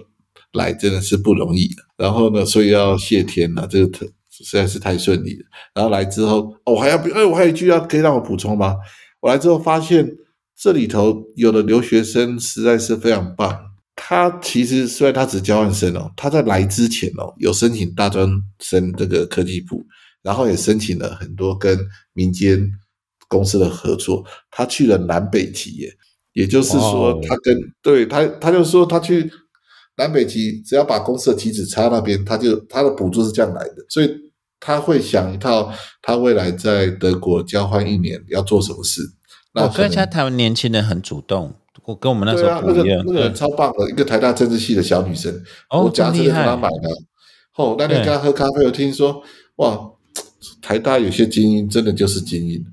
[0.52, 1.70] 来真的是不容易。
[1.96, 3.98] 然后呢，所以要谢天了，这个
[4.30, 5.44] 实在是太顺利了。
[5.74, 8.76] 然后来之后，哦，我还要哎，我还有一句要可以让我补充吗？
[9.22, 10.06] 我来之后发现
[10.54, 13.58] 这里头有的留学生实在是非常棒。
[13.96, 18.28] 他其实虽然他只交换生哦，他在来之前哦有申请大专
[18.58, 19.82] 生这个科技部，
[20.22, 21.78] 然后也申请了很多跟
[22.12, 22.70] 民间
[23.32, 24.22] 公司的合作。
[24.50, 25.92] 他去了南北极耶，
[26.34, 29.30] 也就是说他跟对他他就说他去
[29.96, 34.10] 南北极，只要把公司的旗子插那边，他就他的补助是这样来的，所以
[34.60, 35.72] 他会想一套
[36.02, 39.00] 他未来在德国交换一年要做什么事。
[39.54, 41.54] 那我跟现在台湾年轻人很主动，
[41.84, 43.02] 我跟我们那时对啊，那个候不一样。
[43.06, 45.34] 那个人超棒的，一个台大政治系的小女生，
[45.70, 46.88] 哦我假真的跟这么厉害她买的。
[47.56, 49.22] 哦，那天跟她喝咖啡，我听说
[49.56, 49.78] 哇，
[50.62, 52.64] 台大有些精英真的就是精英，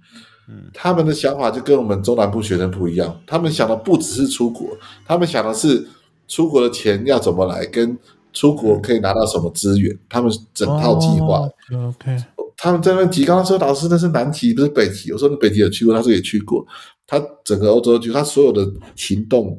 [0.49, 5.87] 嗯他们的想法就跟我们中南部学生不一样，他们想的不只是出国，他们想的是
[6.27, 7.97] 出国的钱要怎么来，跟
[8.33, 11.39] 出国可以拿到什么资源，他们整套计划。
[11.39, 11.53] 哦
[11.89, 12.17] OK，
[12.57, 15.11] 他们在那边极，刚刚说老师那是南极，不是北极。
[15.11, 16.65] 我说你北极有去过，他说也去过。
[17.07, 19.57] 他整个欧洲去，他所有的行动，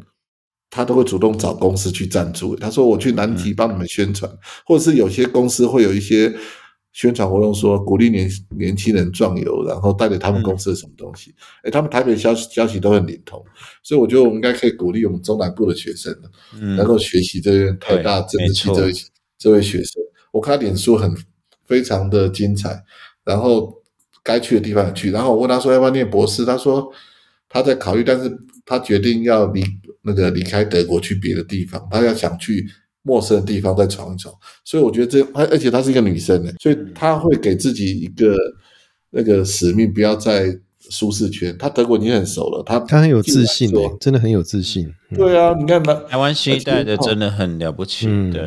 [0.70, 2.54] 他都会主动找公司去赞助。
[2.54, 4.30] 他说我去南极帮你们宣传，
[4.66, 6.32] 或者是有些公司会有一些
[6.92, 11.32] 宣传活动，说鼓励年年轻人壮游，然后带给他们公司的什么东西。
[11.62, 13.42] 哎、他们台北消息消息都很灵通，
[13.82, 16.12] 所以我觉得我们应该可以鼓励我们中南部的学生
[16.60, 18.92] 嗯能够学习这位台大政治系这位
[19.38, 20.02] 这位学生。
[20.32, 21.12] 我看他脸书很
[21.66, 22.82] 非常的精彩，
[23.24, 23.72] 然后
[24.22, 25.10] 该去的地方也去。
[25.10, 26.92] 然后我问他说要不要念博士，他说
[27.48, 28.30] 他在考虑，但是
[28.64, 29.64] 他决定要离
[30.02, 32.64] 那个离开德国去别的地方，他要想去
[33.02, 34.34] 陌生的地方再闯一闯。
[34.64, 38.36] 所以我觉得这，而而且她是一个女生呢，所以她会给自己一个
[39.10, 40.46] 那个使命，不要在
[40.90, 41.56] 舒适圈。
[41.58, 44.86] 她德国已经很熟了，她他很有自信进来做，诶真的很有自信。
[45.10, 48.42] 嗯对啊，你看那台湾新一代的真的很了不起，嗯对，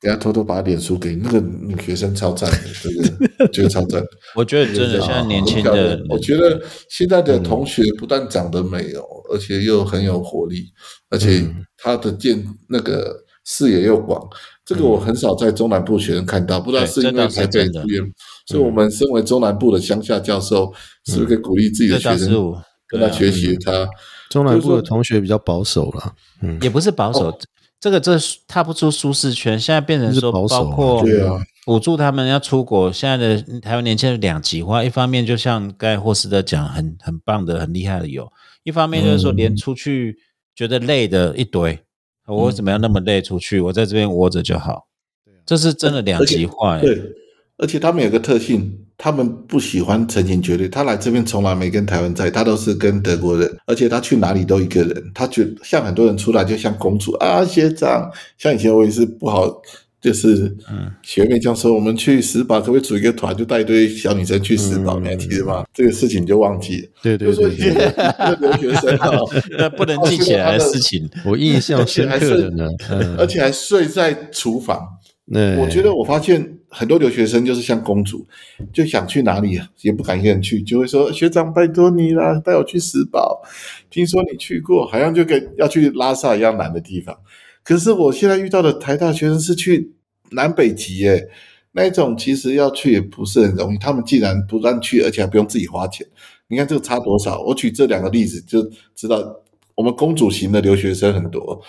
[0.00, 4.02] 等下偷偷把脸书给那个女学生超赞的， 这个觉得超赞。
[4.34, 6.58] 我觉得真的现在年轻的，我觉得
[6.88, 10.72] 现在的同学不但长得美哦，而且又很有活力，
[11.10, 11.46] 而且
[11.76, 13.14] 他的见那个
[13.46, 14.20] 视野又广。
[14.66, 18.12] 这个我很少在中南部学生看到，不知道是因为台北真的资源，
[18.46, 20.72] 所以我们身为中南部的乡下教授，
[21.06, 22.52] 是不是可以鼓励自己的学生
[22.88, 23.88] 跟他学习他。
[24.28, 26.12] 中南部的同学比较保守了，
[26.42, 27.38] 嗯，也不是保守，
[27.78, 28.18] 这个这
[28.48, 38.28] 踏不出舒适圈，现在变成说保守包括对啊，补助他们要出国，现在的台湾年轻人两极化，一方面就像盖霍斯特讲，很很棒的、很厉害的有，
[38.64, 40.18] 一方面就是说连出去
[40.56, 41.78] 觉得累的一堆，
[42.26, 43.60] 我为什么要那么累出去？
[43.60, 44.86] 我在这边窝着就好，
[45.44, 46.78] 这是真的两极化。
[46.80, 47.00] 对，
[47.58, 50.68] 而且他们有个特性，他们不喜欢成群结队。
[50.68, 55.10] 他来这边从来没跟台湾在，他都是跟德国人，而且他去哪里都一个人。
[55.14, 58.10] 他觉像很多人出来就像公主啊，学长。
[58.36, 59.62] 像以前我也是不好。
[60.06, 65.00] 就是嗯，学妹这样说，我们去石堡可不可以组一个团，就带一堆小女生去石堡？
[65.00, 65.64] 你还记得吗？
[65.74, 66.88] 这个事情就忘记了。
[67.02, 67.48] 对对对，
[68.40, 69.10] 留学生啊，
[69.58, 72.68] 那不能记起来的事情，我印象深刻的呢。
[73.18, 74.80] 而且还睡在厨房。
[75.58, 78.24] 我觉得我发现很多留学生就是像公主，
[78.72, 83.42] 就想去哪里也不敢一个人去，就会说学长拜托你啦，带我去石堡。
[83.90, 87.12] 听说你去过，好像就跟要去拉萨一样难的地方。
[87.64, 89.90] 可是我现在遇到的台大学生是去
[90.30, 91.28] 南北极耶，
[91.72, 93.78] 那种其实要去也不是很容易。
[93.78, 96.06] 他们既然不让去，而且还不用自己花钱，
[96.48, 97.42] 你看这个差多少？
[97.42, 98.62] 我举这两个例子就
[98.94, 99.42] 知道，
[99.74, 101.62] 我们公主型的留学生很多，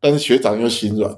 [0.00, 1.16] 但是学长又心软，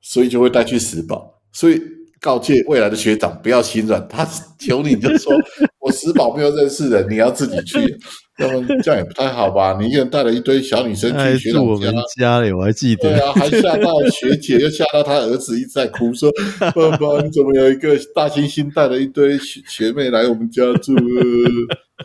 [0.00, 1.40] 所以就会带去死保。
[1.52, 1.80] 所以
[2.22, 4.26] 告诫未来的学长不要心软，他
[4.58, 5.32] 求你就说
[5.80, 7.78] 我死保没有认识人，你要自己去。
[8.38, 9.76] 那么这样也不太好吧？
[9.78, 13.10] 你一个人带了一堆小女生去学长家，家里我还记得。
[13.10, 20.94] 对啊，还吓到学姐， 又吓到他儿子，一直在哭说：“爸爸，你怎么有一个大猩猩带了一堆学学妹来我们家住？”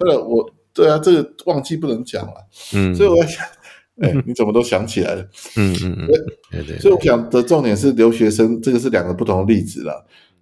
[0.05, 2.33] 呃，我对啊，这个忘记不能讲了。
[2.75, 3.45] 嗯，所以我在想，
[4.01, 5.21] 哎，你怎么都想起来了？
[5.55, 6.07] 嗯嗯嗯，
[6.51, 6.79] 对对。
[6.79, 9.93] 所以我想的重点是留学生，这个是两个不同的例子啦。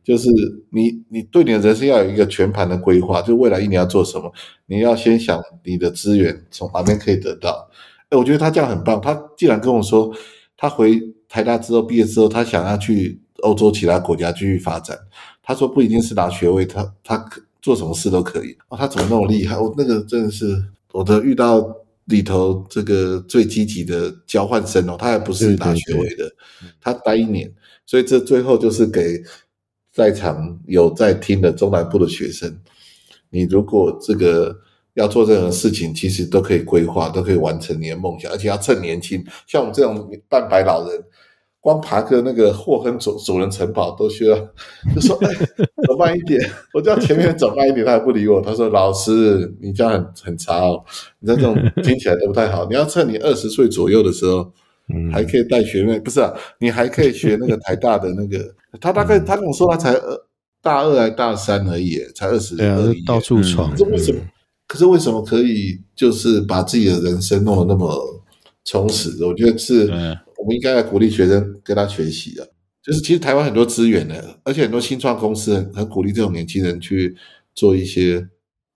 [0.03, 0.29] 就是
[0.69, 4.31] 你，你对你的人生要有一个全盘的规划，就未来一年要做什么，
[4.67, 7.67] 你要先想你的资源从哪边可以得到。
[8.09, 9.01] 哎，我觉得他这样很棒。
[9.01, 10.13] 他既然跟我说，
[10.55, 14.95] 他回台大之后毕业之后，他想要去欧洲其他国家继续发展。
[15.41, 18.55] 他说不一定是拿学位，他他可做什么事都可以。
[18.67, 19.57] 哦，他怎么那么厉害？
[19.57, 21.75] 我那个真的是我的遇到
[22.05, 26.31] 里头这个最积极的交换生哦，他还不是拿学位的，
[26.81, 27.53] 他待一年，
[27.85, 29.23] 所以这最后就是给。
[29.95, 32.53] 在场有在听的中南部的学生，
[33.29, 34.53] 你如果这个
[34.95, 39.25] 要做任何事情，其实都可以规划，都可以完成你的梦想，而且要趁年轻。
[39.47, 41.01] 像我们这种半白老人，
[41.65, 44.37] 光爬个那个霍亨主主人城堡都需要，
[44.93, 45.33] 就说哎，
[45.87, 46.39] 走慢一点。
[46.71, 48.39] 我叫前面走慢一点，他也不理我。
[48.39, 50.83] 他说：“老师，你这样很很差哦，
[51.21, 52.67] 你这种听起来都不太好。
[52.69, 54.45] 你要趁你二十岁左右的时候。”
[55.11, 56.31] 还可以带学妹，不是啊？
[56.59, 58.37] 你还可以学那个台大的那个，
[58.79, 60.21] 他大概他跟我说他才二
[60.61, 63.75] 大二还大三而已，才二十而已，到处闯。
[63.75, 64.21] 这为什么？
[64.67, 67.99] 可是为什么可以就是把自己的人生弄得那么
[68.63, 69.25] 充实？
[69.25, 69.87] 我觉得是
[70.45, 72.47] 我们应该要鼓励学生跟他学习的。
[72.83, 77.15] 就是其实台湾很多资源的，而且很多新创公司很很鼓励这种年轻人去
[77.55, 78.27] 做一些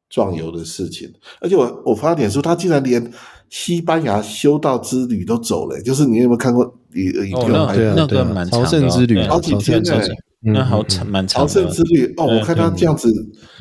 [0.10, 1.14] 壮游的事情。
[1.40, 3.12] 而且我我发点说，他竟然连。
[3.52, 6.72] 西班牙修道之旅都走了，就是你有没有看过？
[6.94, 7.52] 影影片？
[7.52, 10.00] 那那个蛮朝圣之旅，好几天呢。
[10.42, 11.42] 那好长，蛮长。
[11.42, 13.12] 朝圣之旅哦，我看他这样子，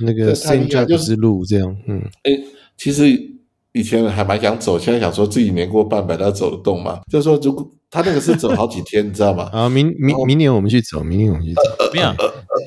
[0.02, 1.74] 那个圣加之路这样。
[1.86, 2.32] 嗯，哎，
[2.76, 3.08] 其实
[3.72, 7.00] 以前还蛮想走，现在想说自己年过半百，他走得动吗？
[7.10, 9.48] 就是说，如果他那个是走好几天，你知道吗？
[9.52, 11.62] 啊，明明明年我们去走，明年我们去走。
[11.92, 12.14] 没有，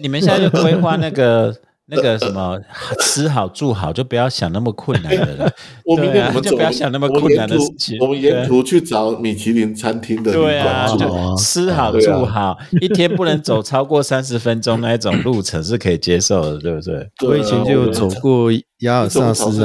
[0.01, 1.55] 你们现在就规划那个。
[1.93, 2.57] 那个什么
[3.01, 5.51] 吃好住好，就不要想那么困难的了。
[5.83, 7.97] 我明天我们就不要想那么困难的事情。
[7.99, 17.09] 我们沿途去找米其林餐厅的对啊，就吃好住好，一天不能走超过三十分钟那一种路程是可以接受的，对不对？
[17.27, 18.49] 我以前就走过
[18.79, 19.61] 亚尔萨斯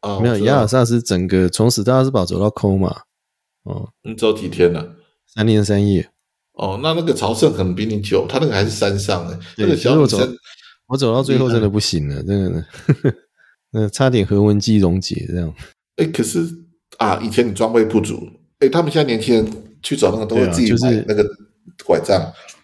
[0.00, 2.92] 啊，没有亚尔萨斯整个从史特拉斯堡走到科马，
[3.64, 4.84] 哦，你走几天呢？
[5.26, 6.08] 三天三夜。
[6.52, 10.36] 哦，那那个朝圣可能比你久，他那个还是山上的，那个小女生。
[10.86, 12.64] 我走到最后真的不行了，真的，
[13.70, 15.54] 那差点核文机溶解这样。
[15.96, 16.44] 哎，可是
[16.98, 18.28] 啊，以前你装备不足，
[18.58, 21.24] 哎，他们现在年轻人去走那个都会自己买那个
[21.84, 22.20] 拐杖，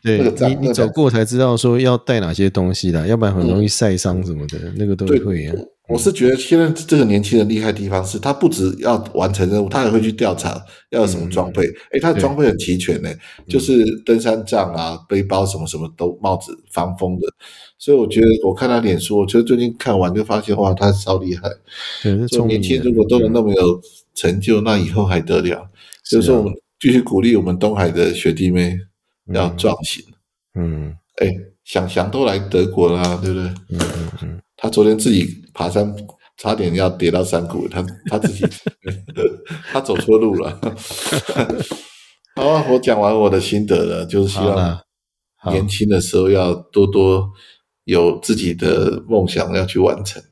[0.07, 5.51] 对，你你走过才知道说要带哪些东西啦，要不然很容易晒伤什么的，那个都会。
[5.89, 10.61] 我是觉得现在这个年轻人厉害的地方是他不止要完成任务，他还会去调查
[10.91, 11.63] 要有什么装备。
[11.93, 13.09] 哎，他的装备很齐全呢，
[13.49, 17.29] 就是登山杖啊、背包什么什么都，帽子防风的。
[17.79, 21.49] 所以我觉得我看他脸书，我觉得最近看完就发现哇，他超厉害。
[22.03, 22.15] 对，
[22.47, 23.81] 年轻人如果都能那么有
[24.13, 25.69] 成就，那以后还得了。
[26.03, 28.77] 所以说，我们继续鼓励我们东海的学弟妹
[29.35, 30.05] 要壮行。
[30.55, 31.29] 嗯，哎，
[31.65, 33.49] 想想都来德国啦，对不对？
[33.71, 34.43] 嗯嗯嗯。
[34.57, 35.95] 他昨天自己爬山
[36.39, 38.47] 差点要跌到山谷，他他自己
[39.71, 40.59] 他走错路了。
[42.37, 44.79] 好啊，我讲完我的心得了，就是希望
[45.51, 47.31] 年轻的时候要多多
[47.85, 50.23] 有自己的梦想要去完成，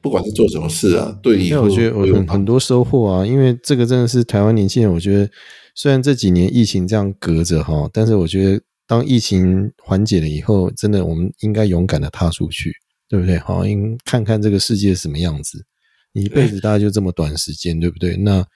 [0.00, 5.30] 不管是做什么事啊，对以后我觉得我有很很多收获啊，因为这个真的是台湾年轻人，我觉得
[5.74, 12.72] 虽然这几年疫情这样隔着哈，但是我觉得当疫情缓解了以后，真的我们应该勇敢的踏出去，
[13.08, 13.38] 对不对？
[13.38, 15.64] 好，应看看这个世界是什么样子。
[16.12, 18.16] 你一辈子大概就这么短时间，对不对？
[18.16, 18.46] 那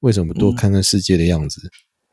[0.00, 1.60] 为什么不多看看世界的样子？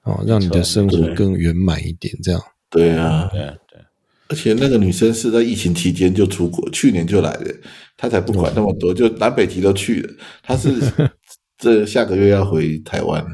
[0.03, 2.41] 哦，让你的生活更圆满一点，这样。
[2.69, 3.39] 对啊，对
[3.71, 3.79] 对，
[4.27, 7.55] 而且那个女生是在疫情期间就出国，去年就来了，
[7.95, 10.13] 她才不管那么多，就南北极都去了。
[10.43, 10.73] 她是
[11.57, 13.25] 这下个月要回台湾，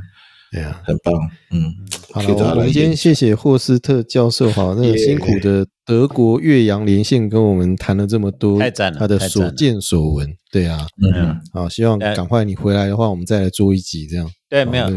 [0.56, 0.82] 对啊。
[0.86, 1.14] 很棒，
[1.52, 1.74] 嗯，
[2.14, 2.22] 好
[2.52, 14.30] 我们今天谢谢霍斯特教授哈，那个辛苦的德国岳阳连线跟我们谈了这么多，太赞了他的所见所闻，对啊，嗯，好，希望呃赶快你回来的话，我们再来做一集这样。
[14.48, 14.88] 对，没有，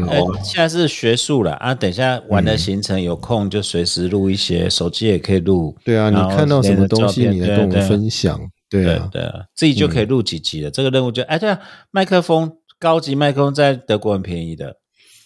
[0.43, 1.75] 现在是学术了啊。
[1.75, 5.75] 等一下玩的行程有空就随时录一些，手机也可以录。
[5.83, 8.39] 对啊，你看到什么东西，你来跟我们分享。
[8.69, 10.71] 对啊，对对啊，自己就可以录几集了。
[10.71, 11.59] 这个任务就哎，对啊，
[11.91, 12.49] 麦克风
[12.79, 14.75] 高级麦克风在德国很便宜的。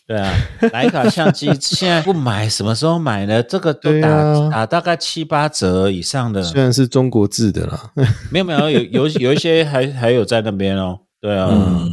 [0.06, 3.42] 对啊，徕卡相机 现在不买，什么时候买呢？
[3.42, 7.92] 这个都打、啊打大概七八折以上的，虽然是中国制的啦
[8.30, 11.00] 没有没有有有有一些还还有在那边哦。
[11.22, 11.90] 对啊，嗯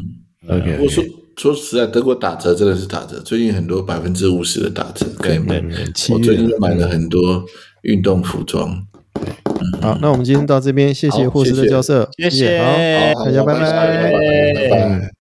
[0.48, 1.04] ，OK，我说
[1.36, 5.38] 说实在，德国打折真的是打折，最近很多百分之五十的打折可以
[6.10, 7.44] 我最近买了很多
[7.82, 8.86] 运动服装。
[9.80, 12.58] 好，那我们今天到这边，谢谢霍斯特谢谢教授，谢谢
[13.14, 13.60] 好，大家拜拜。
[14.52, 15.19] 拜拜。